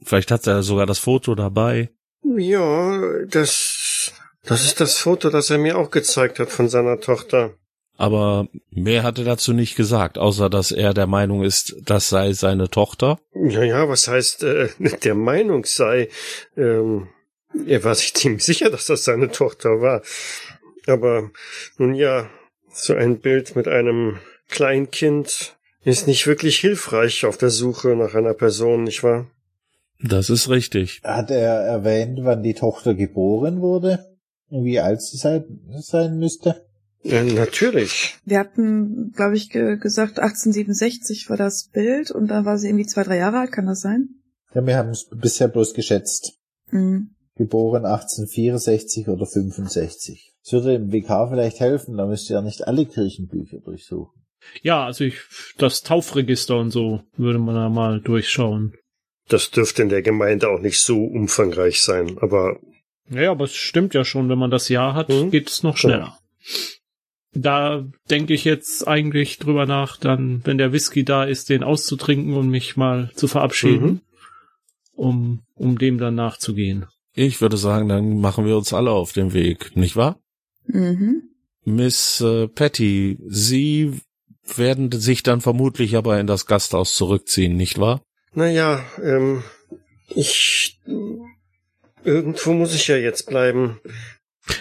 Vielleicht 0.02 0.30
hat 0.30 0.46
er 0.46 0.62
sogar 0.62 0.86
das 0.86 0.98
Foto 0.98 1.34
dabei. 1.34 1.90
Ja, 2.24 3.00
das, 3.28 4.12
das 4.44 4.64
ist 4.64 4.80
das 4.80 4.98
Foto, 4.98 5.30
das 5.30 5.50
er 5.50 5.58
mir 5.58 5.78
auch 5.78 5.90
gezeigt 5.90 6.40
hat 6.40 6.50
von 6.50 6.68
seiner 6.68 7.00
Tochter. 7.00 7.54
Aber 7.96 8.48
mehr 8.70 9.02
hat 9.02 9.18
er 9.18 9.24
dazu 9.24 9.52
nicht 9.52 9.76
gesagt, 9.76 10.18
außer 10.18 10.50
dass 10.50 10.72
er 10.72 10.94
der 10.94 11.06
Meinung 11.06 11.42
ist, 11.42 11.76
das 11.84 12.08
sei 12.08 12.32
seine 12.32 12.70
Tochter. 12.70 13.18
Ja, 13.34 13.62
ja, 13.62 13.88
was 13.88 14.08
heißt, 14.08 14.42
äh, 14.42 14.68
der 15.04 15.14
Meinung 15.14 15.64
sei, 15.64 16.08
ähm, 16.56 17.08
er 17.66 17.82
war 17.84 17.94
sich 17.94 18.14
ziemlich 18.14 18.44
sicher, 18.44 18.70
dass 18.70 18.86
das 18.86 19.04
seine 19.04 19.30
Tochter 19.30 19.80
war. 19.80 20.02
Aber 20.88 21.30
nun 21.76 21.94
ja, 21.94 22.28
so 22.72 22.94
ein 22.94 23.20
Bild 23.20 23.56
mit 23.56 23.68
einem 23.68 24.18
Kleinkind 24.48 25.56
ist 25.84 26.06
nicht 26.06 26.26
wirklich 26.26 26.58
hilfreich 26.58 27.24
auf 27.24 27.36
der 27.36 27.50
Suche 27.50 27.94
nach 27.96 28.14
einer 28.14 28.34
Person, 28.34 28.84
nicht 28.84 29.02
wahr? 29.02 29.26
Das 30.02 30.30
ist 30.30 30.48
richtig. 30.48 31.00
Hat 31.02 31.30
er 31.30 31.54
erwähnt, 31.54 32.20
wann 32.22 32.42
die 32.42 32.54
Tochter 32.54 32.94
geboren 32.94 33.60
wurde? 33.60 34.16
Und 34.48 34.64
wie 34.64 34.80
alt 34.80 35.02
sie 35.02 35.16
sein, 35.16 35.44
sein 35.80 36.18
müsste? 36.18 36.66
Ja, 37.02 37.22
natürlich. 37.22 38.16
Wir 38.24 38.38
hatten, 38.38 39.12
glaube 39.14 39.36
ich, 39.36 39.50
ge 39.50 39.76
gesagt, 39.76 40.18
1867 40.18 41.28
war 41.30 41.36
das 41.36 41.68
Bild 41.72 42.10
und 42.10 42.28
dann 42.28 42.44
war 42.44 42.58
sie 42.58 42.68
irgendwie 42.68 42.86
zwei, 42.86 43.02
drei 43.02 43.16
Jahre 43.16 43.38
alt, 43.38 43.52
kann 43.52 43.66
das 43.66 43.80
sein? 43.80 44.08
Ja, 44.54 44.66
wir 44.66 44.76
haben 44.76 44.90
es 44.90 45.08
bisher 45.10 45.48
bloß 45.48 45.74
geschätzt. 45.74 46.38
Mhm. 46.70 47.10
Geboren 47.36 47.84
1864 47.84 49.08
oder 49.08 49.26
65. 49.26 50.34
Das 50.50 50.64
würde 50.64 50.78
dem 50.78 50.92
WK 50.92 51.28
vielleicht 51.28 51.60
helfen, 51.60 51.96
da 51.98 52.06
müsst 52.06 52.30
ihr 52.30 52.36
ja 52.36 52.42
nicht 52.42 52.66
alle 52.66 52.86
Kirchenbücher 52.86 53.58
durchsuchen. 53.58 54.22
Ja, 54.62 54.86
also 54.86 55.04
ich, 55.04 55.16
das 55.58 55.82
Taufregister 55.82 56.56
und 56.56 56.70
so 56.70 57.02
würde 57.18 57.38
man 57.38 57.54
da 57.54 57.68
mal 57.68 58.00
durchschauen. 58.00 58.74
Das 59.28 59.50
dürfte 59.50 59.82
in 59.82 59.90
der 59.90 60.00
Gemeinde 60.00 60.48
auch 60.48 60.60
nicht 60.60 60.80
so 60.80 61.04
umfangreich 61.04 61.82
sein, 61.82 62.16
aber 62.20 62.58
Naja, 63.10 63.30
aber 63.30 63.44
es 63.44 63.54
stimmt 63.54 63.92
ja 63.92 64.04
schon, 64.06 64.30
wenn 64.30 64.38
man 64.38 64.50
das 64.50 64.70
Jahr 64.70 64.94
hat, 64.94 65.10
Mhm. 65.10 65.30
geht 65.30 65.50
es 65.50 65.62
noch 65.62 65.76
schneller. 65.76 66.18
Da 67.34 67.84
denke 68.10 68.32
ich 68.32 68.44
jetzt 68.44 68.88
eigentlich 68.88 69.38
drüber 69.38 69.66
nach, 69.66 69.98
dann, 69.98 70.40
wenn 70.44 70.56
der 70.56 70.72
Whisky 70.72 71.04
da 71.04 71.24
ist, 71.24 71.50
den 71.50 71.62
auszutrinken 71.62 72.34
und 72.34 72.48
mich 72.48 72.76
mal 72.76 73.10
zu 73.14 73.28
verabschieden, 73.28 73.86
Mhm. 73.86 74.00
um, 74.94 75.42
um 75.54 75.78
dem 75.78 75.98
dann 75.98 76.14
nachzugehen. 76.14 76.86
Ich 77.14 77.40
würde 77.42 77.56
sagen, 77.58 77.88
dann 77.88 78.18
machen 78.20 78.46
wir 78.46 78.56
uns 78.56 78.72
alle 78.72 78.92
auf 78.92 79.12
den 79.12 79.34
Weg, 79.34 79.76
nicht 79.76 79.96
wahr? 79.96 80.18
Mhm. 80.68 81.22
Miss 81.64 82.20
äh, 82.20 82.48
Patty, 82.48 83.18
Sie 83.26 84.00
werden 84.56 84.90
sich 84.92 85.22
dann 85.22 85.40
vermutlich 85.40 85.96
aber 85.96 86.18
in 86.18 86.26
das 86.26 86.46
Gasthaus 86.46 86.94
zurückziehen, 86.94 87.56
nicht 87.56 87.78
wahr? 87.78 88.00
naja, 88.38 88.84
ähm, 89.02 89.42
ich 90.08 90.80
irgendwo 92.04 92.52
muss 92.52 92.74
ich 92.74 92.88
ja 92.88 92.96
jetzt 92.96 93.26
bleiben. 93.26 93.80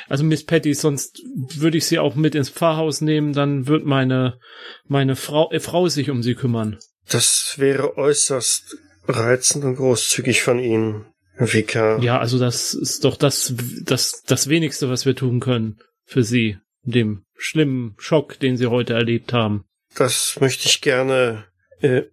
Also 0.10 0.24
Miss 0.26 0.46
Patty, 0.46 0.74
sonst 0.74 1.22
würde 1.56 1.78
ich 1.78 1.86
sie 1.86 2.00
auch 2.00 2.16
mit 2.16 2.36
ins 2.36 2.50
Pfarrhaus 2.50 3.00
nehmen, 3.00 3.32
dann 3.32 3.68
wird 3.68 3.86
meine, 3.86 4.40
meine 4.86 5.16
Frau, 5.16 5.50
äh, 5.52 5.62
Frau 5.62 5.88
sich 5.88 6.10
um 6.10 6.24
sie 6.24 6.36
kümmern. 6.36 6.78
Das 7.10 7.56
wäre 7.58 7.98
äußerst 7.98 8.78
reizend 9.08 9.64
und 9.64 9.76
großzügig 9.76 10.42
von 10.42 10.60
Ihnen, 10.60 11.06
Herr 11.36 11.54
Vikar. 11.54 12.04
Ja, 12.04 12.20
also 12.20 12.38
das 12.38 12.74
ist 12.74 13.06
doch 13.06 13.16
das, 13.16 13.54
das, 13.84 14.24
das 14.26 14.50
wenigste, 14.50 14.90
was 14.90 15.06
wir 15.06 15.16
tun 15.16 15.40
können 15.40 15.78
für 16.08 16.24
sie, 16.24 16.58
dem 16.84 17.24
schlimmen 17.38 17.94
Schock, 18.00 18.40
den 18.40 18.58
sie 18.58 18.68
heute 18.68 18.94
erlebt 18.94 19.34
haben. 19.34 19.66
Das 19.96 20.38
möchte 20.40 20.68
ich 20.68 20.82
gerne 20.82 21.46
äh, 21.82 22.04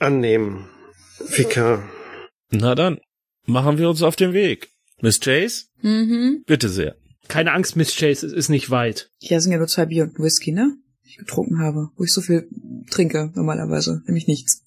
annehmen, 0.00 0.68
Vikar. 1.26 1.88
Na 2.50 2.74
dann, 2.74 2.98
machen 3.46 3.78
wir 3.78 3.88
uns 3.88 4.02
auf 4.02 4.16
den 4.16 4.32
Weg. 4.34 4.68
Miss 5.00 5.20
Chase, 5.20 5.64
Mhm. 5.82 6.42
bitte 6.46 6.68
sehr. 6.68 6.96
Keine 7.28 7.52
Angst, 7.52 7.76
Miss 7.76 7.96
Chase, 7.96 8.26
es 8.26 8.32
ist 8.32 8.48
nicht 8.48 8.70
weit. 8.70 9.10
Hier 9.18 9.40
sind 9.40 9.52
ja 9.52 9.58
nur 9.58 9.66
zwei 9.68 9.86
Bier 9.86 10.04
und 10.04 10.18
Whisky, 10.18 10.52
ne? 10.52 10.76
Die 11.04 11.10
ich 11.10 11.16
getrunken 11.18 11.58
habe, 11.60 11.88
wo 11.96 12.04
ich 12.04 12.12
so 12.12 12.20
viel 12.20 12.48
trinke 12.90 13.30
normalerweise, 13.34 14.02
nämlich 14.06 14.26
nichts. 14.26 14.62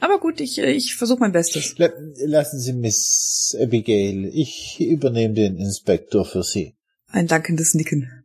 Aber 0.00 0.18
gut, 0.20 0.40
ich, 0.40 0.58
äh, 0.58 0.72
ich 0.72 0.94
versuche 0.96 1.20
mein 1.20 1.32
Bestes. 1.32 1.76
La 1.78 1.88
lassen 2.26 2.58
Sie 2.60 2.72
Miss 2.74 3.56
Abigail, 3.60 4.26
ich 4.32 4.78
übernehme 4.80 5.34
den 5.34 5.56
Inspektor 5.56 6.24
für 6.24 6.42
Sie. 6.42 6.75
Ein 7.10 7.26
dankendes 7.26 7.74
Nicken. 7.74 8.24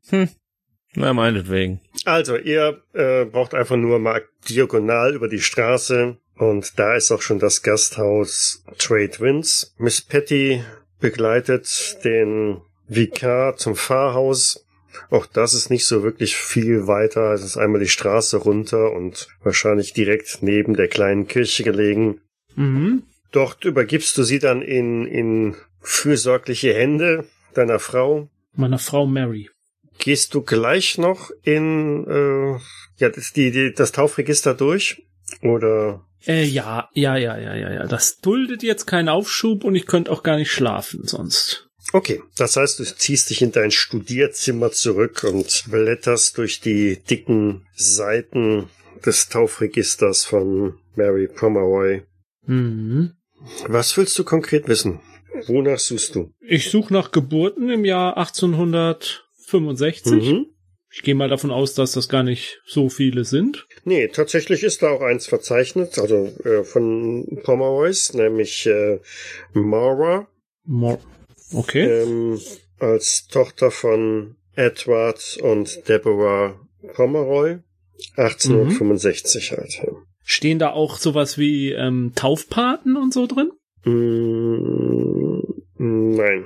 Na, 0.93 1.13
meinetwegen. 1.13 1.79
Also, 2.05 2.35
ihr 2.35 2.81
äh, 2.93 3.25
braucht 3.25 3.53
einfach 3.53 3.77
nur 3.77 3.99
mal 3.99 4.23
diagonal 4.49 5.15
über 5.15 5.29
die 5.29 5.39
Straße 5.39 6.17
und 6.35 6.79
da 6.79 6.95
ist 6.95 7.11
auch 7.11 7.21
schon 7.21 7.39
das 7.39 7.61
Gasthaus 7.61 8.63
Trade 8.77 9.19
Winds. 9.19 9.73
Miss 9.77 10.01
Patty 10.01 10.63
begleitet 10.99 11.99
den 12.03 12.61
Vikar 12.87 13.55
zum 13.57 13.75
Pfarrhaus. 13.75 14.65
Auch 15.09 15.25
das 15.25 15.53
ist 15.53 15.69
nicht 15.69 15.85
so 15.85 16.03
wirklich 16.03 16.35
viel 16.35 16.87
weiter. 16.87 17.31
Es 17.31 17.43
ist 17.43 17.57
einmal 17.57 17.79
die 17.79 17.87
Straße 17.87 18.37
runter 18.37 18.91
und 18.91 19.27
wahrscheinlich 19.43 19.93
direkt 19.93 20.39
neben 20.41 20.75
der 20.75 20.89
kleinen 20.89 21.27
Kirche 21.27 21.63
gelegen. 21.63 22.21
Mhm. 22.55 23.03
Dort 23.31 23.63
übergibst 23.63 24.17
du 24.17 24.23
sie 24.23 24.39
dann 24.39 24.61
in, 24.61 25.05
in 25.05 25.55
fürsorgliche 25.79 26.73
Hände 26.73 27.25
deiner 27.53 27.79
Frau. 27.79 28.29
Meiner 28.53 28.79
Frau 28.79 29.05
Mary. 29.05 29.49
Gehst 29.99 30.33
du 30.33 30.41
gleich 30.41 30.97
noch 30.97 31.29
in 31.43 32.05
äh, 32.07 32.59
ja, 32.97 33.09
das, 33.09 33.33
die, 33.33 33.51
die, 33.51 33.73
das 33.73 33.91
Taufregister 33.91 34.53
durch? 34.53 35.03
Oder 35.41 36.05
Äh, 36.25 36.43
ja, 36.43 36.89
ja, 36.93 37.17
ja, 37.17 37.37
ja, 37.37 37.55
ja, 37.55 37.73
ja. 37.73 37.87
Das 37.87 38.17
duldet 38.19 38.63
jetzt 38.63 38.85
keinen 38.85 39.09
Aufschub 39.09 39.63
und 39.63 39.75
ich 39.75 39.85
könnte 39.85 40.11
auch 40.11 40.23
gar 40.23 40.37
nicht 40.37 40.51
schlafen 40.51 41.07
sonst. 41.07 41.67
okay, 41.93 42.21
das 42.35 42.55
heißt, 42.57 42.79
du 42.79 42.83
ziehst 42.83 43.29
dich 43.29 43.41
in 43.41 43.51
dein 43.51 43.71
Studierzimmer 43.71 44.71
zurück 44.71 45.23
und 45.23 45.65
blätterst 45.69 46.37
durch 46.37 46.59
die 46.61 47.01
dicken 47.09 47.65
Seiten 47.75 48.69
des 49.05 49.29
Taufregisters 49.29 50.25
von 50.25 50.75
Mary 50.95 51.27
Pomeroy. 51.27 52.03
Mhm. 52.45 53.13
Was 53.67 53.97
willst 53.97 54.17
du 54.19 54.23
konkret 54.23 54.67
wissen? 54.67 54.99
Wonach 55.47 55.79
suchst 55.79 56.15
du? 56.15 56.31
Ich 56.41 56.69
suche 56.69 56.93
nach 56.93 57.11
Geburten 57.11 57.69
im 57.69 57.85
Jahr 57.85 58.17
1865. 58.17 60.11
Mhm. 60.11 60.47
Ich 60.93 61.03
gehe 61.03 61.15
mal 61.15 61.29
davon 61.29 61.51
aus, 61.51 61.73
dass 61.73 61.93
das 61.93 62.09
gar 62.09 62.23
nicht 62.23 62.61
so 62.65 62.89
viele 62.89 63.23
sind. 63.23 63.65
Nee, 63.85 64.09
tatsächlich 64.09 64.63
ist 64.63 64.83
da 64.83 64.89
auch 64.89 64.99
eins 65.01 65.25
verzeichnet, 65.25 65.97
also 65.97 66.25
äh, 66.43 66.65
von 66.65 67.39
Pomeroys, 67.43 68.13
nämlich 68.13 68.65
äh, 68.65 68.99
Mara, 69.53 70.27
More. 70.65 70.99
Okay. 71.53 72.03
ähm, 72.03 72.41
als 72.79 73.27
Tochter 73.27 73.71
von 73.71 74.35
Edward 74.55 75.37
und 75.41 75.87
Deborah 75.87 76.59
Pomeroy, 76.93 77.59
1865 78.17 79.51
halt. 79.51 79.73
ja. 79.81 79.91
Stehen 80.23 80.59
da 80.59 80.71
auch 80.71 80.97
sowas 80.97 81.37
wie 81.37 81.71
ähm, 81.71 82.11
Taufpaten 82.15 82.97
und 82.97 83.13
so 83.13 83.27
drin? 83.27 83.51
Mm, 83.83 85.41
nein. 85.77 86.45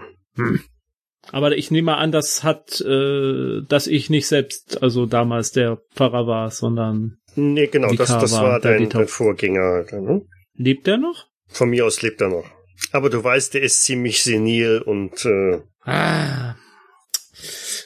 Aber 1.32 1.58
ich 1.58 1.72
nehme 1.72 1.98
an, 1.98 2.12
das 2.12 2.44
hat, 2.44 2.82
äh, 2.82 3.62
dass 3.68 3.88
ich 3.88 4.10
nicht 4.10 4.28
selbst, 4.28 4.82
also 4.84 5.06
damals 5.06 5.52
der 5.52 5.82
Pfarrer 5.94 6.28
war, 6.28 6.52
sondern 6.52 7.18
Nee, 7.36 7.68
genau, 7.68 7.90
das, 7.94 8.10
Vikar 8.10 8.22
das 8.22 8.32
war, 8.34 8.44
war 8.44 8.60
der 8.60 8.78
dein, 8.78 8.90
dein 8.90 9.08
Vorgänger. 9.08 9.86
Ne? 9.92 10.26
lebt 10.54 10.88
der 10.88 10.98
noch? 10.98 11.28
Von 11.48 11.70
mir 11.70 11.86
aus 11.86 12.02
lebt 12.02 12.22
er 12.22 12.30
noch. 12.30 12.46
Aber 12.92 13.10
du 13.10 13.24
weißt, 13.24 13.54
der 13.54 13.62
ist 13.62 13.84
ziemlich 13.84 14.24
senil 14.24 14.82
und 14.86 15.26
äh, 15.26 15.62
Ah, 15.82 16.56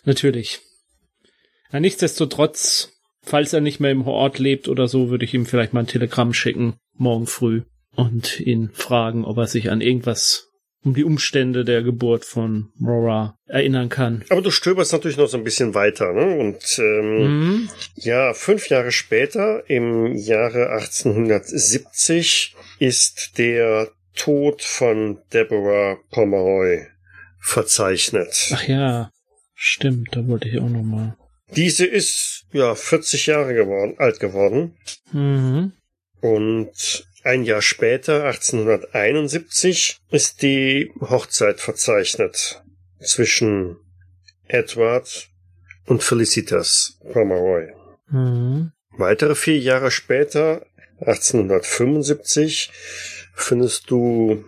natürlich. 0.03 0.61
Ja, 1.71 1.79
nichtsdestotrotz, 1.79 2.93
falls 3.21 3.53
er 3.53 3.61
nicht 3.61 3.79
mehr 3.79 3.91
im 3.91 4.07
Ort 4.07 4.39
lebt 4.39 4.67
oder 4.67 4.87
so, 4.87 5.09
würde 5.09 5.25
ich 5.25 5.33
ihm 5.33 5.45
vielleicht 5.45 5.73
mal 5.73 5.81
ein 5.81 5.87
Telegramm 5.87 6.33
schicken, 6.33 6.75
morgen 6.93 7.27
früh, 7.27 7.63
und 7.95 8.39
ihn 8.39 8.69
fragen, 8.73 9.25
ob 9.25 9.37
er 9.37 9.47
sich 9.47 9.69
an 9.71 9.81
irgendwas 9.81 10.45
um 10.81 10.93
die 10.93 11.03
Umstände 11.03 11.65
der 11.65 11.83
Geburt 11.83 12.23
von 12.23 12.69
Mora 12.77 13.35
erinnern 13.47 13.89
kann. 13.89 14.23
Aber 14.29 14.41
du 14.41 14.49
stöberst 14.49 14.93
natürlich 14.93 15.17
noch 15.17 15.27
so 15.27 15.35
ein 15.37 15.43
bisschen 15.43 15.73
weiter, 15.73 16.13
ne? 16.13 16.37
Und 16.39 16.79
ähm, 16.79 17.17
Mhm. 17.17 17.69
ja, 17.95 18.33
fünf 18.33 18.69
Jahre 18.69 18.93
später, 18.93 19.69
im 19.69 20.15
Jahre 20.15 20.69
1870, 20.69 22.55
ist 22.79 23.37
der 23.37 23.89
Tod 24.15 24.61
von 24.61 25.19
Deborah 25.33 25.97
Pomeroy 26.11 26.87
verzeichnet. 27.39 28.49
Ach 28.53 28.63
ja, 28.67 29.11
stimmt, 29.55 30.09
da 30.11 30.25
wollte 30.27 30.47
ich 30.47 30.59
auch 30.59 30.69
noch 30.69 30.83
mal. 30.83 31.17
Diese 31.55 31.85
ist 31.85 32.45
ja 32.53 32.75
40 32.75 33.25
Jahre 33.27 33.53
geworden, 33.53 33.95
alt 33.97 34.19
geworden 34.19 34.75
Mhm. 35.11 35.73
und 36.21 37.05
ein 37.29 37.43
Jahr 37.43 37.61
später, 37.61 38.23
1871, 38.23 39.99
ist 40.09 40.41
die 40.41 40.91
Hochzeit 40.99 41.59
verzeichnet 41.59 42.63
zwischen 42.99 43.77
Edward 44.47 45.29
und 45.85 46.03
Felicitas 46.03 46.97
Pomeroy. 47.13 47.67
Mhm. 48.09 48.71
Weitere 48.97 49.35
vier 49.35 49.59
Jahre 49.59 49.91
später, 49.91 50.65
1875, 51.01 52.71
findest 53.35 53.91
du 53.91 54.43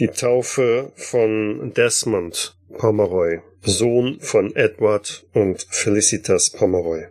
die 0.00 0.08
Taufe 0.08 0.92
von 0.96 1.72
Desmond 1.74 2.58
Pomeroy, 2.76 3.40
Sohn 3.62 4.18
von 4.20 4.54
Edward 4.56 5.24
und 5.32 5.64
Felicitas 5.70 6.50
Pomeroy. 6.50 7.04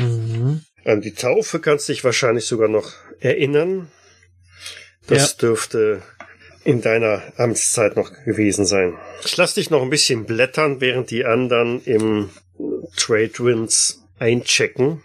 Mhm. 0.00 0.62
An 0.84 1.00
die 1.00 1.14
Taufe 1.14 1.60
kannst 1.60 1.88
du 1.88 1.92
dich 1.92 2.02
wahrscheinlich 2.02 2.46
sogar 2.46 2.68
noch 2.68 2.92
erinnern. 3.20 3.92
Das 5.08 5.36
dürfte 5.36 6.02
in 6.64 6.80
deiner 6.80 7.22
Amtszeit 7.36 7.96
noch 7.96 8.12
gewesen 8.24 8.66
sein. 8.66 8.94
Ich 9.24 9.36
lass 9.36 9.54
dich 9.54 9.70
noch 9.70 9.82
ein 9.82 9.90
bisschen 9.90 10.26
blättern, 10.26 10.80
während 10.80 11.10
die 11.10 11.24
anderen 11.24 11.82
im 11.84 12.30
Trade 12.96 13.32
Winds 13.38 14.02
einchecken. 14.18 15.02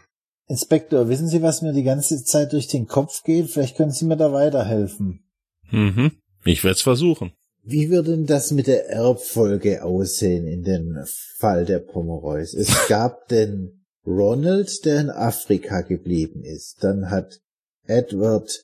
Inspektor, 0.48 1.08
wissen 1.08 1.28
Sie, 1.28 1.42
was 1.42 1.62
mir 1.62 1.72
die 1.72 1.84
ganze 1.84 2.24
Zeit 2.24 2.52
durch 2.52 2.68
den 2.68 2.88
Kopf 2.88 3.24
geht? 3.24 3.50
Vielleicht 3.50 3.78
können 3.78 3.92
Sie 3.92 4.06
mir 4.06 4.18
da 4.18 4.34
weiterhelfen. 4.34 5.24
Mhm. 5.70 6.12
Ich 6.44 6.64
werde 6.64 6.76
es 6.76 6.82
versuchen. 6.82 7.32
Wie 7.64 7.90
würde 7.92 8.12
denn 8.12 8.26
das 8.26 8.52
mit 8.52 8.68
der 8.68 8.90
Erbfolge 8.90 9.84
aussehen 9.84 10.48
in 10.48 10.64
dem 10.64 10.98
Fall 11.38 11.66
der 11.66 11.80
Pomeroys? 11.80 12.54
Es 12.54 12.70
gab 12.88 13.28
den 13.28 13.86
Ronald, 14.06 14.84
der 14.84 15.00
in 15.00 15.10
Afrika 15.12 15.82
geblieben 15.82 16.44
ist. 16.44 16.84
Dann 16.84 17.12
hat 17.12 17.40
Edward 17.86 18.64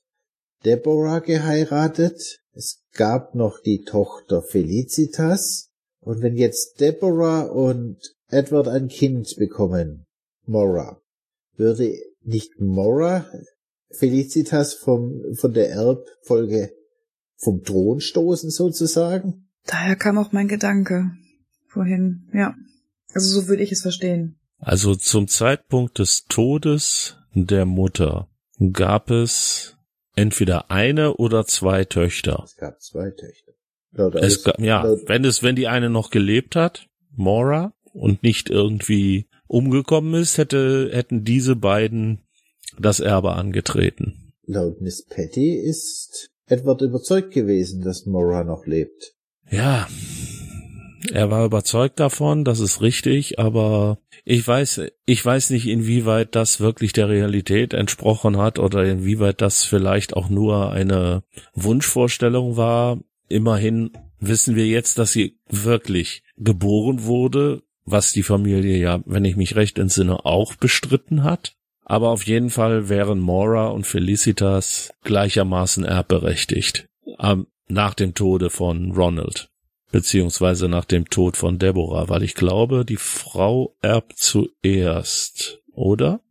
Deborah 0.66 1.20
geheiratet. 1.20 2.40
Es 2.54 2.84
gab 2.94 3.36
noch 3.36 3.60
die 3.60 3.84
Tochter 3.84 4.42
Felicitas. 4.42 5.70
Und 6.00 6.22
wenn 6.22 6.36
jetzt 6.36 6.80
Deborah 6.80 7.42
und 7.44 7.98
Edward 8.30 8.68
ein 8.68 8.88
Kind 8.88 9.36
bekommen, 9.38 10.06
Mora, 10.46 11.02
würde 11.56 11.94
nicht 12.24 12.60
Mora 12.60 13.26
Felicitas 13.90 14.74
vom, 14.74 15.22
von 15.34 15.54
der 15.54 15.70
Erbfolge 15.70 16.72
vom 17.38 17.64
Thron 17.64 18.00
stoßen 18.00 18.50
sozusagen? 18.50 19.50
Daher 19.66 19.96
kam 19.96 20.18
auch 20.18 20.32
mein 20.32 20.48
Gedanke 20.48 21.12
vorhin, 21.68 22.30
ja. 22.34 22.56
Also 23.14 23.42
so 23.42 23.48
würde 23.48 23.64
ich 23.64 23.72
es 23.72 23.82
verstehen. 23.82 24.40
Also 24.60 24.96
zum 24.96 25.28
Zeitpunkt 25.28 26.00
des 26.00 26.26
Todes 26.26 27.18
der 27.34 27.66
Mutter 27.66 28.28
gab 28.72 29.12
es 29.12 29.77
entweder 30.18 30.70
eine 30.72 31.16
oder 31.16 31.46
zwei 31.46 31.86
Töchter. 31.86 32.44
Es 32.44 32.58
gab 32.58 32.82
zwei 32.82 33.12
Töchter. 33.12 33.54
Laut 33.92 34.16
Es 34.16 34.44
gab, 34.44 34.60
ja, 34.60 34.84
wenn 35.06 35.24
es, 35.24 35.44
wenn 35.44 35.56
die 35.56 35.68
eine 35.68 35.90
noch 35.90 36.10
gelebt 36.10 36.56
hat, 36.56 36.88
Mora, 37.16 37.74
und 37.94 38.24
nicht 38.24 38.50
irgendwie 38.50 39.28
umgekommen 39.48 40.22
ist, 40.22 40.38
hätte, 40.38 40.90
hätten 40.92 41.24
diese 41.24 41.56
beiden 41.56 42.20
das 42.80 43.00
Erbe 43.00 43.34
angetreten. 43.34 44.34
Laut 44.46 44.82
Miss 44.82 45.06
Patty 45.06 45.56
ist 45.56 46.30
Edward 46.48 46.82
überzeugt 46.82 47.32
gewesen, 47.34 47.82
dass 47.82 48.06
Mora 48.06 48.44
noch 48.44 48.66
lebt. 48.66 49.16
Ja, 49.50 49.88
er 51.12 51.32
war 51.32 51.46
überzeugt 51.46 52.00
davon, 52.00 52.44
das 52.44 52.60
ist 52.60 52.82
richtig, 52.82 53.40
aber 53.40 54.00
ich 54.30 54.46
weiß, 54.46 54.82
ich 55.06 55.26
weiß 55.26 55.52
nicht, 55.52 55.68
inwieweit 55.68 56.36
das 56.36 56.60
wirklich 56.60 56.92
der 56.92 57.08
Realität 57.08 57.74
entsprochen 57.74 58.36
hat 58.36 58.60
oder 58.60 58.84
inwieweit 58.84 59.40
das 59.40 59.64
vielleicht 59.64 60.18
auch 60.18 60.28
nur 60.28 60.74
eine 60.74 61.24
Wunschvorstellung 61.54 62.58
war. 62.58 63.00
Immerhin 63.30 63.92
wissen 64.20 64.58
wir 64.58 64.68
jetzt, 64.68 64.98
dass 64.98 65.14
sie 65.14 65.40
wirklich 65.48 66.24
geboren 66.36 67.06
wurde, 67.06 67.64
was 67.86 68.12
die 68.12 68.24
Familie 68.24 68.78
ja, 68.78 69.00
wenn 69.06 69.24
ich 69.24 69.38
mich 69.38 69.56
recht 69.56 69.80
entsinne, 69.80 70.26
auch 70.26 70.56
bestritten 70.56 71.24
hat. 71.24 71.54
Aber 71.86 72.10
auf 72.10 72.24
jeden 72.24 72.50
Fall 72.50 72.90
wären 72.90 73.20
Mora 73.20 73.68
und 73.68 73.88
Felicitas 73.88 74.92
gleichermaßen 75.06 75.86
erbberechtigt. 75.86 76.90
Ähm, 77.18 77.48
nach 77.70 77.94
dem 77.94 78.14
Tode 78.14 78.50
von 78.50 78.92
Ronald 78.92 79.50
beziehungsweise 79.92 80.68
nach 80.68 80.86
dem 80.86 81.10
Tod 81.10 81.38
von 81.38 81.60
Deborah, 81.60 82.10
weil 82.10 82.24
ich 82.24 82.36
glaube, 82.36 82.86
die 82.86 82.98
Frau 82.98 83.76
erbt 83.82 84.18
zuerst, 84.18 85.60
oder? 85.74 86.22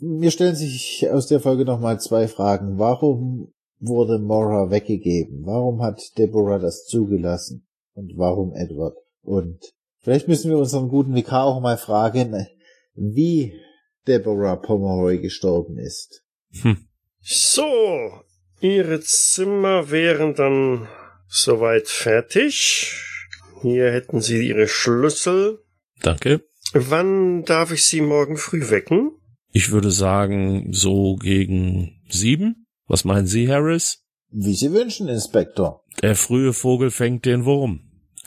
Mir 0.00 0.30
stellen 0.30 0.56
sich 0.56 1.08
aus 1.10 1.26
der 1.26 1.40
Folge 1.40 1.64
nochmal 1.64 2.00
zwei 2.00 2.26
Fragen. 2.26 2.78
Warum 2.78 3.52
wurde 3.80 4.18
Mora 4.18 4.70
weggegeben? 4.70 5.42
Warum 5.44 5.82
hat 5.82 6.00
Deborah 6.16 6.58
das 6.58 6.84
zugelassen? 6.86 7.66
Und 7.92 8.12
warum 8.16 8.54
Edward? 8.54 8.96
Und 9.22 9.60
vielleicht 10.00 10.26
müssen 10.26 10.50
wir 10.50 10.58
unseren 10.58 10.88
guten 10.88 11.14
Vikar 11.14 11.44
auch 11.44 11.60
mal 11.60 11.76
fragen, 11.76 12.46
wie 12.94 13.52
Deborah 14.06 14.56
Pomeroy 14.56 15.18
gestorben 15.18 15.78
ist. 15.78 16.24
Hm. 16.62 16.88
So, 17.20 17.64
Ihre 18.60 19.00
Zimmer 19.00 19.90
wären 19.90 20.34
dann 20.34 20.88
soweit 21.34 21.88
fertig. 21.88 22.92
Hier 23.62 23.90
hätten 23.90 24.20
Sie 24.20 24.48
Ihre 24.48 24.68
Schlüssel. 24.68 25.58
Danke. 26.00 26.42
Wann 26.72 27.44
darf 27.44 27.72
ich 27.72 27.84
Sie 27.84 28.00
morgen 28.00 28.36
früh 28.36 28.70
wecken? 28.70 29.12
Ich 29.52 29.70
würde 29.70 29.90
sagen, 29.90 30.72
so 30.72 31.16
gegen 31.16 32.02
sieben. 32.08 32.66
Was 32.86 33.04
meinen 33.04 33.26
Sie, 33.26 33.48
Harris? 33.48 34.02
Wie 34.30 34.54
Sie 34.54 34.72
wünschen, 34.72 35.08
Inspektor. 35.08 35.84
Der 36.02 36.16
frühe 36.16 36.52
Vogel 36.52 36.90
fängt 36.90 37.24
den 37.24 37.44
Wurm. 37.44 37.80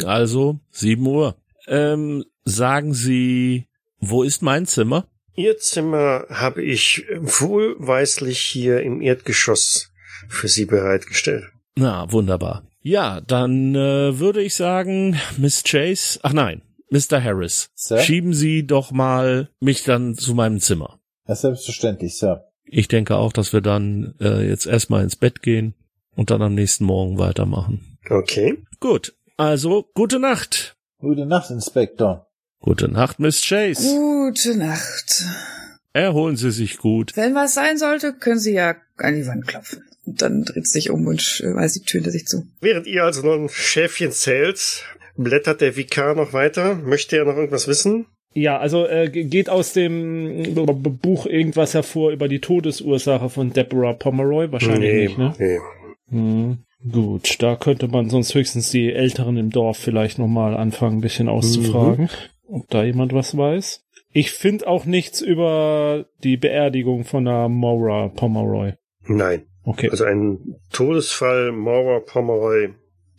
Also, 0.03 0.59
sieben 0.71 1.05
Uhr. 1.05 1.37
Ähm, 1.67 2.23
sagen 2.45 2.93
Sie, 2.93 3.67
wo 3.99 4.23
ist 4.23 4.41
mein 4.41 4.65
Zimmer? 4.65 5.07
Ihr 5.35 5.57
Zimmer 5.57 6.25
habe 6.29 6.63
ich 6.63 7.05
wohlweislich 7.19 8.39
hier 8.39 8.81
im 8.81 9.01
Erdgeschoss 9.01 9.91
für 10.27 10.47
Sie 10.47 10.65
bereitgestellt. 10.65 11.45
Na, 11.75 12.11
wunderbar. 12.11 12.66
Ja, 12.82 13.21
dann 13.21 13.75
äh, 13.75 14.19
würde 14.19 14.41
ich 14.41 14.55
sagen, 14.55 15.19
Miss 15.38 15.63
Chase, 15.63 16.19
ach 16.23 16.34
nein, 16.34 16.61
Mr. 16.89 17.21
Harris, 17.21 17.69
Sir? 17.75 17.99
schieben 17.99 18.34
Sie 18.34 18.65
doch 18.65 18.91
mal 18.91 19.49
mich 19.59 19.84
dann 19.84 20.15
zu 20.15 20.34
meinem 20.34 20.59
Zimmer. 20.59 20.99
Ja, 21.28 21.36
selbstverständlich, 21.36 22.17
Sir. 22.17 22.45
Ich 22.65 22.88
denke 22.88 23.15
auch, 23.15 23.34
dass 23.34 23.53
wir 23.53 23.61
dann 23.61 24.15
äh, 24.19 24.47
jetzt 24.47 24.65
erstmal 24.65 25.03
ins 25.03 25.15
Bett 25.15 25.41
gehen 25.41 25.73
und 26.15 26.32
dann 26.32 26.41
am 26.41 26.53
nächsten 26.53 26.86
Morgen 26.86 27.17
weitermachen. 27.17 27.97
Okay. 28.09 28.57
Gut, 28.80 29.15
also 29.38 29.89
gute 29.93 30.19
Nacht. 30.19 30.78
Gute 30.99 31.25
Nacht, 31.25 31.49
Inspektor. 31.51 32.28
Gute 32.59 32.88
Nacht, 32.88 33.19
Miss 33.19 33.41
Chase. 33.41 33.95
Gute 33.95 34.55
Nacht. 34.57 35.23
Erholen 35.93 36.36
Sie 36.38 36.51
sich 36.51 36.78
gut. 36.78 37.15
Wenn 37.15 37.36
was 37.36 37.53
sein 37.53 37.78
sollte, 37.78 38.13
können 38.13 38.39
Sie 38.39 38.53
ja 38.53 38.75
an 38.97 39.15
die 39.15 39.25
Wand 39.28 39.47
klopfen. 39.47 39.84
Und 40.07 40.21
dann 40.21 40.43
dreht 40.43 40.65
sie 40.65 40.79
sich 40.79 40.89
um 40.89 41.05
und 41.05 41.41
äh, 41.45 41.53
weist 41.53 41.75
die 41.75 41.81
Tür 41.81 41.99
hinter 41.99 42.11
sich 42.11 42.25
zu. 42.25 42.47
Während 42.61 42.87
ihr 42.87 43.03
also 43.03 43.21
noch 43.25 43.35
ein 43.35 43.49
Schäfchen 43.49 44.11
zählt, 44.11 44.85
blättert 45.17 45.61
der 45.61 45.75
Vikar 45.75 46.15
noch 46.15 46.33
weiter. 46.33 46.75
Möchte 46.75 47.17
er 47.17 47.25
noch 47.25 47.35
irgendwas 47.35 47.67
wissen? 47.67 48.05
Ja, 48.33 48.57
also 48.59 48.85
äh, 48.87 49.09
ge- 49.09 49.23
geht 49.25 49.49
aus 49.49 49.73
dem 49.73 50.53
Buch 51.01 51.25
irgendwas 51.25 51.73
hervor 51.73 52.11
über 52.11 52.27
die 52.27 52.39
Todesursache 52.39 53.29
von 53.29 53.51
Deborah 53.51 53.93
Pomeroy? 53.93 54.51
Wahrscheinlich 54.51 54.93
nicht, 54.93 55.17
ne? 55.17 55.33
nee. 55.39 55.59
Hm, 56.09 56.57
gut, 56.91 57.41
da 57.41 57.55
könnte 57.55 57.87
man 57.87 58.09
sonst 58.09 58.33
höchstens 58.35 58.69
die 58.69 58.93
Älteren 58.93 59.37
im 59.37 59.49
Dorf 59.49 59.77
vielleicht 59.77 60.19
nochmal 60.19 60.55
anfangen, 60.55 60.99
ein 60.99 61.01
bisschen 61.01 61.27
auszufragen, 61.29 62.09
ob 62.47 62.69
da 62.69 62.83
jemand 62.83 63.11
was 63.13 63.35
weiß. 63.35 63.83
Ich 64.13 64.31
finde 64.31 64.67
auch 64.67 64.85
nichts 64.85 65.19
über 65.21 66.05
die 66.23 66.37
Beerdigung 66.37 67.03
von 67.03 67.25
der 67.25 67.49
Maura 67.49 68.07
Pomeroy. 68.09 68.73
Nein. 69.07 69.43
Okay. 69.68 69.89
Also 69.89 70.05
ein 70.05 70.55
Todesfall, 70.72 71.51
Mauer, 71.51 72.05
Pomeroy. 72.05 72.70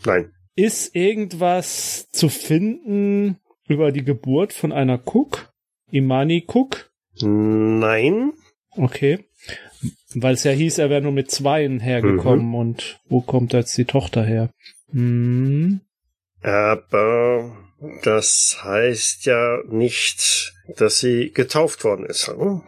Nein. 0.07 0.33
Ist 0.57 0.97
irgendwas 0.97 2.09
zu 2.11 2.31
finden 2.31 3.37
über 3.69 3.93
die 3.93 4.03
Geburt 4.03 4.55
von 4.55 4.73
einer 4.73 4.99
Cook? 5.05 5.53
Imani 5.91 6.47
Cook? 6.49 6.91
Nein. 7.21 8.33
Okay. 8.71 9.27
Weil 10.15 10.35
es 10.35 10.45
ja 10.45 10.53
hieß, 10.53 10.79
er 10.79 10.89
wäre 10.89 11.03
nur 11.03 11.13
mit 11.13 11.31
Zweien 11.31 11.81
hergekommen 11.81 12.55
und 12.55 12.99
wo 13.11 13.21
kommt 13.21 13.53
jetzt 13.53 13.77
die 13.77 13.85
Tochter 13.85 14.25
her? 14.25 14.49
Hm. 14.91 15.83
Aber 16.41 17.59
das 18.03 18.59
heißt 18.65 19.27
ja 19.27 19.59
nicht, 19.69 20.55
dass 20.79 20.99
sie 20.99 21.31
getauft 21.31 21.85
worden 21.85 22.07
ist. 22.07 22.29
Hm? 22.29 22.63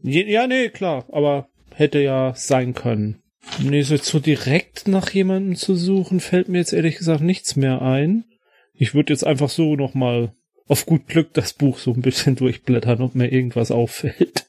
Ja, 0.00 0.46
nee, 0.46 0.70
klar, 0.70 1.04
aber 1.12 1.50
hätte 1.74 1.98
ja 1.98 2.32
sein 2.34 2.72
können. 2.72 3.22
Nee, 3.62 3.82
so, 3.82 3.96
so 3.96 4.18
direkt 4.18 4.88
nach 4.88 5.10
jemandem 5.10 5.56
zu 5.56 5.76
suchen, 5.76 6.20
fällt 6.20 6.48
mir 6.48 6.58
jetzt 6.58 6.72
ehrlich 6.72 6.96
gesagt 6.96 7.22
nichts 7.22 7.56
mehr 7.56 7.82
ein. 7.82 8.24
Ich 8.74 8.94
würde 8.94 9.12
jetzt 9.12 9.26
einfach 9.26 9.48
so 9.48 9.76
nochmal 9.76 10.32
auf 10.68 10.86
gut 10.86 11.06
Glück 11.06 11.32
das 11.32 11.52
Buch 11.52 11.78
so 11.78 11.92
ein 11.92 12.02
bisschen 12.02 12.36
durchblättern, 12.36 13.00
ob 13.00 13.14
mir 13.14 13.32
irgendwas 13.32 13.70
auffällt. 13.70 14.46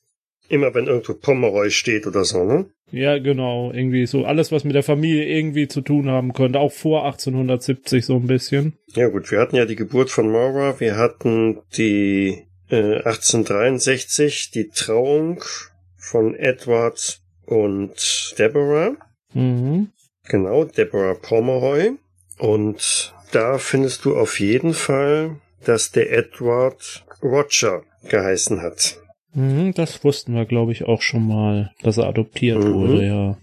Immer 0.50 0.74
wenn 0.74 0.88
irgendwo 0.88 1.14
Pomeroy 1.14 1.70
steht 1.72 2.08
oder 2.08 2.24
so, 2.24 2.43
ne? 2.45 2.68
Ja, 2.91 3.18
genau. 3.18 3.72
Irgendwie 3.74 4.06
so 4.06 4.24
alles, 4.24 4.52
was 4.52 4.64
mit 4.64 4.76
der 4.76 4.84
Familie 4.84 5.26
irgendwie 5.26 5.68
zu 5.68 5.82
tun 5.82 6.10
haben 6.10 6.32
könnte. 6.32 6.60
Auch 6.60 6.72
vor 6.72 7.06
1870 7.06 8.06
so 8.06 8.16
ein 8.16 8.28
bisschen. 8.28 8.78
Ja 8.95 9.10
gut, 9.10 9.30
wir 9.30 9.39
hatten 9.39 9.58
ja 9.58 9.66
die 9.66 9.76
Geburt 9.76 10.10
von 10.10 10.32
Maura, 10.32 10.80
wir 10.80 10.95
hatten 10.95 11.60
die 11.76 12.45
äh, 12.70 12.95
1863 12.95 14.52
die 14.52 14.70
Trauung 14.70 15.43
von 15.98 16.34
Edward 16.34 17.20
und 17.48 18.36
Deborah. 18.38 18.95
Mhm. 19.34 19.89
Genau, 20.30 20.66
Deborah 20.66 21.16
Pomeroy. 21.16 21.93
Und 22.38 23.14
da 23.32 23.58
findest 23.58 24.06
du 24.06 24.16
auf 24.16 24.39
jeden 24.39 24.74
Fall, 24.74 25.38
dass 25.66 25.91
der 25.91 26.12
Edward 26.12 27.04
Roger 27.24 27.82
geheißen 28.08 28.62
hat. 28.62 29.00
Mhm, 29.34 29.74
das 29.74 30.04
wussten 30.04 30.36
wir, 30.36 30.45
glaube 30.45 30.72
ich, 30.72 30.84
auch 30.86 31.02
schon 31.02 31.28
mal, 31.28 31.72
dass 31.82 31.98
er 31.98 32.08
adoptiert 32.08 32.64
Mhm. 32.64 32.74
wurde, 32.74 33.06
ja. 33.06 33.38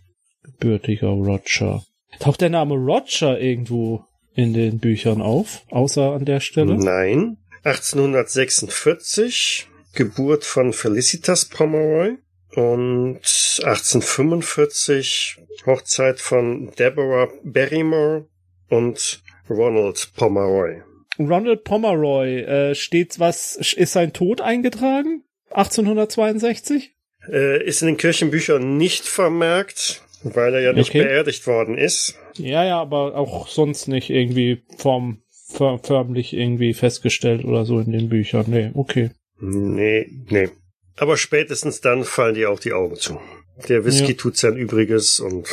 Gebürtiger 0.45 1.09
Roger. 1.09 1.83
Taucht 2.21 2.41
der 2.41 2.51
Name 2.51 2.75
Roger 2.75 3.41
irgendwo 3.41 4.05
in 4.35 4.53
den 4.53 4.79
Büchern 4.79 5.23
auf, 5.23 5.63
außer 5.71 6.13
an 6.13 6.25
der 6.25 6.41
Stelle? 6.41 6.77
Nein. 6.77 7.39
1846 7.65 9.69
Geburt 9.95 10.45
von 10.45 10.73
Felicitas 10.73 11.47
Pomeroy 11.47 12.17
und 12.57 13.21
1845 13.63 15.39
Hochzeit 15.67 16.21
von 16.21 16.71
Deborah 16.79 17.29
Barrymore 17.43 18.27
und 18.69 19.23
Ronald 19.49 20.11
Pomeroy. 20.17 20.83
Ronald 21.19 21.65
Pomeroy, 21.65 22.41
äh, 22.41 22.75
steht 22.75 23.19
was, 23.21 23.57
ist 23.57 23.93
sein 23.93 24.13
Tod 24.13 24.41
eingetragen? 24.41 25.23
1862? 25.51 26.93
Äh, 27.31 27.65
ist 27.65 27.83
in 27.83 27.87
den 27.89 27.97
Kirchenbüchern 27.97 28.77
nicht 28.77 29.05
vermerkt, 29.07 30.03
weil 30.25 30.55
er 30.55 30.61
ja 30.61 30.73
nicht 30.73 30.91
Okay. 30.91 31.03
beerdigt 31.05 31.47
worden 31.47 31.79
ist. 31.79 32.19
Ja, 32.37 32.65
ja, 32.65 32.81
aber 32.81 33.15
auch 33.17 33.47
sonst 33.49 33.87
nicht 33.87 34.11
irgendwie 34.11 34.63
för, 34.77 35.79
förmlich 35.83 36.33
irgendwie 36.33 36.75
festgestellt 36.75 37.45
oder 37.45 37.65
so 37.65 37.79
in 37.79 37.93
den 37.93 38.09
Büchern. 38.09 38.47
Nee, 38.49 38.71
okay. 38.75 39.11
Nee, 39.41 40.11
nee. 40.29 40.49
Aber 40.97 41.17
spätestens 41.17 41.81
dann 41.81 42.05
fallen 42.05 42.35
dir 42.35 42.51
auch 42.51 42.61
die 42.61 42.73
Augen 42.73 42.97
zu. 42.97 43.21
Der 43.69 43.85
Whisky 43.85 44.13
Ja. 44.13 44.17
tut 44.19 44.37
sein 44.37 44.57
Übriges 44.57 45.21
und 45.21 45.49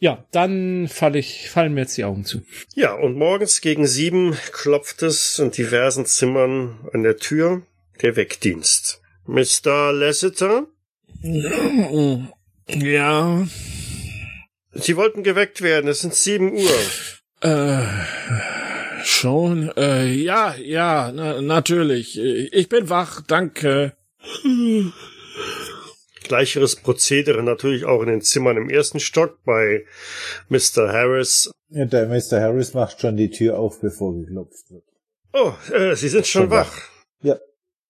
Ja, 0.00 0.24
dann 0.30 0.86
fall 0.88 1.16
ich, 1.16 1.50
fallen 1.50 1.74
mir 1.74 1.80
jetzt 1.82 1.96
die 1.96 2.04
Augen 2.04 2.24
zu. 2.24 2.42
ja, 2.74 2.92
und 2.94 3.16
morgens 3.16 3.60
gegen 3.60 3.86
sieben 3.86 4.36
klopft 4.52 5.02
es 5.02 5.38
in 5.40 5.50
diversen 5.50 6.06
Zimmern 6.06 6.78
an 6.92 7.02
der 7.02 7.16
Tür 7.16 7.62
der 8.02 8.14
Weckdienst. 8.16 9.00
Mr. 9.26 9.92
Lasseter? 9.92 10.66
Ja, 12.68 13.46
Sie 14.74 14.96
wollten 14.96 15.22
geweckt 15.24 15.62
werden, 15.62 15.88
es 15.90 16.00
sind 16.00 16.14
sieben 16.14 16.52
Uhr. 16.52 16.70
äh, 17.40 17.82
schon, 19.04 19.70
äh, 19.76 20.06
ja, 20.06 20.54
ja, 20.56 21.10
na, 21.12 21.40
natürlich. 21.42 22.18
Ich 22.18 22.68
bin 22.68 22.88
wach, 22.88 23.20
danke. 23.26 23.94
Gleicheres 26.22 26.76
Prozedere 26.76 27.42
natürlich 27.42 27.84
auch 27.84 28.02
in 28.02 28.08
den 28.08 28.20
Zimmern 28.22 28.56
im 28.56 28.68
ersten 28.70 29.00
Stock 29.00 29.38
bei 29.44 29.84
Mr. 30.48 30.92
Harris. 30.92 31.50
Ja, 31.70 31.84
der 31.84 32.06
Mr. 32.08 32.40
Harris 32.40 32.74
macht 32.74 33.00
schon 33.00 33.16
die 33.16 33.30
Tür 33.30 33.58
auf, 33.58 33.80
bevor 33.80 34.14
geklopft 34.14 34.70
wird. 34.70 34.84
Oh, 35.32 35.52
äh, 35.72 35.94
Sie 35.94 36.08
sind 36.08 36.26
schon 36.26 36.42
Schon 36.42 36.50
wach. 36.50 36.72
Ja. 37.22 37.38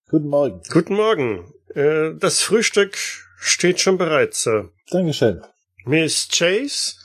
Guten 0.09 0.27
Morgen. 0.27 0.61
Guten 0.71 0.95
Morgen. 0.95 1.53
Äh, 1.75 2.11
das 2.15 2.41
Frühstück 2.41 2.97
steht 3.39 3.79
schon 3.79 3.97
bereit, 3.97 4.33
Sir. 4.33 4.71
Dankeschön. 4.91 5.41
Miss 5.85 6.27
Chase? 6.31 6.95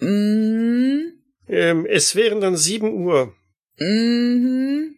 Mm, 0.00 1.12
Ähm, 1.48 1.86
es 1.86 2.16
wären 2.16 2.40
dann 2.40 2.56
sieben 2.56 3.04
Uhr. 3.04 3.32
mhm. 3.78 4.95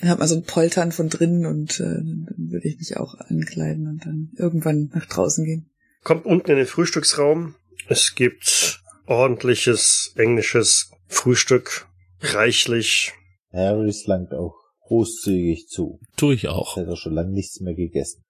Dann 0.00 0.10
hat 0.10 0.18
man 0.18 0.28
so 0.28 0.36
ein 0.36 0.44
Poltern 0.44 0.92
von 0.92 1.08
drinnen 1.08 1.46
und 1.46 1.78
äh, 1.80 1.84
dann 1.84 2.50
würde 2.50 2.68
ich 2.68 2.78
mich 2.78 2.96
auch 2.96 3.14
ankleiden 3.14 3.86
und 3.86 4.04
dann 4.04 4.30
irgendwann 4.36 4.90
nach 4.92 5.06
draußen 5.06 5.44
gehen. 5.44 5.70
Kommt 6.02 6.26
unten 6.26 6.50
in 6.50 6.56
den 6.56 6.66
Frühstücksraum. 6.66 7.54
Es 7.88 8.14
gibt 8.14 8.82
ordentliches 9.06 10.12
englisches 10.16 10.90
Frühstück. 11.06 11.86
Reichlich. 12.20 13.12
Harris 13.52 14.06
langt 14.06 14.32
auch 14.32 14.56
großzügig 14.86 15.68
zu. 15.68 16.00
Tu 16.16 16.32
ich 16.32 16.48
auch. 16.48 16.76
Hat 16.76 16.86
er 16.86 16.96
schon 16.96 17.14
lange 17.14 17.32
nichts 17.32 17.60
mehr 17.60 17.74
gegessen. 17.74 18.22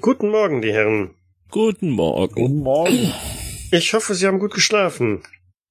Guten 0.00 0.30
Morgen, 0.30 0.62
die 0.62 0.72
Herren. 0.72 1.14
Guten 1.50 1.90
Morgen. 1.90 2.34
Guten 2.34 2.60
Morgen. 2.60 3.12
Ich 3.70 3.92
hoffe, 3.92 4.14
Sie 4.14 4.26
haben 4.26 4.38
gut 4.38 4.54
geschlafen. 4.54 5.22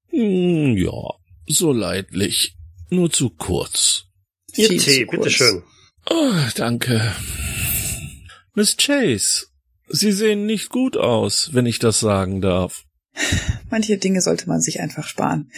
Hm, 0.10 0.78
ja, 0.78 1.16
so 1.48 1.72
leidlich. 1.72 2.56
Nur 2.90 3.10
zu 3.10 3.30
kurz. 3.30 4.11
Ihr 4.56 4.68
Viel 4.70 4.80
Tee, 4.80 5.00
zu 5.02 5.06
kurz. 5.08 5.24
bitteschön. 5.24 5.64
Oh, 6.10 6.34
danke. 6.56 7.14
Miss 8.54 8.76
Chase, 8.78 9.48
Sie 9.88 10.12
sehen 10.12 10.46
nicht 10.46 10.70
gut 10.70 10.98
aus, 10.98 11.50
wenn 11.54 11.66
ich 11.66 11.80
das 11.80 12.00
sagen 12.00 12.42
darf. 12.42 12.84
Manche 13.70 13.98
Dinge 13.98 14.22
sollte 14.22 14.48
man 14.48 14.62
sich 14.62 14.80
einfach 14.80 15.08
sparen. 15.08 15.52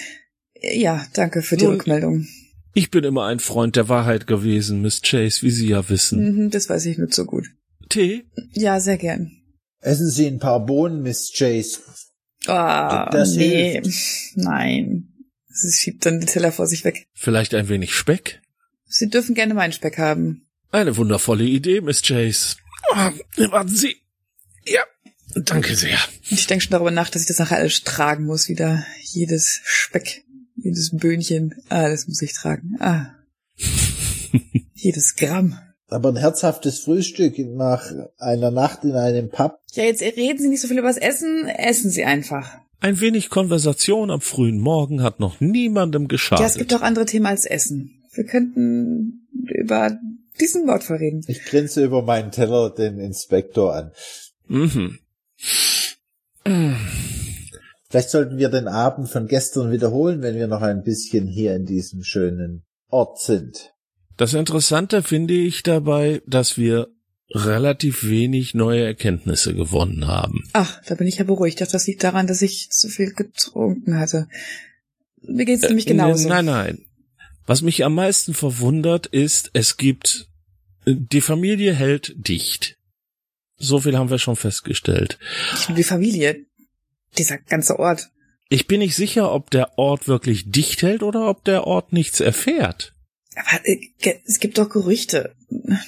Ja, 0.61 1.05
danke 1.13 1.41
für 1.41 1.57
die 1.57 1.65
Nun, 1.65 1.75
Rückmeldung. 1.75 2.27
Ich 2.73 2.89
bin 2.89 3.03
immer 3.03 3.25
ein 3.25 3.39
Freund 3.39 3.75
der 3.75 3.89
Wahrheit 3.89 4.25
gewesen, 4.27 4.81
Miss 4.81 5.01
Chase, 5.01 5.41
wie 5.43 5.51
Sie 5.51 5.67
ja 5.67 5.87
wissen. 5.89 6.45
Mhm, 6.45 6.49
das 6.49 6.69
weiß 6.69 6.85
ich 6.87 6.97
nur 6.97 7.11
so 7.11 7.25
gut. 7.25 7.45
Tee? 7.89 8.23
Ja, 8.53 8.79
sehr 8.79 8.97
gern. 8.97 9.31
Essen 9.81 10.09
Sie 10.09 10.25
ein 10.27 10.39
paar 10.39 10.65
Bohnen, 10.65 11.01
Miss 11.03 11.31
Chase. 11.35 11.79
Ah, 12.47 13.09
Das 13.11 13.35
nee. 13.35 13.81
Nein. 14.35 15.09
Sie 15.49 15.71
schiebt 15.71 16.05
dann 16.05 16.19
den 16.19 16.27
Teller 16.27 16.51
vor 16.51 16.65
sich 16.65 16.83
weg. 16.83 17.05
Vielleicht 17.13 17.53
ein 17.53 17.69
wenig 17.69 17.93
Speck? 17.93 18.41
Sie 18.95 19.09
dürfen 19.09 19.33
gerne 19.33 19.55
meinen 19.55 19.73
Speck 19.73 19.97
haben. 19.97 20.45
Eine 20.71 20.95
wundervolle 20.95 21.45
Idee, 21.45 21.81
Miss 21.81 22.03
Chase. 22.03 22.57
Ah, 22.91 23.11
warten 23.49 23.75
Sie. 23.75 23.95
Ja, 24.67 24.83
danke 25.35 25.75
sehr. 25.75 25.97
Und 26.29 26.37
ich 26.37 26.45
denke 26.45 26.63
schon 26.63 26.71
darüber 26.73 26.91
nach, 26.91 27.09
dass 27.09 27.23
ich 27.23 27.27
das 27.27 27.39
nachher 27.39 27.57
alles 27.57 27.83
tragen 27.83 28.25
muss, 28.25 28.49
wieder. 28.49 28.85
Jedes 29.01 29.61
Speck, 29.63 30.23
jedes 30.55 30.95
Böhnchen. 30.95 31.55
Das 31.69 32.07
muss 32.07 32.21
ich 32.21 32.33
tragen. 32.33 32.75
Ah. 32.79 33.15
Jedes 34.73 35.15
Gramm. 35.15 35.57
Aber 35.87 36.09
ein 36.09 36.17
herzhaftes 36.17 36.79
Frühstück 36.79 37.39
nach 37.39 37.91
einer 38.19 38.51
Nacht 38.51 38.83
in 38.83 38.93
einem 38.93 39.29
Pub. 39.29 39.59
Ja, 39.71 39.85
jetzt 39.85 40.03
reden 40.03 40.39
Sie 40.39 40.49
nicht 40.49 40.61
so 40.61 40.67
viel 40.67 40.77
über 40.77 40.87
das 40.89 40.97
Essen. 40.97 41.47
Essen 41.47 41.89
Sie 41.89 42.03
einfach. 42.03 42.59
Ein 42.79 42.99
wenig 42.99 43.31
Konversation 43.31 44.11
am 44.11 44.21
frühen 44.21 44.59
Morgen 44.59 45.01
hat 45.01 45.19
noch 45.19 45.39
niemandem 45.39 46.07
geschadet. 46.07 46.41
Ja, 46.41 46.47
es 46.47 46.57
gibt 46.57 46.73
auch 46.75 46.81
andere 46.81 47.05
Themen 47.05 47.25
als 47.25 47.45
Essen. 47.45 48.02
Wir 48.13 48.25
könnten 48.25 49.27
über 49.49 49.97
diesen 50.39 50.67
Wortfall 50.67 50.97
reden. 50.97 51.23
Ich 51.27 51.43
grinse 51.45 51.83
über 51.83 52.01
meinen 52.01 52.31
Teller 52.31 52.69
den 52.69 52.99
Inspektor 52.99 53.75
an. 53.75 53.91
Mhm. 54.47 54.99
Vielleicht 57.89 58.09
sollten 58.09 58.37
wir 58.37 58.49
den 58.49 58.67
Abend 58.67 59.09
von 59.09 59.27
gestern 59.27 59.71
wiederholen, 59.71 60.21
wenn 60.21 60.35
wir 60.35 60.47
noch 60.47 60.61
ein 60.61 60.83
bisschen 60.83 61.27
hier 61.27 61.55
in 61.55 61.65
diesem 61.65 62.03
schönen 62.03 62.63
Ort 62.89 63.19
sind. 63.19 63.73
Das 64.17 64.33
Interessante 64.33 65.03
finde 65.03 65.33
ich 65.33 65.63
dabei, 65.63 66.21
dass 66.27 66.57
wir 66.57 66.89
relativ 67.31 68.07
wenig 68.07 68.53
neue 68.53 68.83
Erkenntnisse 68.83 69.55
gewonnen 69.55 70.07
haben. 70.07 70.43
Ach, 70.53 70.81
da 70.85 70.95
bin 70.95 71.07
ich 71.07 71.17
ja 71.17 71.23
beruhigt. 71.23 71.55
Ich 71.55 71.59
dachte, 71.59 71.73
das 71.73 71.87
liegt 71.87 72.03
daran, 72.03 72.27
dass 72.27 72.41
ich 72.41 72.69
zu 72.69 72.89
viel 72.89 73.13
getrunken 73.13 73.97
hatte. 73.97 74.27
Mir 75.21 75.45
geht's 75.45 75.63
nämlich 75.63 75.85
genauso. 75.85 76.25
Äh, 76.25 76.29
Nein, 76.29 76.45
nein. 76.45 76.85
Was 77.45 77.61
mich 77.61 77.83
am 77.83 77.95
meisten 77.95 78.33
verwundert 78.33 79.05
ist, 79.07 79.51
es 79.53 79.77
gibt, 79.77 80.27
die 80.85 81.21
Familie 81.21 81.73
hält 81.73 82.13
dicht. 82.15 82.77
So 83.57 83.79
viel 83.79 83.97
haben 83.97 84.09
wir 84.09 84.19
schon 84.19 84.35
festgestellt. 84.35 85.19
Die 85.75 85.83
Familie. 85.83 86.45
Dieser 87.17 87.37
ganze 87.37 87.79
Ort. 87.79 88.09
Ich 88.49 88.67
bin 88.67 88.79
nicht 88.79 88.95
sicher, 88.95 89.31
ob 89.31 89.51
der 89.51 89.77
Ort 89.77 90.07
wirklich 90.07 90.49
dicht 90.49 90.81
hält 90.81 91.03
oder 91.03 91.27
ob 91.29 91.43
der 91.43 91.65
Ort 91.65 91.93
nichts 91.93 92.19
erfährt. 92.19 92.93
Aber 93.35 93.65
äh, 93.65 93.79
es 94.25 94.39
gibt 94.39 94.57
doch 94.57 94.69
Gerüchte. 94.69 95.35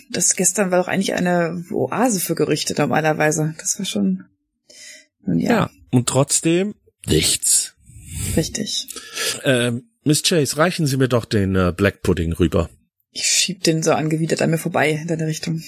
Das 0.10 0.36
gestern 0.36 0.72
war 0.72 0.80
doch 0.80 0.88
eigentlich 0.88 1.14
eine 1.14 1.64
Oase 1.72 2.20
für 2.20 2.36
Gerüchte 2.36 2.74
normalerweise. 2.78 3.56
Das 3.60 3.78
war 3.78 3.86
schon. 3.86 4.26
Ja, 5.28 5.49
Ja. 5.49 5.70
Und 5.91 6.08
trotzdem 6.10 6.76
nichts. 7.06 7.76
richtig. 8.36 8.88
Ähm, 9.43 9.89
Miss 10.08 10.22
Chase, 10.22 10.58
reichen 10.58 10.86
Sie 10.86 10.97
mir 10.97 11.08
doch 11.08 11.26
den 11.26 11.56
äh, 11.56 11.74
Black 11.76 12.03
Pudding 12.03 12.32
rüber. 12.34 12.70
Ich 13.12 13.26
schieb 13.26 13.64
den 13.64 13.82
so 13.82 13.91
angewidert 13.91 14.43
an 14.43 14.51
mir 14.51 14.60
vorbei 14.60 14.91
in 14.91 15.08
deine 15.08 15.26
Richtung. 15.26 15.64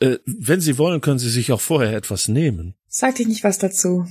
Äh, 0.00 0.16
wenn 0.24 0.62
Sie 0.62 0.78
wollen, 0.78 1.02
können 1.02 1.18
Sie 1.18 1.28
sich 1.28 1.52
auch 1.52 1.60
vorher 1.60 1.94
etwas 1.94 2.28
nehmen. 2.28 2.74
Sag 2.88 3.16
dich 3.16 3.28
nicht 3.28 3.44
was 3.44 3.58
dazu. 3.58 4.06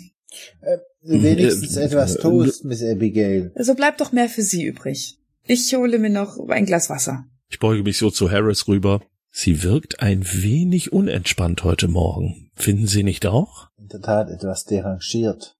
Äh, 0.61 0.77
wenigstens 1.01 1.75
Äh, 1.75 1.85
etwas 1.85 2.17
äh, 2.17 2.21
Toast, 2.21 2.65
Miss 2.65 2.83
Abigail. 2.83 3.51
Also 3.55 3.73
bleibt 3.73 3.99
doch 3.99 4.11
mehr 4.11 4.29
für 4.29 4.43
sie 4.43 4.63
übrig. 4.63 5.17
Ich 5.45 5.73
hole 5.73 5.97
mir 5.97 6.11
noch 6.11 6.37
ein 6.49 6.67
Glas 6.67 6.91
Wasser. 6.91 7.25
Ich 7.49 7.57
beuge 7.57 7.81
mich 7.81 7.97
so 7.97 8.11
zu 8.11 8.29
Harris 8.29 8.67
rüber. 8.67 9.01
Sie 9.31 9.63
wirkt 9.63 10.01
ein 10.01 10.23
wenig 10.23 10.93
unentspannt 10.93 11.63
heute 11.63 11.87
Morgen. 11.87 12.51
Finden 12.53 12.85
Sie 12.85 13.01
nicht 13.01 13.25
auch? 13.25 13.69
In 13.79 13.87
der 13.87 14.01
Tat 14.01 14.29
etwas 14.29 14.65
derangiert. 14.65 15.57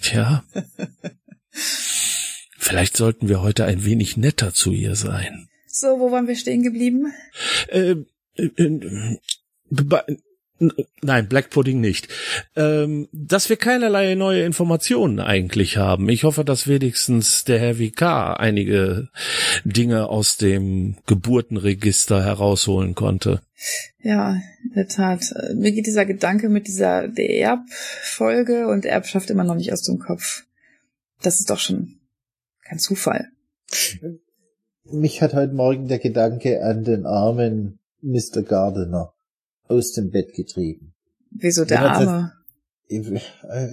Tja. 0.00 0.42
Vielleicht 2.66 2.96
sollten 2.96 3.28
wir 3.28 3.42
heute 3.42 3.64
ein 3.64 3.84
wenig 3.84 4.16
netter 4.16 4.52
zu 4.52 4.72
ihr 4.72 4.96
sein. 4.96 5.48
So, 5.68 6.00
wo 6.00 6.10
waren 6.10 6.26
wir 6.26 6.34
stehen 6.34 6.64
geblieben? 6.64 7.12
Äh, 7.68 7.94
äh, 8.34 8.50
äh, 8.56 9.18
Nein, 11.00 11.28
Black 11.28 11.50
Pudding 11.50 11.80
nicht. 11.80 12.08
Ähm, 12.56 13.08
dass 13.12 13.48
wir 13.48 13.56
keinerlei 13.56 14.16
neue 14.16 14.42
Informationen 14.42 15.20
eigentlich 15.20 15.76
haben. 15.76 16.08
Ich 16.08 16.24
hoffe, 16.24 16.44
dass 16.44 16.66
wenigstens 16.66 17.44
der 17.44 17.60
Herr 17.60 17.78
Vikar 17.78 18.40
einige 18.40 19.10
Dinge 19.64 20.08
aus 20.08 20.36
dem 20.36 20.96
Geburtenregister 21.06 22.24
herausholen 22.24 22.96
konnte. 22.96 23.42
Ja, 24.02 24.40
in 24.64 24.72
der 24.74 24.88
Tat. 24.88 25.32
Mir 25.54 25.70
geht 25.70 25.86
dieser 25.86 26.04
Gedanke 26.04 26.48
mit 26.48 26.66
dieser 26.66 27.16
Erb-Folge 27.16 28.66
und 28.66 28.86
Erbschaft 28.86 29.30
immer 29.30 29.44
noch 29.44 29.54
nicht 29.54 29.72
aus 29.72 29.82
dem 29.82 30.00
Kopf. 30.00 30.42
Das 31.22 31.38
ist 31.38 31.50
doch 31.50 31.60
schon 31.60 31.95
kein 32.68 32.78
Zufall. 32.78 33.26
Mich 34.84 35.22
hat 35.22 35.34
heute 35.34 35.54
Morgen 35.54 35.88
der 35.88 35.98
Gedanke 35.98 36.62
an 36.62 36.84
den 36.84 37.06
armen 37.06 37.78
Mr. 38.02 38.42
Gardiner 38.42 39.12
aus 39.68 39.92
dem 39.92 40.10
Bett 40.10 40.32
getrieben. 40.34 40.94
Wieso 41.30 41.64
der 41.64 41.82
Arme? 41.82 42.32
Ich, 42.88 43.04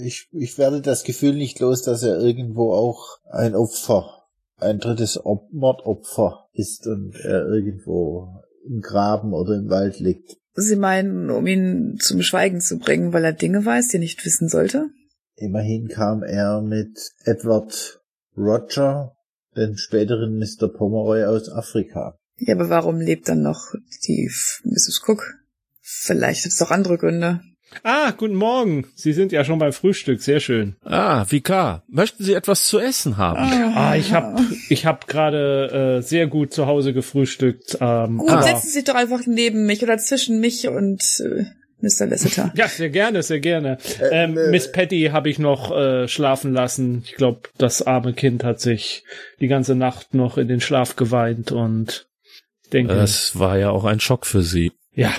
ich, 0.03 0.27
ich 0.31 0.57
werde 0.57 0.81
das 0.81 1.03
Gefühl 1.03 1.35
nicht 1.35 1.59
los, 1.59 1.83
dass 1.83 2.01
er 2.01 2.19
irgendwo 2.19 2.73
auch 2.73 3.19
ein 3.29 3.53
Opfer, 3.53 4.23
ein 4.57 4.79
drittes 4.79 5.23
Op 5.23 5.51
Mordopfer 5.53 6.47
ist 6.53 6.87
und 6.87 7.15
er 7.23 7.45
irgendwo 7.45 8.41
im 8.65 8.81
Graben 8.81 9.33
oder 9.33 9.55
im 9.55 9.69
Wald 9.69 9.99
liegt. 9.99 10.37
Sie 10.55 10.75
meinen, 10.75 11.29
um 11.29 11.45
ihn 11.45 11.97
zum 11.99 12.21
Schweigen 12.21 12.59
zu 12.59 12.77
bringen, 12.77 13.13
weil 13.13 13.25
er 13.25 13.33
Dinge 13.33 13.65
weiß, 13.65 13.89
die 13.89 13.97
er 13.97 14.01
nicht 14.01 14.25
wissen 14.25 14.49
sollte? 14.49 14.89
Immerhin 15.35 15.87
kam 15.87 16.23
er 16.23 16.61
mit 16.61 17.11
Edward 17.23 18.02
Roger, 18.37 19.13
dem 19.55 19.77
späteren 19.77 20.37
Mr. 20.39 20.67
Pomeroy 20.67 21.23
aus 21.25 21.49
Afrika. 21.49 22.15
Ja, 22.37 22.55
aber 22.55 22.69
warum 22.69 22.99
lebt 22.99 23.29
dann 23.29 23.41
noch 23.41 23.73
die 24.07 24.29
Mrs. 24.63 25.01
Cook? 25.07 25.35
Vielleicht 25.81 26.45
hat 26.45 26.51
es 26.51 26.61
auch 26.61 26.71
andere 26.71 26.97
Gründe. 26.97 27.41
Ah, 27.83 28.11
guten 28.11 28.35
Morgen. 28.35 28.85
Sie 28.95 29.13
sind 29.13 29.31
ja 29.31 29.43
schon 29.43 29.57
beim 29.57 29.73
Frühstück. 29.73 30.21
Sehr 30.21 30.39
schön. 30.39 30.75
Ah, 30.83 31.25
Vikar, 31.27 31.83
möchten 31.87 32.23
Sie 32.23 32.33
etwas 32.33 32.67
zu 32.67 32.77
essen 32.79 33.17
haben? 33.17 33.39
Ah, 33.39 33.95
ich 33.95 34.13
hab, 34.13 34.39
ich 34.69 34.85
hab 34.85 35.07
gerade 35.07 35.97
äh, 35.99 36.01
sehr 36.03 36.27
gut 36.27 36.53
zu 36.53 36.67
Hause 36.67 36.93
gefrühstückt. 36.93 37.77
Ähm, 37.81 38.17
Gut, 38.19 38.29
aber- 38.29 38.43
setzen 38.43 38.67
Sie 38.67 38.73
sich 38.73 38.83
doch 38.83 38.93
einfach 38.95 39.21
neben 39.25 39.65
mich 39.65 39.81
oder 39.81 39.97
zwischen 39.97 40.39
mich 40.39 40.67
und 40.67 41.01
äh, 41.21 41.45
Mr. 41.83 42.05
Lasseter. 42.07 42.53
Ja, 42.55 42.69
sehr 42.69 42.89
gerne, 42.89 43.21
sehr 43.23 43.41
gerne. 43.41 43.77
Ähm, 44.11 44.37
äh, 44.37 44.49
Miss 44.51 44.71
Patty 44.71 45.09
habe 45.11 45.29
ich 45.29 45.37
noch 45.37 45.69
äh, 45.75 46.07
schlafen 46.07 46.53
lassen. 46.53 47.03
Ich 47.05 47.15
glaube, 47.15 47.49
das 47.57 47.81
arme 47.81 48.13
Kind 48.13 48.45
hat 48.45 48.61
sich 48.61 49.03
die 49.41 49.47
ganze 49.47 49.75
Nacht 49.75 50.13
noch 50.13 50.37
in 50.37 50.47
den 50.47 50.61
Schlaf 50.61 50.95
geweint 50.95 51.51
und 51.51 52.07
ich 52.63 52.69
denke, 52.69 52.95
Das 52.95 53.37
war 53.37 53.57
ja 53.57 53.69
auch 53.69 53.83
ein 53.83 53.99
Schock 53.99 54.25
für 54.25 54.41
Sie. 54.41 54.71
ja. 54.95 55.13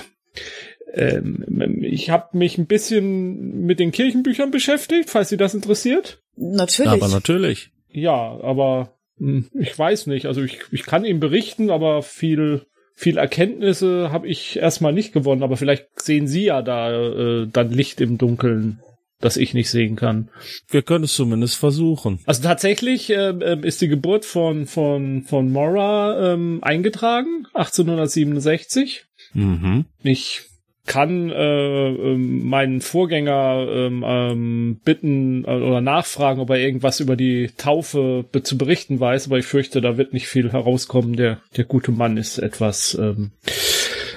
Ähm, 0.93 1.83
ich 1.83 2.09
habe 2.09 2.37
mich 2.37 2.57
ein 2.57 2.67
bisschen 2.67 3.65
mit 3.65 3.79
den 3.81 3.91
Kirchenbüchern 3.91 4.49
beschäftigt, 4.49 5.09
falls 5.09 5.27
Sie 5.27 5.35
das 5.35 5.53
interessiert. 5.53 6.21
Natürlich. 6.37 6.89
Aber 6.91 7.09
natürlich. 7.09 7.71
Ja, 7.89 8.13
aber 8.41 8.93
hm, 9.17 9.49
ich 9.53 9.77
weiß 9.77 10.07
nicht. 10.07 10.25
Also 10.25 10.41
ich, 10.41 10.59
ich 10.71 10.85
kann 10.85 11.03
ihm 11.03 11.19
berichten, 11.19 11.69
aber 11.69 12.01
viel 12.01 12.65
viel 12.95 13.17
Erkenntnisse 13.17 14.11
habe 14.11 14.27
ich 14.27 14.57
erstmal 14.57 14.93
nicht 14.93 15.13
gewonnen. 15.13 15.43
Aber 15.43 15.57
vielleicht 15.57 16.01
sehen 16.01 16.27
Sie 16.27 16.45
ja 16.45 16.61
da 16.61 16.91
äh, 16.91 17.47
dann 17.51 17.69
Licht 17.69 18.01
im 18.01 18.17
Dunkeln, 18.17 18.79
das 19.19 19.37
ich 19.37 19.53
nicht 19.53 19.69
sehen 19.69 19.95
kann. 19.95 20.29
Wir 20.69 20.81
können 20.81 21.03
es 21.03 21.13
zumindest 21.13 21.57
versuchen. 21.57 22.19
Also 22.25 22.41
tatsächlich 22.41 23.09
äh, 23.09 23.59
ist 23.61 23.81
die 23.81 23.89
Geburt 23.89 24.25
von 24.25 24.65
von 24.65 25.23
von 25.23 25.51
Mora 25.51 26.33
ähm, 26.33 26.59
eingetragen 26.61 27.47
1867. 27.53 29.05
Mhm. 29.33 29.85
Ich 30.01 30.43
kann 30.85 31.29
äh, 31.31 31.87
ähm, 31.89 32.47
meinen 32.47 32.79
Vorgänger 32.81 33.67
ähm, 33.69 34.03
ähm, 34.07 34.79
bitten 34.85 35.43
äh, 35.45 35.47
oder 35.47 35.81
nachfragen, 35.81 36.39
ob 36.39 36.49
er 36.51 36.57
irgendwas 36.57 36.99
über 36.99 37.15
die 37.15 37.49
Taufe 37.57 38.23
be 38.31 38.43
zu 38.43 38.57
berichten 38.57 38.99
weiß, 38.99 39.27
aber 39.27 39.39
ich 39.39 39.45
fürchte, 39.45 39.81
da 39.81 39.97
wird 39.97 40.13
nicht 40.13 40.27
viel 40.27 40.51
herauskommen. 40.51 41.15
Der 41.15 41.41
der 41.57 41.65
gute 41.65 41.91
Mann 41.91 42.17
ist 42.17 42.37
etwas, 42.37 42.95
ähm, 42.99 43.31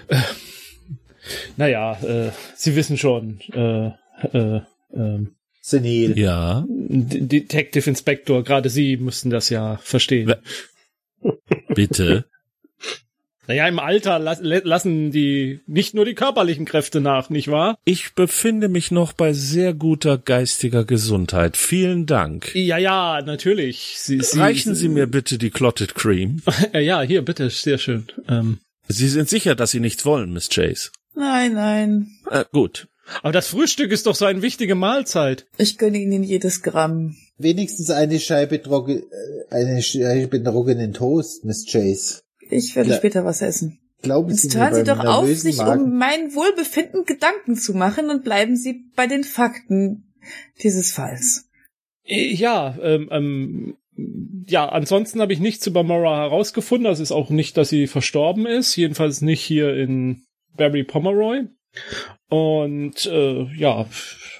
äh, 0.08 0.16
naja, 1.56 1.98
äh, 2.02 2.30
Sie 2.54 2.76
wissen 2.76 2.96
schon, 2.98 3.40
äh, 3.52 3.88
äh, 4.32 4.60
ähm, 4.94 5.32
Senil. 5.60 6.18
Ja. 6.18 6.64
D- 6.68 7.20
Detective 7.20 7.88
Inspector, 7.90 8.42
gerade 8.44 8.68
Sie 8.70 8.96
müssten 8.96 9.30
das 9.30 9.50
ja 9.50 9.78
verstehen. 9.82 10.34
Bitte. 11.74 12.24
Naja, 13.48 13.66
im 13.66 13.78
Alter 13.78 14.18
las 14.18 14.40
lassen 14.42 15.10
die 15.10 15.60
nicht 15.66 15.94
nur 15.94 16.04
die 16.04 16.14
körperlichen 16.14 16.66
Kräfte 16.66 17.00
nach, 17.00 17.30
nicht 17.30 17.48
wahr? 17.48 17.78
Ich 17.86 18.12
befinde 18.14 18.68
mich 18.68 18.90
noch 18.90 19.14
bei 19.14 19.32
sehr 19.32 19.72
guter 19.72 20.18
geistiger 20.18 20.84
Gesundheit. 20.84 21.56
Vielen 21.56 22.04
Dank. 22.04 22.54
Ja, 22.54 22.76
ja, 22.76 23.22
natürlich. 23.24 23.94
Sie, 23.96 24.20
Sie, 24.20 24.38
Reichen 24.38 24.74
Sie 24.74 24.90
mir 24.90 25.06
bitte 25.06 25.38
die 25.38 25.50
Clotted 25.50 25.94
Cream. 25.94 26.42
Ja, 26.74 27.00
hier, 27.00 27.22
bitte, 27.22 27.48
sehr 27.48 27.78
schön. 27.78 28.06
Ähm, 28.28 28.58
Sie 28.86 29.08
sind 29.08 29.30
sicher, 29.30 29.54
dass 29.54 29.70
Sie 29.70 29.80
nichts 29.80 30.04
wollen, 30.04 30.32
Miss 30.32 30.50
Chase. 30.50 30.90
Nein, 31.14 31.54
nein. 31.54 32.10
Äh, 32.30 32.44
gut. 32.52 32.88
aber 33.22 33.32
das 33.32 33.48
Frühstück 33.48 33.90
ist 33.92 34.06
doch 34.06 34.14
so 34.14 34.26
eine 34.26 34.42
wichtige 34.42 34.74
Mahlzeit. 34.74 35.46
Ich 35.56 35.78
gönne 35.78 35.96
Ihnen 35.98 36.22
jedes 36.22 36.62
Gramm. 36.62 37.16
Wenigstens 37.38 37.88
eine 37.90 38.20
Scheibe 38.20 38.60
trocken, 38.60 39.04
äh, 39.50 39.54
eine 39.54 39.82
Scheibe 39.82 40.42
trockenen 40.42 40.92
Toast, 40.92 41.46
Miss 41.46 41.64
Chase. 41.64 42.20
Ich 42.50 42.74
werde 42.76 42.90
Ja. 42.90 42.96
später 42.96 43.24
was 43.24 43.42
essen. 43.42 43.78
Glauben 44.02 44.32
Sie 44.32 44.56
hören 44.56 44.74
Sie 44.74 44.84
doch 44.84 45.04
auf, 45.04 45.28
sich 45.28 45.56
Magen, 45.58 45.82
um 45.84 45.98
mein 45.98 46.34
Wohlbefinden 46.34 47.04
Gedanken 47.04 47.56
zu 47.56 47.74
machen 47.74 48.10
und 48.10 48.22
bleiben 48.22 48.56
Sie 48.56 48.84
bei 48.94 49.06
den 49.06 49.24
Fakten 49.24 50.12
dieses 50.62 50.92
Falls. 50.92 51.48
Äh, 52.04 52.32
Ja, 52.32 52.76
ähm, 52.80 53.08
ähm, 53.10 53.76
ja, 54.46 54.68
ansonsten 54.68 55.20
habe 55.20 55.32
ich 55.32 55.40
nichts 55.40 55.66
über 55.66 55.82
Mora 55.82 56.18
herausgefunden. 56.18 56.84
Das 56.84 57.00
ist 57.00 57.10
auch 57.10 57.30
nicht, 57.30 57.56
dass 57.56 57.70
sie 57.70 57.88
verstorben 57.88 58.46
ist. 58.46 58.76
Jedenfalls 58.76 59.20
nicht 59.20 59.40
hier 59.40 59.74
in 59.74 60.22
Barry 60.56 60.84
Pomeroy. 60.84 61.46
Und 62.28 63.06
äh, 63.06 63.44
ja, 63.56 63.86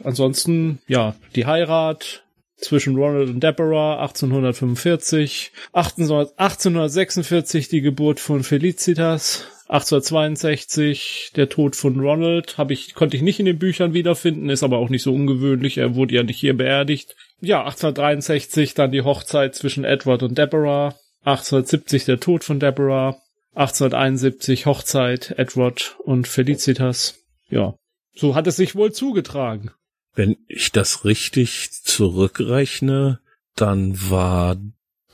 ansonsten, 0.04 0.78
ja, 0.86 1.16
die 1.34 1.46
Heirat 1.46 2.24
zwischen 2.58 2.96
Ronald 2.96 3.30
und 3.30 3.42
Deborah 3.42 4.00
1845, 4.00 5.52
1800 5.72 6.38
1846 6.38 7.68
die 7.68 7.80
Geburt 7.80 8.20
von 8.20 8.42
Felicitas, 8.42 9.46
1862 9.68 11.32
der 11.36 11.48
Tod 11.48 11.76
von 11.76 12.00
Ronald, 12.00 12.58
habe 12.58 12.72
ich 12.72 12.94
konnte 12.94 13.16
ich 13.16 13.22
nicht 13.22 13.38
in 13.38 13.46
den 13.46 13.58
Büchern 13.58 13.94
wiederfinden, 13.94 14.48
ist 14.48 14.62
aber 14.62 14.78
auch 14.78 14.88
nicht 14.88 15.02
so 15.02 15.14
ungewöhnlich, 15.14 15.78
er 15.78 15.94
wurde 15.94 16.14
ja 16.14 16.22
nicht 16.22 16.40
hier 16.40 16.56
beerdigt. 16.56 17.14
Ja, 17.40 17.60
1863 17.60 18.74
dann 18.74 18.90
die 18.90 19.02
Hochzeit 19.02 19.54
zwischen 19.54 19.84
Edward 19.84 20.22
und 20.22 20.36
Deborah, 20.36 20.96
1870 21.20 22.06
der 22.06 22.20
Tod 22.20 22.44
von 22.44 22.58
Deborah, 22.58 23.20
1871 23.54 24.66
Hochzeit 24.66 25.34
Edward 25.36 25.96
und 26.04 26.26
Felicitas. 26.26 27.24
Ja, 27.50 27.74
so 28.14 28.34
hat 28.34 28.46
es 28.46 28.56
sich 28.56 28.74
wohl 28.74 28.92
zugetragen. 28.92 29.70
Wenn 30.18 30.36
ich 30.48 30.72
das 30.72 31.04
richtig 31.04 31.70
zurückrechne, 31.70 33.20
dann 33.54 34.10
war 34.10 34.56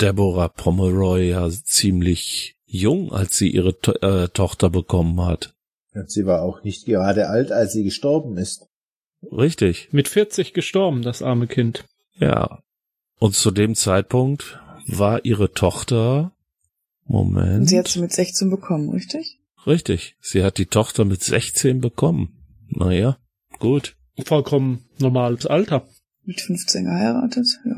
Deborah 0.00 0.48
Pomeroy 0.48 1.28
ja 1.28 1.50
ziemlich 1.50 2.56
jung, 2.64 3.12
als 3.12 3.36
sie 3.36 3.50
ihre 3.50 3.78
to 3.78 3.92
äh, 4.00 4.30
Tochter 4.30 4.70
bekommen 4.70 5.20
hat. 5.20 5.54
Und 5.92 6.10
sie 6.10 6.24
war 6.24 6.40
auch 6.40 6.64
nicht 6.64 6.86
gerade 6.86 7.28
alt, 7.28 7.52
als 7.52 7.74
sie 7.74 7.84
gestorben 7.84 8.38
ist. 8.38 8.66
Richtig. 9.30 9.90
Mit 9.92 10.08
40 10.08 10.54
gestorben, 10.54 11.02
das 11.02 11.20
arme 11.20 11.48
Kind. 11.48 11.84
Ja. 12.14 12.62
Und 13.18 13.34
zu 13.34 13.50
dem 13.50 13.74
Zeitpunkt 13.74 14.58
war 14.86 15.26
ihre 15.26 15.52
Tochter. 15.52 16.32
Moment. 17.04 17.60
Und 17.60 17.66
sie 17.66 17.78
hat 17.78 17.88
sie 17.88 18.00
mit 18.00 18.12
16 18.12 18.48
bekommen, 18.48 18.88
richtig? 18.88 19.38
Richtig. 19.66 20.16
Sie 20.22 20.42
hat 20.42 20.56
die 20.56 20.64
Tochter 20.64 21.04
mit 21.04 21.22
16 21.22 21.82
bekommen. 21.82 22.38
Naja, 22.70 23.18
gut. 23.58 23.96
Vollkommen 24.24 24.84
normales 24.98 25.46
Alter. 25.46 25.86
Mit 26.24 26.40
15 26.40 26.84
geheiratet, 26.84 27.46
ja. 27.64 27.76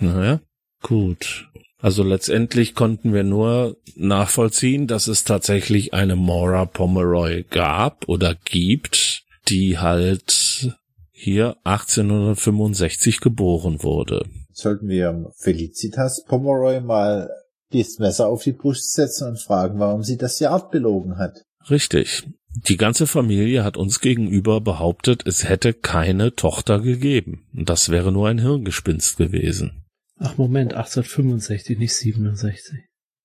Naja, 0.00 0.40
gut. 0.82 1.48
Also 1.78 2.02
letztendlich 2.02 2.74
konnten 2.74 3.12
wir 3.12 3.22
nur 3.22 3.76
nachvollziehen, 3.94 4.86
dass 4.86 5.06
es 5.06 5.24
tatsächlich 5.24 5.94
eine 5.94 6.16
Maura 6.16 6.64
Pomeroy 6.64 7.44
gab 7.44 8.08
oder 8.08 8.34
gibt, 8.34 9.24
die 9.48 9.78
halt 9.78 10.76
hier 11.12 11.56
1865 11.64 13.20
geboren 13.20 13.82
wurde. 13.82 14.26
Sollten 14.52 14.88
wir 14.88 15.30
Felicitas 15.36 16.24
Pomeroy 16.24 16.80
mal 16.80 17.30
das 17.72 17.98
Messer 17.98 18.28
auf 18.28 18.42
die 18.42 18.52
Brust 18.52 18.92
setzen 18.92 19.28
und 19.28 19.40
fragen, 19.40 19.78
warum 19.78 20.02
sie 20.02 20.16
das 20.16 20.38
Jahr 20.40 20.70
belogen 20.70 21.18
hat. 21.18 21.44
Richtig. 21.68 22.24
Die 22.64 22.78
ganze 22.78 23.06
Familie 23.06 23.64
hat 23.64 23.76
uns 23.76 24.00
gegenüber 24.00 24.62
behauptet, 24.62 25.26
es 25.26 25.46
hätte 25.46 25.74
keine 25.74 26.34
Tochter 26.34 26.80
gegeben. 26.80 27.46
Und 27.54 27.68
das 27.68 27.90
wäre 27.90 28.12
nur 28.12 28.28
ein 28.28 28.38
Hirngespinst 28.38 29.18
gewesen. 29.18 29.84
Ach 30.18 30.38
Moment, 30.38 30.72
1865, 30.72 31.78
nicht 31.78 31.94
67. 31.94 32.78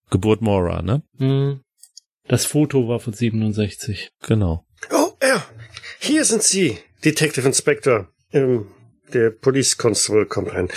Geburt 0.09 0.41
Mora, 0.41 0.81
ne? 0.81 1.03
Hm. 1.17 1.61
Das 2.27 2.45
Foto 2.45 2.89
war 2.89 2.99
von 2.99 3.13
67. 3.13 4.11
Genau. 4.21 4.65
Oh, 4.91 5.11
ja, 5.21 5.45
hier 5.99 6.25
sind 6.25 6.43
Sie, 6.43 6.77
Detective 7.05 7.47
Inspector. 7.47 8.09
Ähm, 8.33 8.67
der 9.13 9.29
Police 9.29 9.77
Constable 9.77 10.25
kommt 10.25 10.53
rein. 10.53 10.67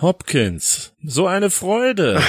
Hopkins, 0.00 0.94
so 1.02 1.26
eine 1.26 1.50
Freude. 1.50 2.20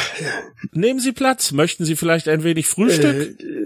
Nehmen 0.72 1.00
Sie 1.00 1.14
Platz. 1.14 1.52
Möchten 1.52 1.86
Sie 1.86 1.96
vielleicht 1.96 2.28
ein 2.28 2.44
wenig 2.44 2.68
Frühstück? 2.68 3.40
Äh, 3.40 3.65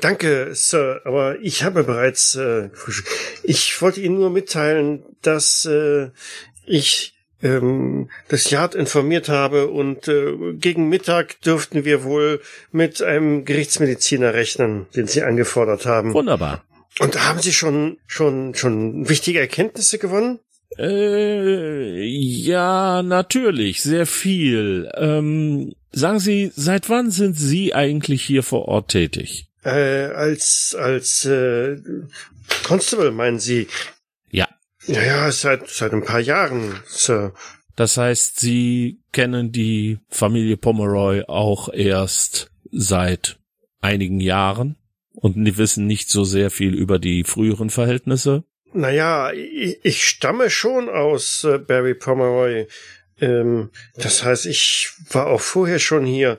danke, 0.00 0.50
Sir, 0.54 1.00
aber 1.04 1.38
ich 1.40 1.64
habe 1.64 1.84
bereits 1.84 2.36
äh. 2.36 2.70
Ich 3.42 3.80
wollte 3.80 4.00
Ihnen 4.00 4.18
nur 4.18 4.30
mitteilen, 4.30 5.04
dass 5.22 5.64
äh, 5.64 6.10
ich 6.66 7.14
ähm, 7.42 8.10
das 8.28 8.50
Yard 8.50 8.74
informiert 8.74 9.28
habe 9.28 9.68
und 9.68 10.08
äh, 10.08 10.54
gegen 10.54 10.88
Mittag 10.88 11.40
dürften 11.42 11.84
wir 11.84 12.04
wohl 12.04 12.40
mit 12.72 13.02
einem 13.02 13.44
Gerichtsmediziner 13.44 14.34
rechnen, 14.34 14.86
den 14.96 15.06
Sie 15.06 15.22
angefordert 15.22 15.86
haben. 15.86 16.14
Wunderbar. 16.14 16.64
Und 17.00 17.28
haben 17.28 17.38
Sie 17.38 17.52
schon 17.52 17.98
schon 18.06 18.54
schon 18.54 19.08
wichtige 19.08 19.40
Erkenntnisse 19.40 19.98
gewonnen? 19.98 20.40
Äh, 20.76 22.04
ja, 22.04 23.02
natürlich, 23.02 23.82
sehr 23.82 24.06
viel. 24.06 24.90
Ähm, 24.96 25.74
sagen 25.92 26.20
Sie, 26.20 26.52
seit 26.54 26.88
wann 26.88 27.10
sind 27.10 27.34
Sie 27.34 27.74
eigentlich 27.74 28.22
hier 28.22 28.42
vor 28.42 28.66
Ort 28.68 28.88
tätig? 28.90 29.48
Äh, 29.64 30.06
als 30.06 30.76
als 30.78 31.24
äh, 31.24 31.76
Constable 32.64 33.10
meinen 33.10 33.38
Sie? 33.38 33.68
Ja. 34.30 34.48
Naja, 34.86 35.30
seit 35.32 35.68
seit 35.68 35.92
ein 35.92 36.04
paar 36.04 36.20
Jahren, 36.20 36.80
Sir. 36.86 37.32
Das 37.76 37.96
heißt, 37.96 38.40
Sie 38.40 39.00
kennen 39.12 39.52
die 39.52 39.98
Familie 40.08 40.56
Pomeroy 40.56 41.24
auch 41.28 41.68
erst 41.72 42.50
seit 42.70 43.38
einigen 43.80 44.20
Jahren 44.20 44.76
und 45.12 45.42
die 45.44 45.56
wissen 45.56 45.86
nicht 45.86 46.10
so 46.10 46.24
sehr 46.24 46.50
viel 46.50 46.74
über 46.74 46.98
die 46.98 47.24
früheren 47.24 47.70
Verhältnisse? 47.70 48.44
Naja, 48.72 49.32
ich, 49.32 49.78
ich 49.82 50.06
stamme 50.06 50.50
schon 50.50 50.88
aus 50.88 51.44
äh, 51.44 51.58
Barry 51.58 51.94
Pomeroy. 51.94 52.66
Ähm, 53.20 53.70
das 53.96 54.24
heißt, 54.24 54.46
ich 54.46 54.90
war 55.10 55.26
auch 55.26 55.40
vorher 55.40 55.78
schon 55.78 56.04
hier. 56.04 56.38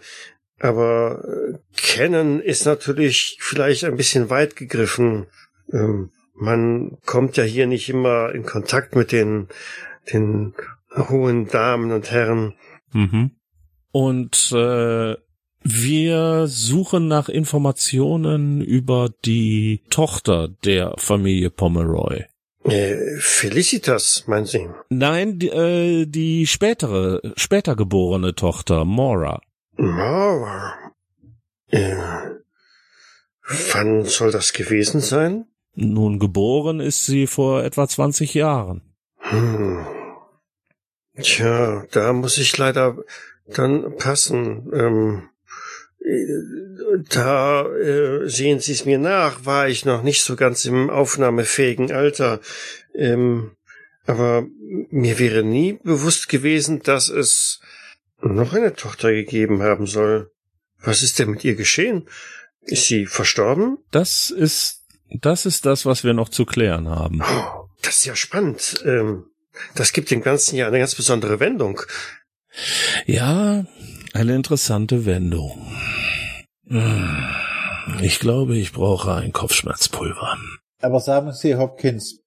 Aber 0.60 1.24
äh, 1.26 1.58
kennen 1.76 2.42
ist 2.42 2.66
natürlich 2.66 3.38
vielleicht 3.40 3.86
ein 3.86 3.96
bisschen 3.96 4.30
weit 4.30 4.56
gegriffen. 4.56 5.28
Ähm, 5.72 6.12
man 6.34 6.98
kommt 7.06 7.38
ja 7.38 7.44
hier 7.44 7.68
nicht 7.68 7.90
immer 7.90 8.34
in 8.34 8.44
Kontakt 8.46 8.96
mit 8.96 9.12
den, 9.12 9.48
den 10.12 10.54
hohen 10.96 11.48
Damen 11.48 11.92
und 11.92 12.12
Herren. 12.12 12.56
Mhm. 12.94 13.32
Und 13.92 14.52
äh, 14.54 15.16
wir 15.62 16.48
suchen 16.48 17.08
nach 17.08 17.28
Informationen 17.28 18.62
über 18.62 19.10
die 19.26 19.84
Tochter 19.90 20.48
der 20.64 20.94
Familie 20.98 21.50
Pomeroy. 21.50 22.26
Äh, 22.70 23.18
Felicitas, 23.20 24.26
meinen 24.28 24.46
Sie? 24.46 24.70
Nein, 24.90 25.40
die, 25.40 25.50
äh, 25.50 26.06
die 26.06 26.48
spätere, 26.48 27.22
später 27.36 27.76
geborene 27.76 28.36
Tochter, 28.36 28.86
Mora. 28.86 29.42
Mauer. 29.78 30.74
Äh, 31.72 31.96
wann 33.74 34.06
soll 34.06 34.32
das 34.32 34.54
gewesen 34.54 35.02
sein? 35.02 35.46
Nun, 35.76 36.20
geboren 36.20 36.80
ist 36.80 37.06
sie 37.06 37.28
vor 37.28 37.64
etwa 37.64 37.88
20 37.88 38.34
Jahren. 38.34 38.82
Hm. 39.18 39.86
Tja, 41.22 41.86
da 41.92 42.14
muss 42.14 42.38
ich 42.38 42.58
leider 42.58 42.98
dann 43.48 43.96
passen. 43.98 44.70
Ähm, 44.74 45.24
äh, 45.24 45.39
da 47.10 47.66
äh, 47.66 48.28
sehen 48.28 48.60
Sie 48.60 48.72
es 48.72 48.86
mir 48.86 48.98
nach, 48.98 49.46
war 49.46 49.68
ich 49.68 49.86
noch 49.86 50.04
nicht 50.04 50.22
so 50.22 50.36
ganz 50.36 50.66
im 50.66 50.90
aufnahmefähigen 50.90 51.92
Alter. 51.92 52.40
Ähm, 52.96 53.52
aber 54.06 54.48
mir 54.90 55.20
wäre 55.20 55.44
nie 55.44 55.80
bewusst 55.84 56.30
gewesen, 56.30 56.82
dass 56.82 57.10
es 57.10 57.60
noch 58.22 58.54
eine 58.54 58.74
Tochter 58.74 59.12
gegeben 59.12 59.62
haben 59.62 59.88
soll. 59.88 60.32
Was 60.82 61.04
ist 61.04 61.20
denn 61.20 61.30
mit 61.30 61.44
ihr 61.44 61.56
geschehen? 61.56 62.08
Ist 62.62 62.86
sie 62.86 63.06
verstorben? 63.06 63.78
Das 63.92 64.30
ist, 64.30 64.86
das 65.10 65.46
ist 65.46 65.66
das, 65.66 65.86
was 65.86 66.04
wir 66.04 66.14
noch 66.14 66.30
zu 66.30 66.46
klären 66.46 66.88
haben. 66.90 67.22
Oh, 67.22 67.70
das 67.82 67.98
ist 67.98 68.06
ja 68.06 68.16
spannend. 68.16 68.82
Ähm, 68.86 69.26
das 69.76 69.94
gibt 69.94 70.12
dem 70.12 70.22
Ganzen 70.22 70.56
ja 70.56 70.68
eine 70.68 70.80
ganz 70.80 70.96
besondere 70.96 71.40
Wendung. 71.40 71.82
Ja, 73.06 73.66
eine 74.14 74.36
interessante 74.36 75.06
Wendung. 75.06 75.66
Ich 78.02 78.20
glaube, 78.20 78.58
ich 78.58 78.74
brauche 78.74 79.14
ein 79.14 79.34
Kopfschmerzpulver. 79.34 80.38
Aber 80.82 81.00
sagen 81.00 81.34
Sie, 81.34 81.56
Hopkins, 81.56 82.22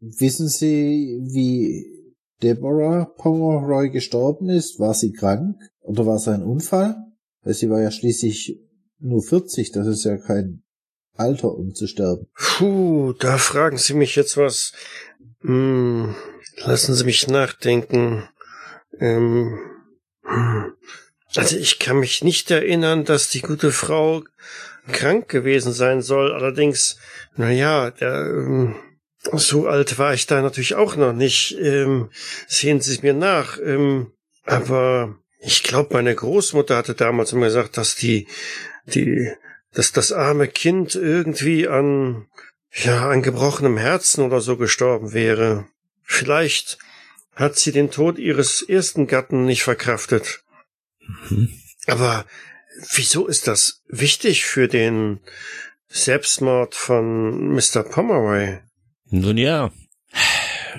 wissen 0.00 0.48
Sie, 0.48 1.18
wie 1.22 1.98
Deborah 2.42 3.04
Pomeroy 3.04 3.90
gestorben 3.90 4.48
ist? 4.48 4.78
War 4.78 4.94
sie 4.94 5.12
krank? 5.12 5.56
Oder 5.80 6.06
war 6.06 6.16
es 6.16 6.28
ein 6.28 6.42
Unfall? 6.42 6.96
Weil 7.42 7.54
sie 7.54 7.68
war 7.68 7.80
ja 7.80 7.90
schließlich 7.90 8.60
nur 9.00 9.22
40, 9.22 9.72
das 9.72 9.86
ist 9.86 10.04
ja 10.04 10.16
kein 10.16 10.62
Alter, 11.14 11.52
um 11.54 11.74
zu 11.74 11.86
sterben. 11.86 12.28
Puh, 12.34 13.12
da 13.18 13.38
fragen 13.38 13.76
Sie 13.76 13.94
mich 13.94 14.14
jetzt 14.14 14.36
was. 14.36 14.72
Hm, 15.40 16.14
lassen 16.58 16.94
Sie 16.94 17.04
mich 17.04 17.26
nachdenken. 17.26 18.28
Ähm, 19.00 19.58
hm. 20.22 20.72
Also 21.36 21.56
ich 21.56 21.78
kann 21.78 22.00
mich 22.00 22.24
nicht 22.24 22.50
erinnern, 22.50 23.04
dass 23.04 23.28
die 23.28 23.42
gute 23.42 23.70
Frau 23.72 24.24
krank 24.92 25.28
gewesen 25.28 25.72
sein 25.72 26.00
soll. 26.00 26.32
Allerdings, 26.32 26.98
na 27.36 27.50
ja, 27.50 27.90
der, 27.90 28.26
ähm, 28.26 28.76
so 29.32 29.66
alt 29.66 29.98
war 29.98 30.14
ich 30.14 30.26
da 30.26 30.40
natürlich 30.40 30.74
auch 30.74 30.96
noch 30.96 31.12
nicht. 31.12 31.56
Ähm, 31.60 32.10
sehen 32.46 32.80
Sie 32.80 32.94
es 32.94 33.02
mir 33.02 33.14
nach. 33.14 33.58
Ähm, 33.58 34.12
aber 34.44 35.16
ich 35.40 35.62
glaube, 35.62 35.94
meine 35.94 36.14
Großmutter 36.14 36.76
hatte 36.76 36.94
damals 36.94 37.32
immer 37.32 37.46
gesagt, 37.46 37.76
dass 37.76 37.94
die, 37.94 38.26
die, 38.86 39.30
dass 39.72 39.92
das 39.92 40.12
arme 40.12 40.48
Kind 40.48 40.94
irgendwie 40.94 41.68
an, 41.68 42.26
ja, 42.72 43.08
an 43.10 43.22
gebrochenem 43.22 43.76
Herzen 43.76 44.24
oder 44.24 44.40
so 44.40 44.56
gestorben 44.56 45.12
wäre. 45.12 45.66
Vielleicht 46.02 46.78
hat 47.34 47.56
sie 47.56 47.70
den 47.70 47.90
Tod 47.90 48.18
ihres 48.18 48.62
ersten 48.62 49.06
Gatten 49.06 49.44
nicht 49.44 49.62
verkraftet. 49.62 50.42
Mhm. 51.30 51.48
Aber 51.86 52.24
wieso 52.92 53.26
ist 53.26 53.46
das 53.46 53.82
wichtig 53.88 54.44
für 54.44 54.68
den 54.68 55.20
Selbstmord 55.88 56.74
von 56.74 57.54
Mr. 57.54 57.82
Pomeroy? 57.82 58.58
Nun 59.10 59.38
ja, 59.38 59.70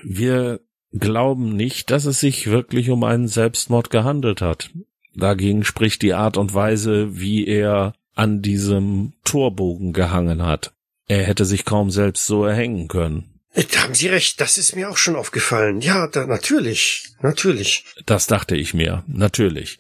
wir 0.04 0.60
glauben 0.92 1.56
nicht, 1.56 1.92
dass 1.92 2.06
es 2.06 2.20
sich 2.20 2.48
wirklich 2.48 2.90
um 2.90 3.04
einen 3.04 3.28
Selbstmord 3.28 3.90
gehandelt 3.90 4.42
hat. 4.42 4.72
Dagegen 5.16 5.64
spricht 5.64 6.02
die 6.02 6.14
Art 6.14 6.38
und 6.38 6.54
Weise, 6.54 7.20
wie 7.20 7.46
er 7.46 7.94
an 8.16 8.42
diesem 8.42 9.14
Torbogen 9.24 9.94
gehangen 9.94 10.44
hat. 10.44 10.74
Er 11.08 11.24
hätte 11.24 11.46
sich 11.46 11.66
kaum 11.66 11.90
selbst 11.90 12.28
so 12.28 12.46
erhängen 12.46 12.88
können. 12.88 13.29
Da 13.56 13.84
haben 13.84 13.96
Sie 13.96 14.08
recht, 14.08 14.40
das 14.40 14.58
ist 14.58 14.76
mir 14.76 14.90
auch 14.90 14.98
schon 14.98 15.16
aufgefallen. 15.16 15.82
Ja, 15.82 16.08
da, 16.08 16.26
natürlich, 16.28 17.10
natürlich. 17.22 17.84
Das 18.06 18.28
dachte 18.28 18.56
ich 18.56 18.74
mir, 18.74 19.04
natürlich. 19.08 19.80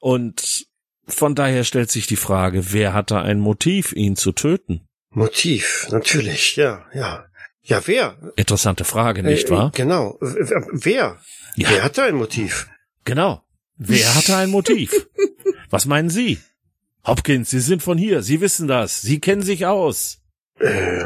Und 0.00 0.66
von 1.06 1.34
daher 1.34 1.64
stellt 1.64 1.90
sich 1.90 2.06
die 2.06 2.16
Frage, 2.16 2.72
wer 2.72 2.94
hatte 2.94 3.18
ein 3.20 3.38
Motiv, 3.38 3.92
ihn 3.92 4.16
zu 4.16 4.32
töten? 4.32 4.88
Motiv, 5.10 5.88
natürlich, 5.90 6.56
ja, 6.56 6.86
ja. 6.94 7.26
Ja, 7.64 7.80
wer? 7.86 8.16
Interessante 8.36 8.84
Frage, 8.84 9.22
nicht 9.22 9.48
Äh, 9.48 9.50
wahr? 9.50 9.72
Genau. 9.74 10.18
Wer? 10.20 11.20
Ja. 11.54 11.70
Wer 11.70 11.84
hatte 11.84 12.02
ein 12.02 12.16
Motiv? 12.16 12.68
Genau. 13.04 13.44
Wer 13.76 14.14
hatte 14.14 14.36
ein 14.36 14.50
Motiv? 14.50 15.06
Was 15.70 15.86
meinen 15.86 16.10
Sie? 16.10 16.40
Hopkins, 17.06 17.50
Sie 17.50 17.60
sind 17.60 17.82
von 17.82 17.98
hier, 17.98 18.22
Sie 18.22 18.40
wissen 18.40 18.66
das, 18.68 19.00
Sie 19.02 19.20
kennen 19.20 19.42
sich 19.42 19.66
aus. 19.66 20.18
Äh, 20.58 21.04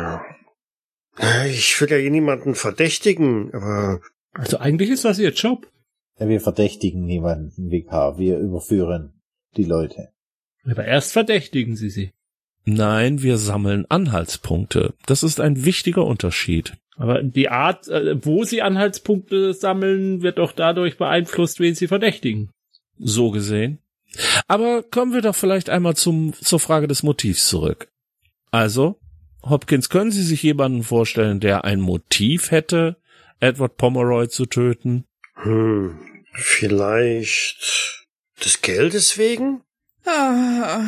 ich 1.49 1.81
will 1.81 1.91
ja 1.91 1.97
hier 1.97 2.11
niemanden 2.11 2.55
verdächtigen, 2.55 3.53
aber 3.55 4.01
Also 4.33 4.59
eigentlich 4.59 4.91
ist 4.91 5.05
das 5.05 5.19
ihr 5.19 5.33
Job. 5.33 5.71
Ja, 6.19 6.29
wir 6.29 6.41
verdächtigen 6.41 7.05
niemanden, 7.05 7.71
Vikar. 7.71 8.19
Wir 8.19 8.39
überführen 8.39 9.21
die 9.57 9.65
Leute. 9.65 10.09
Aber 10.65 10.85
erst 10.85 11.13
verdächtigen 11.13 11.77
sie 11.77 11.91
sie. 11.91 12.13
Nein, 12.65 13.23
wir 13.23 13.39
sammeln 13.39 13.87
Anhaltspunkte. 13.89 14.95
Das 15.07 15.23
ist 15.23 15.41
ein 15.41 15.65
wichtiger 15.65 16.05
Unterschied. 16.05 16.75
Aber 16.97 17.23
die 17.23 17.49
Art, 17.49 17.89
äh, 17.89 18.25
wo 18.25 18.45
sie 18.45 18.63
Anhaltspunkte 18.63 19.53
sammeln, 19.55 20.23
wird 20.23 20.39
doch 20.39 20.53
dadurch 20.53 20.97
beeinflusst, 20.97 21.61
wen 21.61 21.75
sie 21.75 21.87
verdächtigen. 21.87 22.51
So 22.99 23.31
gesehen. 23.31 23.79
Aber 24.49 24.83
kommen 24.83 25.13
wir 25.13 25.21
doch 25.21 25.35
vielleicht 25.35 25.69
einmal 25.71 25.95
zum, 25.95 26.33
zur 26.33 26.59
Frage 26.59 26.89
des 26.89 27.03
Motivs 27.03 27.49
zurück. 27.49 27.89
Also, 28.51 28.99
Hopkins, 29.49 29.89
können 29.89 30.11
Sie 30.11 30.23
sich 30.23 30.43
jemanden 30.43 30.83
vorstellen, 30.83 31.41
der 31.41 31.65
ein 31.65 31.81
Motiv 31.81 32.51
hätte, 32.51 32.97
Edward 33.41 33.77
Pomeroy 33.77 34.29
zu 34.29 34.47
töten? 34.47 35.05
Hm, 35.35 35.99
vielleicht 36.35 38.07
des 38.45 38.61
Geldes 38.63 39.19
wegen? 39.19 39.63
Ah, 40.05 40.85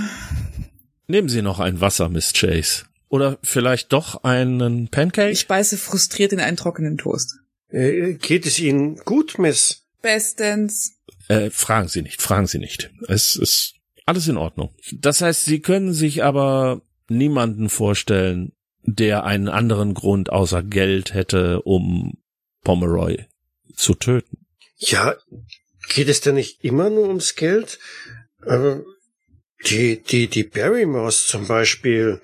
Nehmen 1.07 1.29
Sie 1.29 1.43
noch 1.43 1.59
ein 1.61 1.81
Wasser, 1.81 2.09
Miss 2.09 2.33
Chase. 2.33 2.85
Oder 3.09 3.39
vielleicht 3.43 3.93
doch 3.93 4.23
einen 4.25 4.89
Pancake? 4.89 5.31
ich 5.31 5.47
beiße 5.49 5.79
frustriert 5.79 6.33
in 6.33 6.41
einen 6.41 6.57
trockenen 6.59 6.99
Toast. 6.99 7.37
Äh, 7.71 8.15
geht 8.15 8.45
es 8.47 8.59
Ihnen 8.59 8.97
gut, 8.97 9.39
Miss? 9.39 9.87
Bestens. 10.03 10.99
Äh, 11.29 11.51
fragen 11.51 11.89
Sie 11.89 12.03
nicht, 12.03 12.21
fragen 12.23 12.47
Sie 12.47 12.59
nicht. 12.59 12.91
Es 13.09 13.37
ist 13.37 13.75
alles 14.05 14.29
in 14.29 14.37
Ordnung. 14.37 14.75
Das 14.93 15.21
heißt, 15.23 15.45
Sie 15.47 15.61
können 15.61 15.93
sich 15.95 16.23
aber 16.23 16.83
niemanden 17.11 17.69
vorstellen, 17.69 18.53
der 18.83 19.25
einen 19.25 19.49
anderen 19.49 19.95
Grund 19.95 20.31
außer 20.31 20.63
Geld 20.63 21.15
hätte, 21.15 21.63
um 21.63 22.19
Pomeroy 22.65 23.27
zu 23.75 23.95
töten. 23.95 24.47
Ja, 24.77 25.15
geht 25.89 26.09
es 26.09 26.21
denn 26.21 26.37
nicht 26.37 26.65
immer 26.65 26.91
nur 26.91 27.09
ums 27.09 27.35
Geld? 27.35 27.79
Aber 28.47 28.83
die, 29.67 30.03
die, 30.03 30.29
die 30.29 30.45
Barrymores 30.45 31.27
zum 31.27 31.49
Beispiel, 31.49 32.21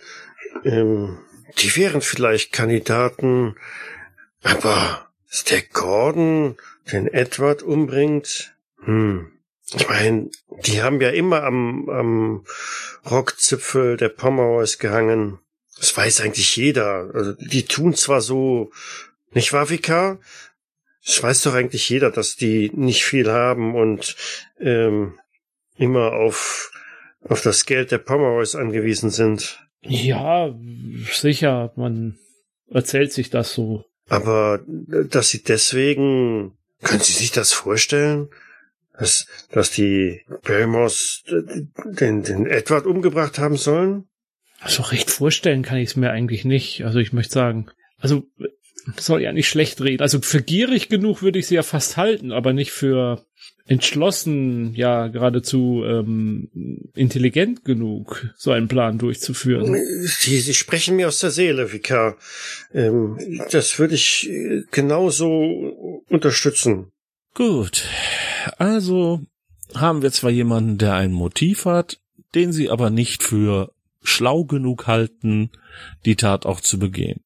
ähm, 0.64 1.18
die 1.58 1.74
wären 1.76 2.00
vielleicht 2.00 2.52
Kandidaten, 2.52 3.56
aber 4.42 5.08
der 5.50 5.62
Gordon 5.62 6.56
den 6.92 7.08
Edward 7.08 7.62
umbringt, 7.62 8.54
hm. 8.84 9.33
Ich 9.72 9.88
meine, 9.88 10.30
die 10.66 10.82
haben 10.82 11.00
ja 11.00 11.10
immer 11.10 11.42
am, 11.42 11.88
am 11.88 12.44
Rockzipfel 13.10 13.96
der 13.96 14.10
Pomeroys 14.10 14.78
gehangen. 14.78 15.38
Das 15.78 15.96
weiß 15.96 16.20
eigentlich 16.20 16.56
jeder. 16.56 17.10
Also, 17.14 17.32
die 17.32 17.64
tun 17.64 17.94
zwar 17.94 18.20
so, 18.20 18.70
nicht 19.32 19.52
wahr, 19.52 19.70
Vikar? 19.70 20.18
Das 21.04 21.22
weiß 21.22 21.42
doch 21.42 21.54
eigentlich 21.54 21.88
jeder, 21.88 22.10
dass 22.10 22.36
die 22.36 22.70
nicht 22.74 23.04
viel 23.04 23.30
haben 23.30 23.74
und 23.74 24.16
ähm, 24.58 25.18
immer 25.76 26.12
auf, 26.12 26.70
auf 27.22 27.42
das 27.42 27.66
Geld 27.66 27.90
der 27.90 27.98
Pomeroys 27.98 28.54
angewiesen 28.54 29.10
sind. 29.10 29.60
Ja, 29.82 30.54
sicher, 31.12 31.72
man 31.76 32.18
erzählt 32.70 33.12
sich 33.12 33.28
das 33.28 33.52
so. 33.52 33.84
Aber 34.08 34.60
äh, 34.90 35.04
dass 35.06 35.28
sie 35.28 35.42
deswegen, 35.42 36.56
können 36.82 37.00
Sie 37.00 37.12
sich 37.12 37.32
das 37.32 37.52
vorstellen? 37.52 38.28
Dass, 38.96 39.26
dass 39.50 39.70
die 39.70 40.22
äh, 40.48 40.66
den, 41.84 42.22
den 42.22 42.46
Edward 42.46 42.86
umgebracht 42.86 43.38
haben 43.38 43.56
sollen? 43.56 44.04
Also 44.60 44.82
recht 44.82 45.10
vorstellen 45.10 45.62
kann 45.62 45.78
ich 45.78 45.90
es 45.90 45.96
mir 45.96 46.10
eigentlich 46.10 46.44
nicht. 46.44 46.84
Also 46.84 47.00
ich 47.00 47.12
möchte 47.12 47.34
sagen, 47.34 47.66
also 47.98 48.24
soll 48.98 49.22
ja 49.22 49.32
nicht 49.32 49.48
schlecht 49.48 49.80
reden. 49.80 50.02
Also 50.02 50.20
für 50.20 50.42
gierig 50.42 50.88
genug 50.88 51.22
würde 51.22 51.38
ich 51.38 51.46
sie 51.46 51.54
ja 51.54 51.62
fast 51.62 51.96
halten, 51.96 52.32
aber 52.32 52.52
nicht 52.52 52.72
für 52.72 53.24
entschlossen, 53.66 54.74
ja 54.74 55.08
geradezu 55.08 55.82
ähm, 55.86 56.50
intelligent 56.94 57.64
genug, 57.64 58.26
so 58.36 58.50
einen 58.50 58.68
Plan 58.68 58.98
durchzuführen. 58.98 59.74
Sie, 60.02 60.38
Sie 60.38 60.54
sprechen 60.54 60.96
mir 60.96 61.08
aus 61.08 61.20
der 61.20 61.30
Seele, 61.30 61.72
Vikar. 61.72 62.16
Ähm, 62.74 63.18
das 63.50 63.78
würde 63.78 63.94
ich 63.94 64.28
äh, 64.28 64.64
genauso 64.70 66.02
unterstützen. 66.08 66.92
Gut. 67.34 67.88
Also 68.58 69.20
haben 69.74 70.02
wir 70.02 70.12
zwar 70.12 70.30
jemanden, 70.30 70.78
der 70.78 70.94
ein 70.94 71.12
Motiv 71.12 71.64
hat, 71.64 71.98
den 72.34 72.52
sie 72.52 72.70
aber 72.70 72.90
nicht 72.90 73.22
für 73.22 73.72
schlau 74.02 74.44
genug 74.44 74.86
halten, 74.86 75.50
die 76.04 76.16
Tat 76.16 76.46
auch 76.46 76.60
zu 76.60 76.78
begehen. 76.78 77.20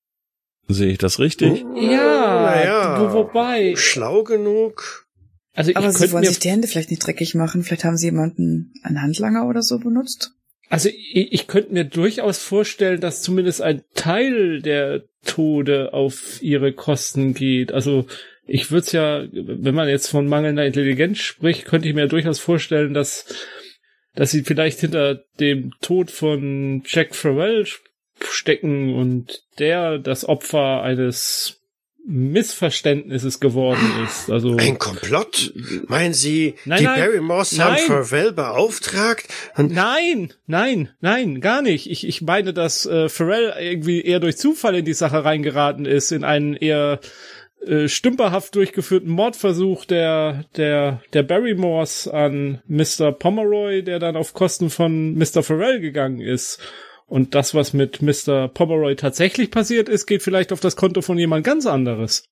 Sehe 0.68 0.92
ich 0.92 0.98
das 0.98 1.18
richtig? 1.18 1.64
Ja, 1.76 2.42
Naja. 2.42 3.00
wo, 3.00 3.12
wobei. 3.12 3.74
Schlau 3.76 4.22
genug? 4.22 5.06
Also 5.54 5.72
Aber 5.74 5.86
ich 5.88 5.92
sie 5.94 5.98
könnte 5.98 6.12
wollen 6.12 6.24
mir 6.24 6.28
sich 6.28 6.38
die 6.38 6.50
Hände 6.50 6.68
vielleicht 6.68 6.90
nicht 6.90 7.04
dreckig 7.04 7.34
machen. 7.34 7.64
Vielleicht 7.64 7.84
haben 7.84 7.96
sie 7.96 8.06
jemanden, 8.06 8.72
einen 8.82 9.02
Handlanger 9.02 9.48
oder 9.48 9.62
so 9.62 9.78
benutzt. 9.78 10.32
Also 10.68 10.90
ich, 10.90 11.32
ich 11.32 11.46
könnte 11.46 11.72
mir 11.72 11.84
durchaus 11.84 12.38
vorstellen, 12.38 13.00
dass 13.00 13.22
zumindest 13.22 13.62
ein 13.62 13.82
Teil 13.94 14.60
der 14.60 15.04
Tode 15.24 15.94
auf 15.94 16.42
ihre 16.42 16.72
Kosten 16.74 17.32
geht. 17.34 17.72
Also 17.72 18.06
ich 18.48 18.70
würde 18.70 18.86
es 18.86 18.92
ja, 18.92 19.24
wenn 19.30 19.74
man 19.74 19.88
jetzt 19.88 20.08
von 20.08 20.26
mangelnder 20.26 20.66
Intelligenz 20.66 21.18
spricht, 21.18 21.66
könnte 21.66 21.88
ich 21.88 21.94
mir 21.94 22.08
durchaus 22.08 22.38
vorstellen, 22.38 22.94
dass 22.94 23.26
dass 24.14 24.32
sie 24.32 24.42
vielleicht 24.42 24.80
hinter 24.80 25.22
dem 25.38 25.72
Tod 25.80 26.10
von 26.10 26.82
Jack 26.84 27.14
Farrell 27.14 27.66
stecken 28.20 28.96
und 28.96 29.44
der 29.60 29.98
das 29.98 30.24
Opfer 30.24 30.82
eines 30.82 31.58
Missverständnisses 32.10 33.38
geworden 33.38 33.86
ist. 34.04 34.30
Also 34.30 34.56
Ein 34.56 34.78
Komplott? 34.78 35.52
Meinen 35.88 36.14
Sie, 36.14 36.54
Nein, 36.64 36.78
die 36.78 36.84
nein, 36.86 37.00
Barrymores 37.00 37.60
haben 37.60 37.74
nein. 37.74 37.86
Farwell 37.86 38.32
beauftragt? 38.32 39.28
Nein, 39.56 40.32
nein, 40.46 40.88
nein, 41.00 41.40
gar 41.42 41.60
nicht. 41.60 41.88
Ich, 41.90 42.06
ich 42.06 42.22
meine, 42.22 42.54
dass 42.54 42.86
äh, 42.86 43.10
Pharrell 43.10 43.52
irgendwie 43.60 44.00
eher 44.00 44.20
durch 44.20 44.38
Zufall 44.38 44.76
in 44.76 44.86
die 44.86 44.94
Sache 44.94 45.22
reingeraten 45.22 45.84
ist, 45.84 46.10
in 46.10 46.24
einen 46.24 46.54
eher 46.54 46.98
äh, 47.66 47.88
stümperhaft 47.88 48.54
durchgeführten 48.54 49.10
Mordversuch 49.10 49.84
der, 49.84 50.44
der, 50.56 51.02
der 51.12 51.22
Barrymores 51.22 52.08
an 52.08 52.62
Mr. 52.66 53.12
Pomeroy, 53.12 53.82
der 53.82 53.98
dann 53.98 54.16
auf 54.16 54.32
Kosten 54.32 54.70
von 54.70 55.14
Mr. 55.14 55.42
Pharrell 55.42 55.80
gegangen 55.80 56.20
ist. 56.20 56.60
Und 57.06 57.34
das, 57.34 57.54
was 57.54 57.72
mit 57.72 58.02
Mr. 58.02 58.48
Pomeroy 58.48 58.94
tatsächlich 58.94 59.50
passiert 59.50 59.88
ist, 59.88 60.06
geht 60.06 60.22
vielleicht 60.22 60.52
auf 60.52 60.60
das 60.60 60.76
Konto 60.76 61.00
von 61.00 61.18
jemand 61.18 61.42
ganz 61.42 61.64
anderes. 61.64 62.28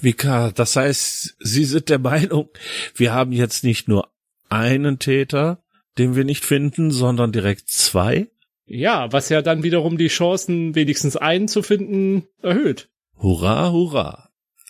Vika, 0.00 0.50
das 0.50 0.76
heißt, 0.76 1.36
Sie 1.38 1.64
sind 1.64 1.90
der 1.90 1.98
Meinung, 1.98 2.48
wir 2.94 3.12
haben 3.12 3.32
jetzt 3.32 3.64
nicht 3.64 3.86
nur 3.86 4.08
einen 4.48 4.98
Täter, 4.98 5.62
den 5.98 6.16
wir 6.16 6.24
nicht 6.24 6.44
finden, 6.44 6.90
sondern 6.90 7.32
direkt 7.32 7.68
zwei? 7.68 8.28
Ja, 8.64 9.12
was 9.12 9.28
ja 9.28 9.42
dann 9.42 9.62
wiederum 9.62 9.98
die 9.98 10.08
Chancen, 10.08 10.74
wenigstens 10.74 11.16
einen 11.16 11.48
zu 11.48 11.62
finden, 11.62 12.26
erhöht. 12.42 12.88
Hurra, 13.16 13.72
hurra. 13.72 14.27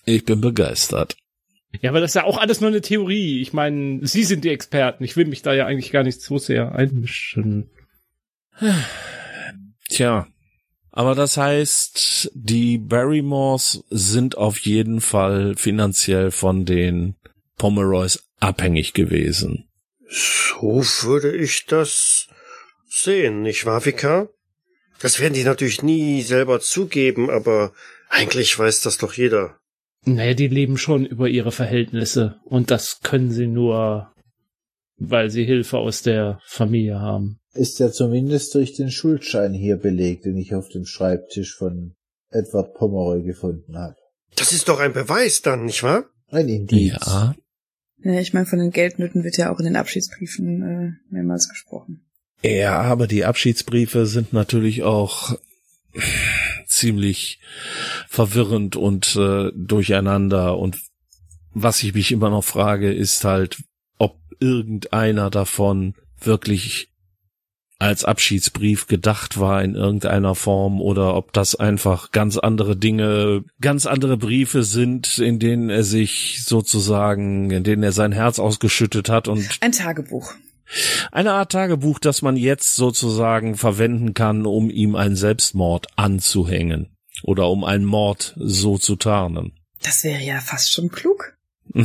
Ich 0.08 0.24
bin 0.24 0.40
begeistert. 0.40 1.16
Ja, 1.82 1.90
aber 1.90 2.00
das 2.00 2.12
ist 2.12 2.14
ja 2.14 2.24
auch 2.24 2.38
alles 2.38 2.60
nur 2.62 2.70
eine 2.70 2.80
Theorie. 2.80 3.42
Ich 3.42 3.52
meine, 3.52 4.06
Sie 4.06 4.24
sind 4.24 4.42
die 4.42 4.48
Experten. 4.48 5.04
Ich 5.04 5.16
will 5.16 5.26
mich 5.26 5.42
da 5.42 5.52
ja 5.52 5.66
eigentlich 5.66 5.92
gar 5.92 6.02
nicht 6.02 6.22
so 6.22 6.38
sehr 6.38 6.74
einmischen. 6.74 7.70
Tja. 9.88 10.26
Aber 10.90 11.14
das 11.14 11.36
heißt, 11.36 12.30
die 12.34 12.78
Barrymores 12.78 13.84
sind 13.90 14.38
auf 14.38 14.58
jeden 14.60 15.02
Fall 15.02 15.54
finanziell 15.56 16.30
von 16.30 16.64
den 16.64 17.16
Pomeroys 17.56 18.24
abhängig 18.40 18.94
gewesen. 18.94 19.68
so 20.08 20.82
würde 21.02 21.36
ich 21.36 21.66
das 21.66 22.28
sehen, 22.88 23.42
nicht 23.42 23.66
wahr, 23.66 23.84
Vika? 23.84 24.28
Das 25.00 25.20
werden 25.20 25.34
die 25.34 25.44
natürlich 25.44 25.82
nie 25.82 26.22
selber 26.22 26.60
zugeben, 26.60 27.28
aber 27.30 27.72
eigentlich 28.08 28.58
weiß 28.58 28.80
das 28.80 28.96
doch 28.96 29.12
jeder. 29.12 29.58
Naja, 30.04 30.34
die 30.34 30.48
leben 30.48 30.78
schon 30.78 31.04
über 31.04 31.28
ihre 31.28 31.52
Verhältnisse. 31.52 32.36
Und 32.44 32.70
das 32.70 33.00
können 33.02 33.30
sie 33.30 33.46
nur, 33.46 34.12
weil 34.96 35.30
sie 35.30 35.44
Hilfe 35.44 35.78
aus 35.78 36.02
der 36.02 36.40
Familie 36.46 37.00
haben. 37.00 37.40
Ist 37.54 37.78
ja 37.80 37.90
zumindest 37.90 38.54
durch 38.54 38.74
den 38.74 38.90
Schuldschein 38.90 39.52
hier 39.52 39.76
belegt, 39.76 40.24
den 40.24 40.36
ich 40.36 40.54
auf 40.54 40.68
dem 40.68 40.84
Schreibtisch 40.84 41.56
von 41.56 41.94
Edward 42.30 42.74
Pomeroy 42.74 43.22
gefunden 43.22 43.76
habe. 43.76 43.96
Das 44.36 44.52
ist 44.52 44.68
doch 44.68 44.78
ein 44.78 44.92
Beweis 44.92 45.42
dann, 45.42 45.64
nicht 45.64 45.82
wahr? 45.82 46.04
Ein 46.28 46.48
Indiz. 46.48 46.92
Ja. 46.92 47.34
Ja, 48.04 48.20
ich 48.20 48.32
meine, 48.32 48.46
von 48.46 48.60
den 48.60 48.70
Geldnöten 48.70 49.24
wird 49.24 49.36
ja 49.38 49.52
auch 49.52 49.58
in 49.58 49.64
den 49.64 49.76
Abschiedsbriefen 49.76 50.62
äh, 50.62 51.12
mehrmals 51.12 51.48
gesprochen. 51.48 52.04
Ja, 52.42 52.80
aber 52.82 53.08
die 53.08 53.24
Abschiedsbriefe 53.24 54.06
sind 54.06 54.32
natürlich 54.32 54.84
auch 54.84 55.36
ziemlich 56.78 57.40
verwirrend 58.08 58.76
und 58.76 59.16
äh, 59.16 59.50
durcheinander. 59.54 60.58
Und 60.58 60.78
was 61.52 61.82
ich 61.82 61.94
mich 61.94 62.12
immer 62.12 62.30
noch 62.30 62.44
frage, 62.44 62.92
ist 62.92 63.24
halt, 63.24 63.62
ob 63.98 64.18
irgendeiner 64.40 65.30
davon 65.30 65.94
wirklich 66.20 66.88
als 67.80 68.04
Abschiedsbrief 68.04 68.88
gedacht 68.88 69.38
war 69.38 69.62
in 69.62 69.76
irgendeiner 69.76 70.34
Form 70.34 70.80
oder 70.80 71.14
ob 71.14 71.32
das 71.32 71.54
einfach 71.54 72.10
ganz 72.10 72.36
andere 72.36 72.76
Dinge, 72.76 73.44
ganz 73.60 73.86
andere 73.86 74.16
Briefe 74.16 74.64
sind, 74.64 75.18
in 75.18 75.38
denen 75.38 75.70
er 75.70 75.84
sich 75.84 76.44
sozusagen, 76.44 77.50
in 77.52 77.62
denen 77.62 77.84
er 77.84 77.92
sein 77.92 78.10
Herz 78.10 78.40
ausgeschüttet 78.40 79.08
hat 79.08 79.28
und 79.28 79.48
Ein 79.60 79.72
Tagebuch. 79.72 80.34
Eine 81.12 81.32
Art 81.32 81.52
Tagebuch, 81.52 81.98
das 81.98 82.22
man 82.22 82.36
jetzt 82.36 82.76
sozusagen 82.76 83.56
verwenden 83.56 84.14
kann, 84.14 84.46
um 84.46 84.70
ihm 84.70 84.94
einen 84.96 85.16
Selbstmord 85.16 85.86
anzuhängen 85.96 86.96
oder 87.22 87.48
um 87.50 87.64
einen 87.64 87.84
Mord 87.84 88.34
so 88.36 88.78
zu 88.78 88.96
tarnen. 88.96 89.52
Das 89.82 90.04
wäre 90.04 90.22
ja 90.22 90.40
fast 90.40 90.72
schon 90.72 90.90
klug. 90.90 91.36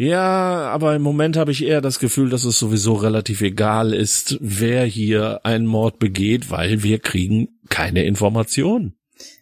Ja, 0.00 0.70
aber 0.70 0.96
im 0.96 1.02
Moment 1.02 1.36
habe 1.36 1.52
ich 1.52 1.62
eher 1.62 1.82
das 1.82 1.98
Gefühl, 1.98 2.30
dass 2.30 2.44
es 2.44 2.58
sowieso 2.58 2.94
relativ 2.94 3.42
egal 3.42 3.92
ist, 3.92 4.38
wer 4.40 4.86
hier 4.86 5.44
einen 5.44 5.66
Mord 5.66 5.98
begeht, 5.98 6.50
weil 6.50 6.82
wir 6.82 7.00
kriegen 7.00 7.60
keine 7.68 8.04
Informationen. 8.04 8.98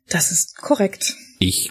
Das 0.09 0.33
ist 0.33 0.57
korrekt. 0.57 1.15
Ich 1.39 1.71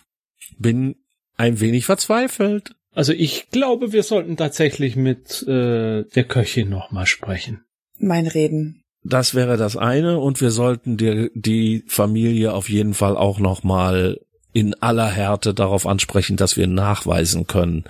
bin 0.58 0.96
ein 1.36 1.60
wenig 1.60 1.86
verzweifelt. 1.86 2.77
Also 2.98 3.14
ich 3.14 3.52
glaube, 3.52 3.94
wir 3.94 4.02
sollten 4.02 4.38
tatsächlich 4.38 4.96
mit 4.96 5.44
äh, 5.44 6.04
der 6.04 6.24
Köchin 6.24 6.68
nochmal 6.70 7.06
sprechen. 7.06 7.64
Mein 8.00 8.26
Reden. 8.26 8.82
Das 9.04 9.36
wäre 9.36 9.56
das 9.56 9.78
eine 9.78 10.18
und 10.18 10.42
wir 10.42 10.50
sollten 10.50 10.98
die, 10.98 11.30
die 11.36 11.84
Familie 11.86 12.54
auf 12.54 12.70
jeden 12.70 12.96
Fall 12.96 13.16
auch 13.16 13.38
noch 13.38 13.62
mal 13.62 14.20
in 14.52 14.74
aller 14.82 15.06
Härte 15.12 15.54
darauf 15.54 15.86
ansprechen, 15.86 16.38
dass 16.38 16.58
wir 16.58 16.66
nachweisen 16.66 17.46
können, 17.46 17.84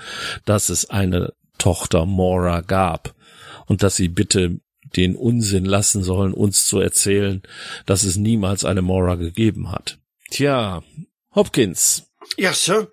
dass 0.44 0.68
es 0.68 0.90
eine 0.90 1.32
Tochter 1.58 2.06
Mora 2.06 2.60
gab 2.60 3.16
und 3.66 3.84
dass 3.84 3.96
sie 3.96 4.10
bitte 4.10 4.60
den 4.98 5.16
Unsinn 5.16 5.64
lassen 5.64 6.04
sollen, 6.04 6.34
uns 6.34 6.66
zu 6.66 6.82
erzählen, 6.82 7.44
dass 7.86 8.04
es 8.04 8.18
niemals 8.18 8.66
eine 8.66 8.82
Mora 8.82 9.16
gegeben 9.16 9.72
hat. 9.72 10.00
Tja, 10.32 10.84
Hopkins, 11.34 12.12
Ja, 12.36 12.52
Sir. 12.52 12.90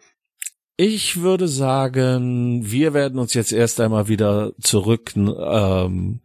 Ich 0.77 1.21
würde 1.21 1.47
sagen, 1.49 2.63
wir 2.65 2.95
werden 2.95 3.19
uns 3.19 3.35
jetzt 3.35 3.53
erst 3.53 3.81
einmal 3.81 4.09
wieder 4.09 4.53
zurück 4.61 5.13
ähm, 5.17 6.21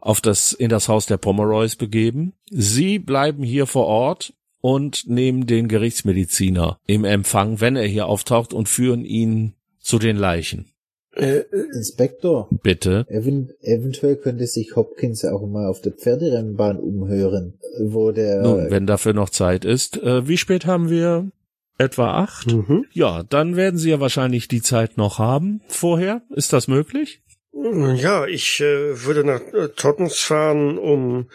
auf 0.00 0.20
das 0.20 0.52
in 0.52 0.68
das 0.68 0.88
Haus 0.88 1.06
der 1.06 1.16
Pomeroys 1.16 1.76
begeben. 1.76 2.32
Sie 2.50 2.98
bleiben 2.98 3.42
hier 3.42 3.66
vor 3.66 3.86
Ort 3.86 4.34
und 4.60 5.08
nehmen 5.08 5.46
den 5.46 5.68
Gerichtsmediziner 5.68 6.80
im 6.86 7.04
Empfang, 7.04 7.60
wenn 7.60 7.76
er 7.76 7.86
hier 7.86 8.06
auftaucht, 8.06 8.52
und 8.52 8.68
führen 8.68 9.04
ihn 9.04 9.54
zu 9.78 9.98
den 9.98 10.16
Leichen. 10.16 10.70
Äh, 11.12 11.44
Inspektor, 11.72 12.48
Bitte. 12.62 13.06
event 13.08 13.52
eventuell 13.60 14.16
könnte 14.16 14.48
sich 14.48 14.74
Hopkins 14.74 15.24
auch 15.24 15.46
mal 15.46 15.68
auf 15.68 15.80
der 15.80 15.92
Pferderennbahn 15.92 16.78
umhören, 16.78 17.54
wo 17.78 18.10
der... 18.10 18.42
Nun, 18.42 18.70
wenn 18.70 18.86
dafür 18.86 19.12
noch 19.12 19.30
Zeit 19.30 19.64
ist. 19.64 19.96
Äh, 19.98 20.26
wie 20.26 20.38
spät 20.38 20.66
haben 20.66 20.90
wir? 20.90 21.30
Etwa 21.78 22.22
acht? 22.22 22.46
mhm. 22.46 22.86
Ja, 22.92 23.22
dann 23.24 23.56
werden 23.56 23.78
Sie 23.78 23.90
ja 23.90 24.00
wahrscheinlich 24.00 24.48
die 24.48 24.62
Zeit 24.62 24.96
noch 24.96 25.18
haben 25.18 25.60
vorher. 25.68 26.22
Ist 26.30 26.52
das 26.52 26.68
möglich? 26.68 27.22
Ja, 27.52 28.26
ich 28.26 28.60
äh, 28.60 29.04
würde 29.04 29.24
nach 29.24 29.40
äh, 29.52 29.68
Tottens 29.68 30.18
fahren, 30.18 30.76
um 30.76 31.30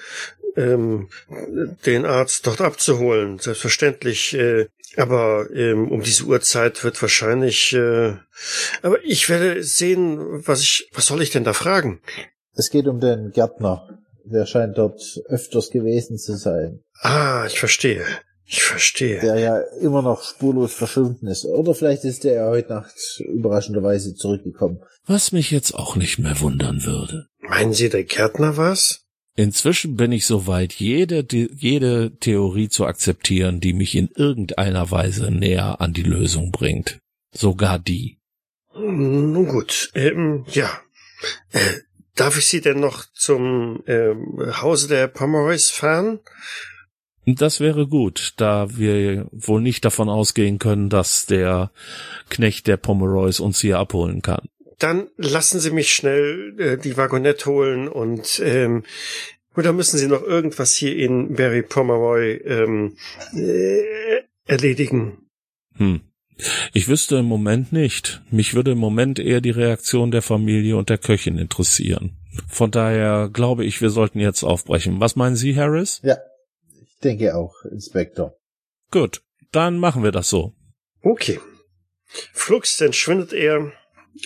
ähm, 0.55 1.09
den 1.85 2.05
Arzt 2.05 2.45
dort 2.45 2.61
abzuholen. 2.61 3.39
Selbstverständlich. 3.39 4.33
Äh, 4.33 4.67
aber 4.97 5.47
ähm, 5.53 5.89
um 5.89 6.01
diese 6.01 6.25
Uhrzeit 6.25 6.83
wird 6.83 7.01
wahrscheinlich. 7.01 7.73
Äh, 7.73 8.15
aber 8.81 9.03
ich 9.03 9.29
werde 9.29 9.63
sehen, 9.63 10.45
was 10.45 10.61
ich. 10.61 10.89
Was 10.93 11.07
soll 11.07 11.21
ich 11.21 11.31
denn 11.31 11.43
da 11.43 11.53
fragen? 11.53 12.01
Es 12.55 12.69
geht 12.69 12.87
um 12.87 12.99
den 12.99 13.31
Gärtner. 13.31 13.99
Der 14.25 14.45
scheint 14.45 14.77
dort 14.77 15.01
öfters 15.27 15.71
gewesen 15.71 16.17
zu 16.17 16.35
sein. 16.35 16.83
Ah, 17.01 17.45
ich 17.47 17.59
verstehe. 17.59 18.05
Ich 18.51 18.63
verstehe. 18.63 19.19
Der 19.19 19.37
ja 19.37 19.59
immer 19.79 20.01
noch 20.01 20.23
spurlos 20.23 20.73
verschwunden 20.73 21.27
ist. 21.27 21.45
Oder 21.45 21.75
vielleicht 21.75 22.03
ist 22.03 22.23
der 22.23 22.33
ja 22.33 22.47
heute 22.47 22.69
Nacht 22.69 22.95
überraschenderweise 23.19 24.15
zurückgekommen. 24.15 24.81
Was 25.05 25.31
mich 25.31 25.51
jetzt 25.51 25.75
auch 25.75 25.95
nicht 25.95 26.17
mehr 26.17 26.39
wundern 26.41 26.83
würde. 26.83 27.27
Meinen 27.47 27.73
Sie, 27.73 27.89
der 27.89 28.05
Gärtner 28.05 28.57
war's? 28.57 29.05
Inzwischen 29.35 29.97
bin 29.97 30.11
ich 30.11 30.25
soweit, 30.25 30.73
jede, 30.73 31.23
jede 31.29 32.17
Theorie 32.17 32.69
zu 32.69 32.87
akzeptieren, 32.87 33.59
die 33.59 33.73
mich 33.73 33.93
in 33.95 34.09
irgendeiner 34.15 34.89
Weise 34.89 35.29
näher 35.29 35.79
an 35.79 35.93
die 35.93 36.01
Lösung 36.01 36.51
bringt. 36.51 36.97
Sogar 37.31 37.77
die. 37.77 38.17
Nun 38.73 39.47
gut. 39.47 39.91
Ähm, 39.93 40.43
ja. 40.49 40.81
Äh, 41.51 41.59
darf 42.15 42.35
ich 42.35 42.47
Sie 42.47 42.61
denn 42.61 42.79
noch 42.79 43.05
zum 43.13 43.83
ähm, 43.85 44.39
Hause 44.59 44.87
der 44.87 45.07
Pomeroys 45.07 45.69
fahren? 45.69 46.19
Das 47.25 47.59
wäre 47.59 47.87
gut, 47.87 48.33
da 48.37 48.77
wir 48.77 49.27
wohl 49.31 49.61
nicht 49.61 49.85
davon 49.85 50.09
ausgehen 50.09 50.57
können, 50.57 50.89
dass 50.89 51.25
der 51.25 51.71
Knecht 52.29 52.67
der 52.67 52.77
Pomeroys 52.77 53.39
uns 53.39 53.59
hier 53.59 53.77
abholen 53.77 54.21
kann. 54.21 54.47
Dann 54.79 55.09
lassen 55.17 55.59
Sie 55.59 55.71
mich 55.71 55.93
schnell 55.93 56.55
äh, 56.57 56.77
die 56.77 56.95
Wagonette 56.95 57.45
holen 57.47 57.87
und 57.87 58.41
ähm, 58.43 58.83
oder 59.55 59.73
müssen 59.73 59.97
Sie 59.97 60.07
noch 60.07 60.23
irgendwas 60.23 60.73
hier 60.73 60.95
in 60.95 61.35
Barry 61.35 61.63
Pomeroy 61.63 62.35
ähm, 62.45 62.95
äh, 63.33 64.21
erledigen? 64.45 65.17
Hm. 65.75 66.01
Ich 66.73 66.87
wüsste 66.87 67.17
im 67.17 67.25
Moment 67.25 67.73
nicht. 67.73 68.21
Mich 68.31 68.53
würde 68.53 68.71
im 68.71 68.77
Moment 68.77 69.19
eher 69.19 69.41
die 69.41 69.49
Reaktion 69.49 70.11
der 70.11 70.21
Familie 70.21 70.77
und 70.77 70.89
der 70.89 70.97
Köchin 70.97 71.37
interessieren. 71.37 72.15
Von 72.47 72.71
daher 72.71 73.29
glaube 73.31 73.65
ich, 73.65 73.81
wir 73.81 73.89
sollten 73.89 74.21
jetzt 74.21 74.43
aufbrechen. 74.43 75.01
Was 75.01 75.17
meinen 75.17 75.35
Sie, 75.35 75.57
Harris? 75.57 75.99
Ja, 76.03 76.15
ich 76.99 77.03
denke 77.03 77.33
auch, 77.33 77.63
Inspektor. 77.63 78.35
Gut, 78.91 79.21
dann 79.53 79.79
machen 79.79 80.03
wir 80.03 80.11
das 80.11 80.29
so. 80.29 80.53
Okay. 81.01 81.39
Flugs 82.33 82.81
entschwindet 82.81 83.31
er 83.31 83.71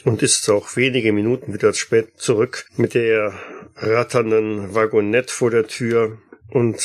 und 0.05 0.23
ist 0.23 0.49
auch 0.49 0.75
wenige 0.75 1.13
Minuten 1.13 1.53
wieder 1.53 1.71
spät 1.73 2.17
zurück 2.17 2.65
mit 2.75 2.95
der 2.95 3.37
ratternden 3.75 4.73
Wagonette 4.73 5.31
vor 5.31 5.51
der 5.51 5.67
Tür. 5.67 6.17
Und 6.49 6.81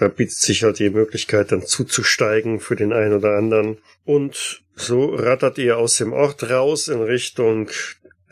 da 0.00 0.08
bietet 0.08 0.38
sich 0.38 0.64
halt 0.64 0.80
die 0.80 0.90
Möglichkeit, 0.90 1.52
dann 1.52 1.64
zuzusteigen 1.64 2.58
für 2.58 2.74
den 2.74 2.92
einen 2.92 3.14
oder 3.14 3.36
anderen. 3.36 3.78
Und 4.04 4.64
so 4.74 5.14
rattert 5.14 5.58
ihr 5.58 5.78
aus 5.78 5.98
dem 5.98 6.12
Ort 6.12 6.50
raus 6.50 6.88
in 6.88 7.00
Richtung 7.00 7.70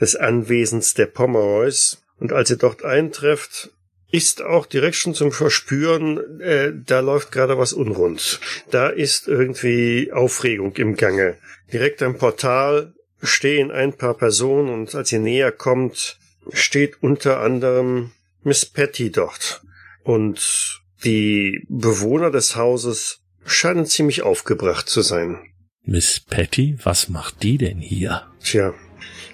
des 0.01 0.17
Anwesens 0.17 0.95
der 0.95 1.07
Pomeroys. 1.07 2.03
Und 2.19 2.33
als 2.33 2.51
ihr 2.51 2.57
dort 2.57 2.85
eintrefft, 2.85 3.71
ist 4.11 4.43
auch 4.43 4.67
direkt 4.67 4.97
schon 4.97 5.15
zum 5.15 5.33
Verspüren, 5.33 6.41
äh, 6.41 6.73
da 6.75 7.01
läuft 7.01 7.33
gerade 7.33 7.59
was 7.59 7.73
unrund. 7.73 8.41
Da 8.71 8.89
ist 8.89 9.29
irgendwie 9.29 10.13
Aufregung 10.13 10.75
im 10.77 10.97
Gange. 10.97 11.37
Direkt 11.73 12.03
am 12.03 12.17
Portal 12.17 12.95
stehen 13.23 13.71
ein 13.71 13.93
paar 13.93 14.15
Personen 14.15 14.69
und 14.73 14.95
als 14.95 15.13
ihr 15.13 15.19
näher 15.19 15.53
kommt, 15.53 16.19
steht 16.53 17.03
unter 17.03 17.41
anderem 17.41 18.13
Miss 18.43 18.65
Patty 18.65 19.11
dort. 19.11 19.63
Und 20.05 20.83
die 21.05 21.65
Bewohner 21.69 22.31
des 22.31 22.57
Hauses 22.57 23.21
scheinen 23.45 23.87
ziemlich 23.87 24.23
aufgebracht 24.23 24.89
zu 24.89 25.03
sein. 25.03 25.39
Miss 25.83 26.21
Patty, 26.21 26.79
was 26.83 27.09
macht 27.09 27.43
die 27.43 27.59
denn 27.59 27.79
hier? 27.79 28.27
Tja, 28.43 28.75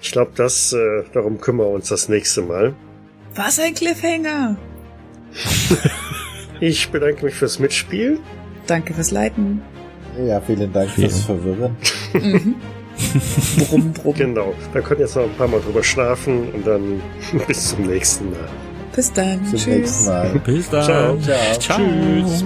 ich 0.01 0.11
glaube, 0.11 0.31
das, 0.35 0.73
äh, 0.73 1.03
darum 1.13 1.39
kümmern 1.39 1.67
wir 1.67 1.73
uns 1.73 1.89
das 1.89 2.09
nächste 2.09 2.41
Mal. 2.41 2.75
Was 3.35 3.59
ein 3.59 3.73
Cliffhanger. 3.73 4.57
Ich 6.59 6.89
bedanke 6.91 7.25
mich 7.25 7.35
fürs 7.35 7.59
Mitspielen. 7.59 8.19
Danke 8.67 8.93
fürs 8.93 9.11
Leiten. 9.11 9.61
Ja, 10.25 10.39
vielen 10.39 10.71
Dank 10.71 10.91
Vielen. 10.91 11.09
fürs 11.09 11.23
Verwirren. 11.25 11.75
Mhm. 12.13 12.55
brumm, 13.67 13.91
brumm. 13.91 14.13
Genau. 14.13 14.53
Da 14.73 14.79
können 14.79 15.01
jetzt 15.01 15.17
noch 15.17 15.23
ein 15.23 15.33
paar 15.33 15.49
Mal 15.49 15.59
drüber 15.59 15.83
schlafen 15.83 16.53
und 16.53 16.65
dann 16.65 17.01
bis 17.47 17.69
zum 17.71 17.87
nächsten 17.87 18.29
Mal. 18.31 18.47
Bis 18.95 19.11
dann. 19.11 19.43
Zum 19.45 19.59
Tschüss. 19.59 19.67
nächsten 19.67 20.05
Mal. 20.07 20.41
Bis 20.45 20.69
dann. 20.69 20.83
Ciao. 20.83 21.17
Ciao. 21.19 21.59
Ciao. 21.59 21.77
Tschüss. 21.79 22.45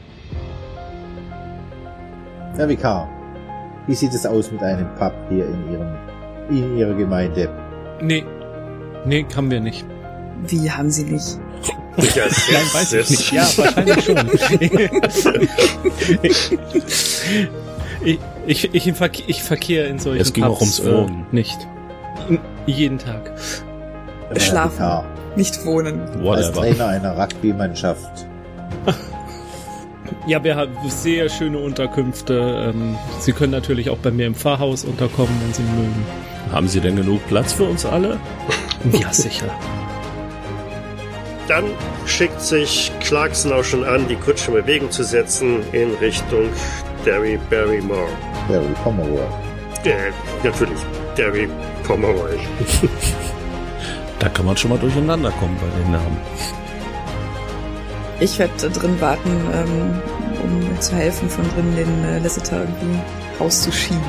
Herr 2.55 2.67
Vikar, 2.69 3.07
wie 3.87 3.95
sieht 3.95 4.13
es 4.13 4.25
aus 4.25 4.51
mit 4.51 4.61
einem 4.61 4.93
Pub 4.95 5.13
hier 5.29 5.45
in 5.45 5.71
Ihrem, 5.71 5.95
in 6.49 6.77
Ihrer 6.77 6.93
Gemeinde? 6.93 7.49
Nee. 8.01 8.23
Nee, 9.05 9.25
haben 9.35 9.49
wir 9.49 9.59
nicht. 9.59 9.85
Wie 10.47 10.69
haben 10.69 10.89
sie 10.89 11.03
nicht? 11.03 11.39
Ja, 12.15 12.23
Nein, 12.51 12.63
weiß 12.73 12.93
ich 12.93 13.09
nicht. 13.09 13.31
Ja, 13.31 13.43
wahrscheinlich 13.57 14.05
schon. 14.05 14.17
ich, 18.03 18.19
ich, 18.45 18.73
ich, 18.73 18.93
Verkehr, 18.93 19.25
ich 19.27 19.43
verkehre 19.43 19.87
in 19.87 19.99
solchen 19.99 20.21
Es 20.21 20.33
ging 20.33 20.43
auch 20.43 20.59
ums 20.59 20.79
Pubs, 20.79 20.89
äh, 20.89 20.97
Wohnen. 20.97 21.25
nicht. 21.31 21.67
Jeden 22.65 22.97
Tag. 22.97 23.31
Schlafen. 24.37 25.05
Nicht 25.35 25.65
wohnen. 25.65 26.01
Als 26.01 26.21
Whatever. 26.21 26.53
Trainer 26.53 26.87
einer 26.87 27.17
Rugby-Mannschaft. 27.17 28.27
Ja, 30.27 30.43
wir 30.43 30.55
haben 30.55 30.71
sehr 30.87 31.29
schöne 31.29 31.57
Unterkünfte. 31.57 32.73
Ähm, 32.73 32.97
Sie 33.19 33.31
können 33.33 33.51
natürlich 33.51 33.89
auch 33.89 33.97
bei 33.97 34.11
mir 34.11 34.27
im 34.27 34.35
Pfarrhaus 34.35 34.85
unterkommen, 34.85 35.33
wenn 35.43 35.53
Sie 35.53 35.63
mögen. 35.63 36.05
Haben 36.51 36.67
Sie 36.67 36.79
denn 36.79 36.95
genug 36.95 37.25
Platz 37.27 37.53
für 37.53 37.63
uns 37.65 37.85
alle? 37.85 38.19
Ja, 38.91 39.13
sicher. 39.13 39.45
Dann 41.47 41.65
schickt 42.07 42.41
sich 42.41 42.91
Clarkson 42.99 43.53
auch 43.53 43.63
schon 43.63 43.83
an, 43.83 44.07
die 44.07 44.15
Kutsche 44.15 44.47
in 44.49 44.57
Bewegung 44.57 44.89
zu 44.89 45.03
setzen 45.03 45.59
in 45.71 45.93
Richtung 46.01 46.49
Derry 47.05 47.39
Barrymore. 47.49 48.09
Barry 48.47 48.73
Pomeroy. 48.83 49.19
Äh, 49.83 50.11
natürlich, 50.43 50.79
Derry 51.15 51.47
Pomeroy. 51.83 52.37
Da 54.19 54.29
kann 54.29 54.45
man 54.45 54.55
schon 54.55 54.69
mal 54.69 54.77
durcheinander 54.77 55.31
kommen 55.31 55.57
bei 55.59 55.79
den 55.79 55.91
Namen. 55.91 56.17
Ich 58.21 58.37
werde 58.37 58.69
drin 58.69 59.01
warten, 59.01 59.31
ähm, 59.51 59.99
um 60.43 60.79
zu 60.79 60.95
helfen, 60.95 61.27
von 61.27 61.43
drin 61.55 61.75
den 61.75 62.05
äh, 62.05 62.19
Lasseter 62.19 62.59
irgendwie 62.61 62.99
rauszuschieben. 63.39 63.99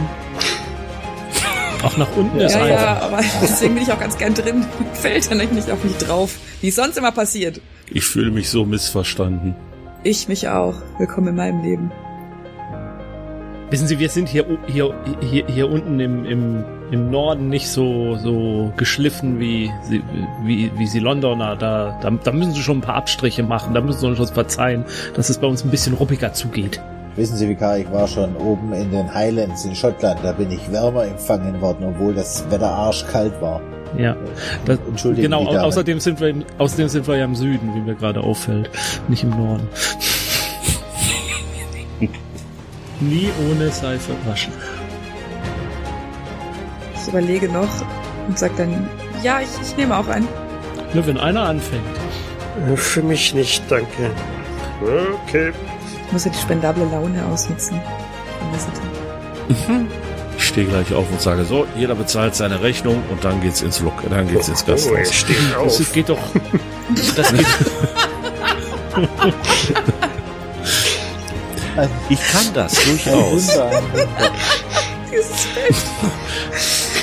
Auch 1.82 1.96
nach 1.96 2.14
unten 2.14 2.38
ist 2.38 2.54
Ja, 2.54 2.60
einfach. 2.62 2.82
ja, 2.82 3.00
aber 3.00 3.20
deswegen 3.42 3.74
bin 3.74 3.84
ich 3.84 3.90
auch 3.90 3.98
ganz 3.98 4.18
gern 4.18 4.34
drin. 4.34 4.66
Fällt 4.92 5.30
dann 5.30 5.38
nicht 5.38 5.70
auf 5.70 5.82
mich 5.82 5.96
drauf, 5.96 6.36
wie 6.60 6.68
es 6.68 6.76
sonst 6.76 6.98
immer 6.98 7.10
passiert. 7.10 7.62
Ich 7.90 8.04
fühle 8.04 8.30
mich 8.30 8.50
so 8.50 8.66
missverstanden. 8.66 9.54
Ich 10.04 10.28
mich 10.28 10.46
auch. 10.46 10.74
Willkommen 10.98 11.28
in 11.28 11.36
meinem 11.36 11.62
Leben. 11.62 11.90
Wissen 13.70 13.86
Sie, 13.86 13.98
wir 13.98 14.10
sind 14.10 14.28
hier, 14.28 14.44
hier, 14.66 14.94
hier, 15.22 15.46
hier 15.46 15.70
unten 15.70 15.98
im, 16.00 16.26
im, 16.26 16.64
im 16.92 17.10
Norden 17.10 17.48
nicht 17.48 17.68
so, 17.68 18.16
so 18.16 18.72
geschliffen 18.76 19.40
wie, 19.40 19.72
sie- 19.88 20.02
wie, 20.44 20.70
wie 20.76 20.86
Sie 20.86 20.98
Londoner. 21.00 21.56
Da, 21.56 21.98
da, 22.00 22.10
da 22.10 22.32
müssen 22.32 22.52
Sie 22.52 22.62
schon 22.62 22.78
ein 22.78 22.82
paar 22.82 22.94
Abstriche 22.96 23.42
machen. 23.42 23.74
Da 23.74 23.80
müssen 23.80 23.98
Sie 24.00 24.06
uns 24.06 24.18
schon 24.18 24.26
verzeihen, 24.28 24.84
dass 25.16 25.28
es 25.30 25.38
bei 25.38 25.46
uns 25.48 25.64
ein 25.64 25.70
bisschen 25.70 25.94
ruppiger 25.94 26.32
zugeht. 26.34 26.80
Wissen 27.16 27.36
Sie, 27.36 27.48
Vikar, 27.48 27.78
ich 27.78 27.90
war 27.90 28.06
schon 28.06 28.36
oben 28.36 28.72
in 28.74 28.90
den 28.90 29.12
Highlands 29.12 29.64
in 29.64 29.74
Schottland. 29.74 30.20
Da 30.22 30.32
bin 30.32 30.50
ich 30.50 30.70
wärmer 30.70 31.04
empfangen 31.04 31.60
worden, 31.60 31.84
obwohl 31.88 32.14
das 32.14 32.44
Wetter 32.50 32.70
arschkalt 32.70 33.32
war. 33.40 33.60
Ja, 33.98 34.16
das, 34.64 34.78
Entschuldigen 34.88 35.22
genau. 35.30 35.46
au-. 35.46 35.58
Außerdem 35.58 35.98
sind 36.00 36.20
wir, 36.20 36.28
im, 36.28 36.44
außerdem 36.58 36.88
sind 36.88 37.06
wir 37.08 37.16
ja 37.16 37.24
im 37.26 37.34
Süden, 37.34 37.74
wie 37.74 37.80
mir 37.80 37.94
gerade 37.94 38.20
auffällt, 38.20 38.70
nicht 39.08 39.22
im 39.24 39.30
Norden. 39.30 39.68
Nie 43.00 43.28
ohne 43.50 43.68
Seife 43.70 44.12
waschen. 44.26 44.52
Ich 47.02 47.08
überlege 47.08 47.48
noch 47.48 47.68
und 48.28 48.38
sag 48.38 48.56
dann, 48.56 48.88
ja, 49.22 49.40
ich, 49.40 49.48
ich 49.66 49.76
nehme 49.76 49.96
auch 49.96 50.06
einen. 50.08 50.28
Nur 50.94 51.06
wenn 51.06 51.18
einer 51.18 51.42
anfängt. 51.42 51.82
Für 52.76 53.02
mich 53.02 53.34
nicht, 53.34 53.62
danke. 53.68 54.10
Okay. 55.26 55.52
Ich 56.06 56.12
muss 56.12 56.24
ja 56.24 56.30
die 56.30 56.38
spendable 56.38 56.84
Laune 56.92 57.24
ausnutzen. 57.26 57.80
Ich 60.36 60.44
stehe 60.48 60.66
gleich 60.66 60.92
auf 60.92 61.10
und 61.10 61.20
sage 61.20 61.44
so, 61.44 61.66
jeder 61.76 61.94
bezahlt 61.94 62.34
seine 62.34 62.62
Rechnung 62.62 63.02
und 63.10 63.24
dann 63.24 63.40
geht's 63.40 63.62
ins 63.62 63.80
Lok, 63.80 63.94
dann 64.10 64.28
geht's 64.28 64.48
ins 64.48 64.62
Oh, 64.66 64.72
Gasthaus. 64.72 65.12
steht 65.14 65.36
Das 65.64 65.80
auf. 65.80 65.92
geht 65.92 66.08
doch. 66.08 66.18
Das 67.16 67.32
geht, 67.32 67.46
Ich 72.10 72.20
kann 72.30 72.44
das 72.52 72.74
durchaus. 72.84 73.58
Dieses 75.10 75.46
Bild. 75.54 75.76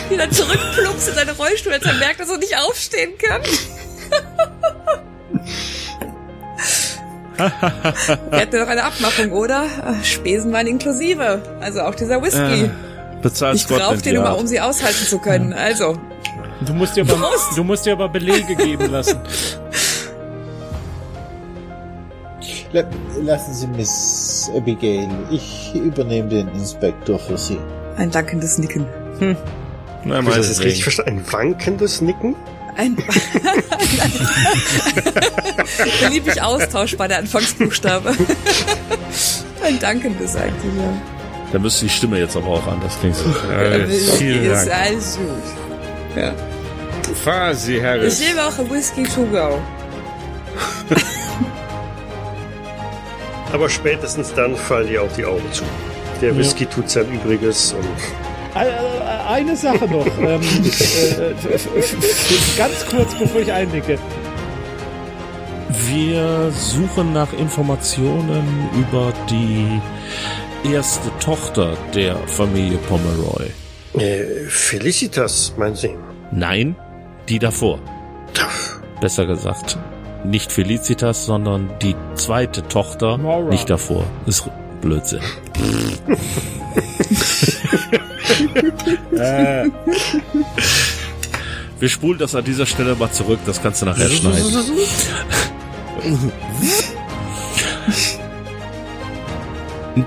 Wie 0.10 0.16
er 0.16 0.30
zurückplumpst 0.32 1.08
in 1.10 1.14
seine 1.16 1.32
Rollstuhl, 1.34 1.74
als 1.74 1.86
er 1.86 1.94
merkt, 1.94 2.20
dass 2.20 2.30
er 2.30 2.38
nicht 2.38 2.58
aufstehen 2.58 3.12
kann. 3.18 3.42
Wir 7.38 8.42
hatten 8.42 8.56
ja 8.56 8.62
noch 8.64 8.68
eine 8.70 8.84
Abmachung, 8.84 9.32
oder? 9.32 9.66
Spesen 10.04 10.52
waren 10.52 10.68
inklusive. 10.68 11.42
Also 11.62 11.82
auch 11.82 11.96
dieser 11.96 12.22
Whisky. 12.22 12.66
Äh, 12.66 12.70
Bezahlt 13.22 13.56
ich 13.56 13.68
brauche 13.68 13.98
den 13.98 14.16
immer, 14.16 14.38
um 14.38 14.46
sie 14.48 14.60
aushalten 14.60 15.06
zu 15.06 15.20
können. 15.20 15.54
Also, 15.54 15.98
du 16.66 16.74
musst 16.74 16.96
dir 16.98 17.04
aber, 17.04 17.16
Prost! 17.16 17.58
du 17.58 17.64
musst 17.64 17.86
dir 17.86 17.94
aber 17.94 18.10
Belege 18.10 18.56
geben 18.56 18.92
lassen. 18.92 19.20
La- 22.72 22.84
Lassen 23.22 23.54
Sie 23.54 23.68
Miss 23.68 24.50
Abigail, 24.56 25.10
ich 25.32 25.72
übernehme 25.76 26.30
den 26.30 26.48
Inspektor 26.50 27.20
für 27.20 27.38
Sie. 27.38 27.58
ein 27.98 28.12
dankendes 28.12 28.58
Nicken. 28.58 28.86
Na, 30.06 30.16
Habe 30.18 30.30
ich 30.30 30.36
das 30.38 30.48
jetzt 30.50 30.62
richtig 30.64 30.84
verstanden? 30.84 31.20
Ein 31.20 31.34
wankendes 31.34 32.02
Nicken? 32.02 32.36
Ein 32.78 32.96
beliebig 36.02 36.42
austauschbar, 36.42 37.08
der 37.10 37.18
Anfangsbuchstabe. 37.20 38.16
ein 39.64 39.80
dankendes 39.80 40.36
eigentlich, 40.36 40.74
ja. 40.78 40.94
Da 41.52 41.60
müsste 41.60 41.86
die 41.86 41.90
Stimme 41.92 42.20
jetzt 42.20 42.36
aber 42.38 42.48
auch 42.48 42.68
anders 42.68 42.98
klingen. 43.00 43.16
Äh, 43.52 43.88
vielen 43.88 44.46
Ist 44.52 44.68
Dank. 44.68 44.82
alles 44.82 45.18
gut. 45.18 45.28
Ja. 46.16 46.34
Fahren 47.24 47.56
Sie, 47.56 47.78
Ich 47.78 47.84
Harris. 47.84 48.20
nehme 48.20 48.46
auch 48.46 48.58
ein 48.60 48.70
Whisky 48.70 49.04
to 49.04 49.24
go. 49.26 49.60
Aber 53.52 53.68
spätestens 53.68 54.32
dann 54.36 54.56
fallen 54.56 54.88
dir 54.88 55.02
auch 55.02 55.12
die 55.18 55.26
Augen 55.26 55.52
zu. 55.52 55.64
Der 56.22 56.38
Whisky 56.38 56.68
tut 56.68 56.88
sein 56.90 57.12
Übriges 57.12 57.74
und 57.74 57.84
Eine 58.54 59.56
Sache 59.56 59.86
noch. 59.88 60.06
Ähm, 60.20 60.42
äh, 60.42 61.54
f- 61.54 62.58
ganz 62.58 62.86
kurz, 62.90 63.14
bevor 63.16 63.42
ich 63.42 63.52
einnicke. 63.52 63.98
Wir 65.88 66.52
suchen 66.52 67.14
nach 67.14 67.32
Informationen 67.34 68.70
über 68.76 69.14
die 69.30 69.80
erste 70.74 71.10
Tochter 71.20 71.78
der 71.94 72.16
Familie 72.28 72.78
Pomeroy. 72.80 73.48
äh, 73.98 74.26
Felicitas, 74.50 75.54
meinen 75.58 75.76
Sie? 75.76 75.96
Nein, 76.32 76.76
die 77.30 77.40
davor. 77.40 77.80
Besser 79.00 79.26
gesagt, 79.26 79.78
nicht 80.26 80.52
Felicitas, 80.52 81.26
sondern 81.26 81.70
die 81.82 81.96
zweite 82.16 82.68
Tochter, 82.68 83.18
Nora. 83.18 83.50
nicht 83.50 83.70
davor. 83.70 84.04
Ist 84.26 84.50
Blödsinn. 84.82 85.22
äh. 89.12 89.70
Wir 91.80 91.90
spulen 91.90 92.20
das 92.20 92.36
an 92.36 92.44
dieser 92.44 92.66
Stelle 92.66 92.96
mal 92.96 93.12
zurück, 93.12 93.40
das 93.46 93.62
kannst 93.62 93.82
du 93.82 93.86
nachher 93.86 94.10
schneiden. 94.10 94.66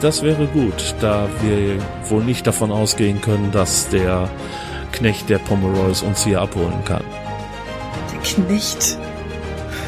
Das 0.01 0.23
wäre 0.23 0.47
gut, 0.47 0.95
da 1.01 1.29
wir 1.43 1.79
wohl 2.09 2.25
nicht 2.25 2.47
davon 2.47 2.71
ausgehen 2.71 3.21
können, 3.21 3.51
dass 3.53 3.89
der 3.89 4.29
Knecht 4.93 5.29
der 5.29 5.39
Pomeroys 5.39 6.03
uns 6.03 6.25
hier 6.25 6.41
abholen 6.41 6.85
kann. 6.85 7.05
Der 8.13 8.21
Knecht. 8.21 8.97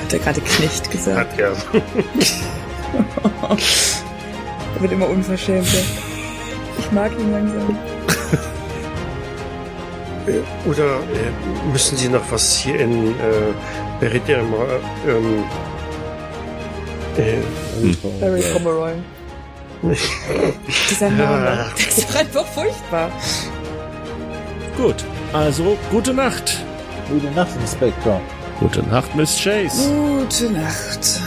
Hat 0.05 0.13
er 0.13 0.19
gerade 0.19 0.41
Knecht 0.41 0.91
gesagt? 0.91 1.33
Hat 1.33 1.39
er. 1.39 1.53
Er 4.75 4.83
wird 4.83 4.93
immer 4.93 5.09
unverschämter. 5.09 5.79
Ich 6.79 6.91
mag 6.91 7.13
ihn 7.19 7.31
langsam. 7.31 7.79
Äh, 10.27 10.41
Oder 10.69 10.97
äh, 10.97 11.71
müssen 11.73 11.97
Sie 11.97 12.09
noch 12.09 12.31
was 12.31 12.57
hier 12.57 12.81
in 12.81 13.11
äh, 13.11 13.53
Beridema, 14.01 14.65
ähm, 15.07 15.45
äh, 17.17 17.39
Barry 18.21 18.43
Pomeroy. 18.53 18.93
Dieser 20.91 21.11
Name. 21.11 21.45
Ja. 21.45 21.67
Das 21.77 21.99
ist 21.99 22.17
einfach 22.17 22.47
furchtbar. 22.47 23.11
Gut, 24.77 25.05
also 25.33 25.77
gute 25.91 26.15
Nacht. 26.15 26.65
Gute 27.11 27.31
Nacht, 27.33 27.51
Inspektor. 27.61 28.21
Gute 28.59 28.83
Nacht, 28.85 29.15
Miss 29.15 29.37
Chase. 29.37 29.91
Gute 29.91 30.51
Nacht. 30.51 31.21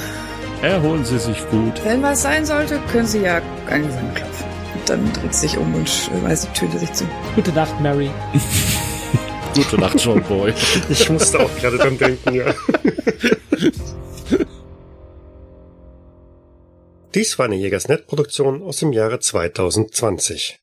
Erholen 0.61 1.05
Sie 1.05 1.19
sich 1.19 1.37
gut. 1.49 1.79
Wenn 1.83 2.01
was 2.01 2.23
sein 2.23 2.45
sollte, 2.45 2.79
können 2.91 3.05
Sie 3.05 3.21
ja 3.21 3.41
langsam 3.69 4.13
klopfen. 4.15 4.56
Dann 4.87 5.11
dreht 5.11 5.33
sie 5.33 5.47
sich 5.49 5.57
um 5.57 5.75
und 5.75 5.89
äh, 5.89 6.23
weist 6.23 6.47
die 6.47 6.59
Tür 6.59 6.79
sich 6.79 6.93
zu. 6.93 7.05
Gute 7.35 7.51
Nacht, 7.51 7.77
Mary. 7.81 8.09
Gute 9.53 9.77
Nacht, 9.77 9.99
John 9.99 10.23
Boy. 10.23 10.53
ich 10.89 11.09
musste 11.09 11.41
auch 11.41 11.53
gerade 11.57 11.77
dran 11.77 11.97
denken, 11.97 12.33
ja. 12.33 12.53
Dies 17.13 17.37
war 17.37 17.47
eine 17.47 17.55
Jägersnet-Produktion 17.55 18.61
aus 18.61 18.77
dem 18.77 18.93
Jahre 18.93 19.19
2020. 19.19 20.55